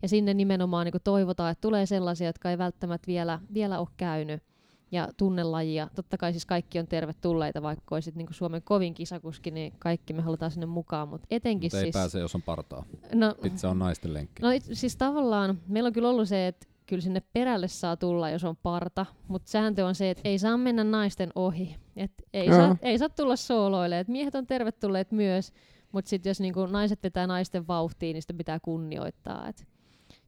Ja 0.01 0.07
sinne 0.07 0.33
nimenomaan 0.33 0.85
niin 0.85 1.01
toivotaan, 1.03 1.51
että 1.51 1.61
tulee 1.61 1.85
sellaisia, 1.85 2.27
jotka 2.27 2.51
ei 2.51 2.57
välttämättä 2.57 3.07
vielä, 3.07 3.39
vielä 3.53 3.79
ole 3.79 3.87
käynyt 3.97 4.43
ja 4.91 5.09
tunnelajia. 5.17 5.89
Totta 5.95 6.17
kai 6.17 6.31
siis 6.31 6.45
kaikki 6.45 6.79
on 6.79 6.87
tervetulleita, 6.87 7.61
vaikka 7.61 7.95
olisit 7.95 8.15
niin 8.15 8.27
Suomen 8.31 8.61
kovin 8.61 8.93
kisakuski, 8.93 9.51
niin 9.51 9.73
kaikki 9.79 10.13
me 10.13 10.21
halutaan 10.21 10.51
sinne 10.51 10.65
mukaan, 10.65 11.07
mutta 11.07 11.27
etenkin 11.31 11.67
mut 11.67 11.73
ei 11.73 11.81
siis... 11.81 11.93
pääse, 11.93 12.19
jos 12.19 12.35
on 12.35 12.41
partaa. 12.41 12.85
No, 13.13 13.31
Sitten 13.31 13.57
se 13.57 13.67
on 13.67 13.79
naisten 13.79 14.13
lenkki. 14.13 14.41
No 14.41 14.49
siis 14.73 14.95
tavallaan 14.95 15.61
meillä 15.67 15.87
on 15.87 15.93
kyllä 15.93 16.09
ollut 16.09 16.27
se, 16.27 16.47
että 16.47 16.67
kyllä 16.87 17.01
sinne 17.01 17.21
perälle 17.33 17.67
saa 17.67 17.97
tulla, 17.97 18.29
jos 18.29 18.43
on 18.43 18.57
parta, 18.57 19.05
mutta 19.27 19.51
sääntö 19.51 19.85
on 19.85 19.95
se, 19.95 20.09
että 20.09 20.21
ei 20.29 20.39
saa 20.39 20.57
mennä 20.57 20.83
naisten 20.83 21.31
ohi. 21.35 21.75
Et 21.95 22.11
ei, 22.33 22.45
Joo. 22.47 22.57
saa, 22.57 22.77
ei 22.81 22.97
saa 22.97 23.09
tulla 23.09 23.35
sooloille. 23.35 23.99
Et 23.99 24.07
miehet 24.07 24.35
on 24.35 24.47
tervetulleet 24.47 25.11
myös, 25.11 25.53
mutta 25.91 26.09
sitten 26.09 26.29
jos 26.29 26.39
niinku 26.39 26.65
naiset 26.65 27.03
vetää 27.03 27.27
naisten 27.27 27.67
vauhtiin, 27.67 28.13
niin 28.13 28.21
sitä 28.21 28.33
pitää 28.33 28.59
kunnioittaa. 28.59 29.47
Et, 29.47 29.67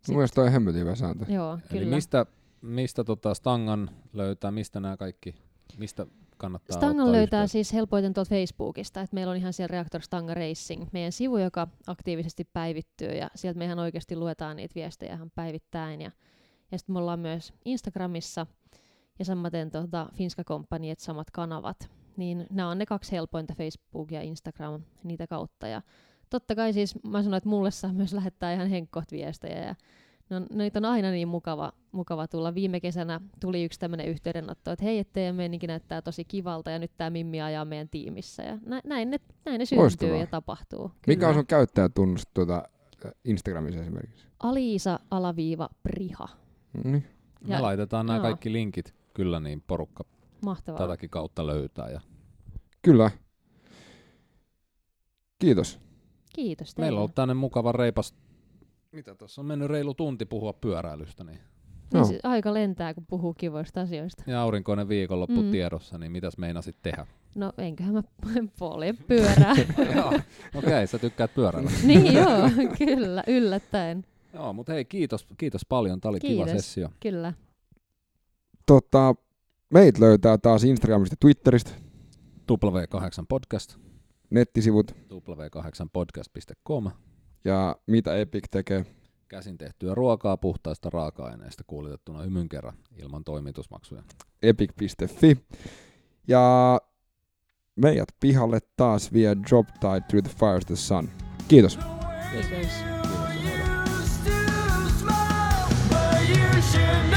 Mun 0.08 0.18
mielestä 0.18 0.36
toi 0.36 0.46
on 0.46 0.52
hemmetin 0.52 0.82
hyvä 0.82 0.96
sääntö. 0.96 1.26
joo, 1.30 1.54
Eli 1.54 1.80
kyllä. 1.80 1.96
mistä, 1.96 2.26
mistä 2.62 3.04
tota 3.04 3.34
Stangan 3.34 3.90
löytää, 4.14 4.52
mistä 4.52 4.80
nämä 4.80 4.98
kaikki, 4.98 5.36
mistä 5.78 6.06
kannattaa 6.38 6.78
Stangan 6.78 7.00
ottaa 7.00 7.12
löytää 7.12 7.44
yhteyttä? 7.44 7.52
siis 7.52 7.74
helpoiten 7.74 8.14
tuolta 8.14 8.30
Facebookista, 8.30 9.02
että 9.02 9.14
meillä 9.14 9.32
on 9.32 9.38
ihan 9.38 9.54
siellä 9.54 9.72
Reactor 9.72 10.02
Stanga 10.02 10.34
Racing, 10.34 10.88
meidän 10.94 11.12
sivu, 11.12 11.38
joka 11.38 11.68
aktiivisesti 11.88 12.44
päivittyy 12.54 13.12
ja 13.12 13.30
sieltä 13.36 13.58
me 13.58 13.66
ihan 13.66 13.80
oikeasti 13.80 14.16
luetaan 14.16 14.56
niitä 14.56 14.76
viestejä 14.76 15.14
ihan 15.14 15.32
päivittäin 15.36 16.02
ja, 16.02 16.12
ja 16.72 16.78
sitten 16.78 16.94
me 16.94 17.00
ollaan 17.00 17.20
myös 17.20 17.54
Instagramissa 17.66 18.48
ja 19.20 19.26
samaten 19.26 19.72
tuota 19.72 20.10
Finska 20.14 20.44
Company, 20.44 20.90
että 20.90 21.04
samat 21.04 21.32
kanavat, 21.32 21.90
niin 22.18 22.48
nämä 22.50 22.70
on 22.70 22.78
ne 22.78 22.86
kaksi 22.86 23.12
helpointa, 23.12 23.54
Facebook 23.58 24.12
ja 24.12 24.22
Instagram 24.22 24.82
niitä 25.04 25.28
kautta 25.28 25.68
ja 25.68 25.82
totta 26.30 26.56
kai 26.56 26.74
siis 26.74 27.04
mä 27.04 27.24
sanoin, 27.24 27.38
että 27.38 27.50
mulle 27.50 27.72
saa 27.72 27.94
myös 27.94 28.14
lähettää 28.14 28.54
ihan 28.54 28.68
henkkoht 28.70 29.12
viestejä 29.12 29.66
ja 29.66 29.76
No, 30.30 30.40
niitä 30.54 30.80
on 30.80 30.86
aina 30.86 31.12
niin 31.12 31.28
mukava, 31.28 31.74
mukava 31.92 32.28
tulla. 32.28 32.56
Viime 32.56 32.80
kesänä 32.80 33.22
tuli 33.40 33.64
yksi 33.64 33.80
tämmöinen 33.80 34.08
yhteydenotto, 34.08 34.72
että 34.72 34.86
hei, 34.86 35.00
että 35.00 35.14
teidän 35.14 35.36
meininki 35.36 35.68
näyttää 35.68 36.02
tosi 36.02 36.26
kivalta 36.26 36.72
ja 36.72 36.80
nyt 36.80 36.92
tämä 36.98 37.10
Mimmi 37.10 37.42
ajaa 37.42 37.66
meidän 37.66 37.90
tiimissä. 37.90 38.44
Ja 38.44 38.58
nä- 38.66 38.82
näin, 38.86 39.10
ne, 39.10 39.20
näin 39.46 39.60
ne 39.60 39.66
syntyy 39.66 39.82
Loistavaa. 39.84 40.16
ja 40.16 40.28
tapahtuu. 40.28 40.92
Mikä 41.08 41.20
Kyllä. 41.20 41.28
on 41.30 41.34
sun 41.34 41.46
käyttäjätunnus 41.46 42.28
tuota, 42.34 42.64
Instagramissa 43.24 43.82
esimerkiksi? 43.82 44.26
Aliisa 44.40 45.00
alaviiva 45.12 45.70
priha. 45.84 46.28
Niin. 46.84 47.04
Me 47.48 47.54
Ja- 47.56 47.62
laitetaan 47.62 48.06
nämä 48.06 48.20
kaikki 48.20 48.52
linkit 48.54 48.94
kyllä, 49.14 49.40
niin 49.40 49.64
porukka 49.68 50.04
Mahtavaa. 50.46 50.80
tätäkin 50.80 51.10
kautta 51.10 51.48
löytää. 51.48 51.90
Ja 51.90 52.02
Kyllä. 52.82 53.12
Kiitos. 55.40 55.80
Kiitos 56.36 56.76
teille. 56.76 56.86
meillä 56.86 56.98
on 56.98 57.02
ollut 57.02 57.16
tänne 57.16 57.34
mukava 57.34 57.72
reipas, 57.72 58.16
mitä 58.92 59.16
tuossa 59.16 59.42
on 59.42 59.46
mennyt 59.46 59.70
reilu 59.70 59.94
tunti 59.94 60.26
puhua 60.26 60.54
pyöräilystä, 60.54 61.24
niin 61.24 61.40
Joo. 61.94 62.04
se 62.06 62.20
aika 62.24 62.54
lentää, 62.54 62.94
kun 62.94 63.06
puhuu 63.06 63.34
kivoista 63.34 63.82
asioista. 63.82 64.24
ja 64.28 64.42
aurinkoinen 64.42 64.90
viikonloppu 64.90 65.42
Mm. 65.42 65.52
tiedossa, 65.52 65.98
niin 65.98 66.12
mitäs 66.12 66.38
meinasit 66.38 66.76
tehdä? 66.82 67.08
No 67.36 67.54
enköhän 67.58 67.94
mä 67.94 68.04
polje 68.60 68.94
pyörää. 68.94 69.56
Joo, 69.96 70.08
okei, 70.08 70.24
okay, 70.56 70.88
sä 70.88 71.00
tykkäät 71.00 71.34
pyöräillä. 71.34 71.72
niin 71.88 72.14
joo, 72.14 72.50
kyllä, 72.78 73.24
yllättäen. 73.28 74.06
Joo, 74.34 74.54
mutta 74.54 74.74
hei, 74.74 74.86
kiitos, 74.86 75.28
kiitos 75.38 75.62
paljon, 75.70 76.02
tää 76.02 76.10
oli 76.10 76.20
kiva 76.20 76.46
Kiitos. 76.46 76.62
sessio. 76.66 76.90
Kyllä. 77.00 77.34
Tota, 78.66 79.16
meit 79.74 80.00
löytää 80.00 80.38
taas 80.38 80.64
Instagramista 80.64 81.14
ja 81.14 81.18
Twitteristä, 81.20 81.72
W8 82.52 83.26
Podcast, 83.30 83.76
nettisivut 84.30 84.92
w8podcast.com. 85.14 86.92
ja 87.46 87.76
mitä 87.88 88.16
Epic 88.16 88.44
tekee. 88.52 88.86
Käsin 89.28 89.58
tehtyä 89.58 89.96
ruokaa 89.96 90.38
puhtaista 90.38 90.90
raaka-aineista 90.90 91.64
kuulitettuna 91.68 92.22
hymyn 92.22 92.50
kerran 92.50 92.78
ilman 92.98 93.24
toimitusmaksuja. 93.24 94.04
epic.fi. 94.44 95.38
Ja 96.28 96.78
meidät 97.76 98.10
pihalle 98.20 98.60
taas 98.78 99.14
vie 99.14 99.36
Job 99.52 99.68
Tide 99.68 100.06
Through 100.10 100.28
the 100.28 100.36
Fires 100.40 100.66
the 100.66 100.76
Sun. 100.76 101.10
Kiitos. 101.48 101.80
Kiitos. 102.32 102.50
Kiitos. 102.50 103.19
passion 106.72 107.09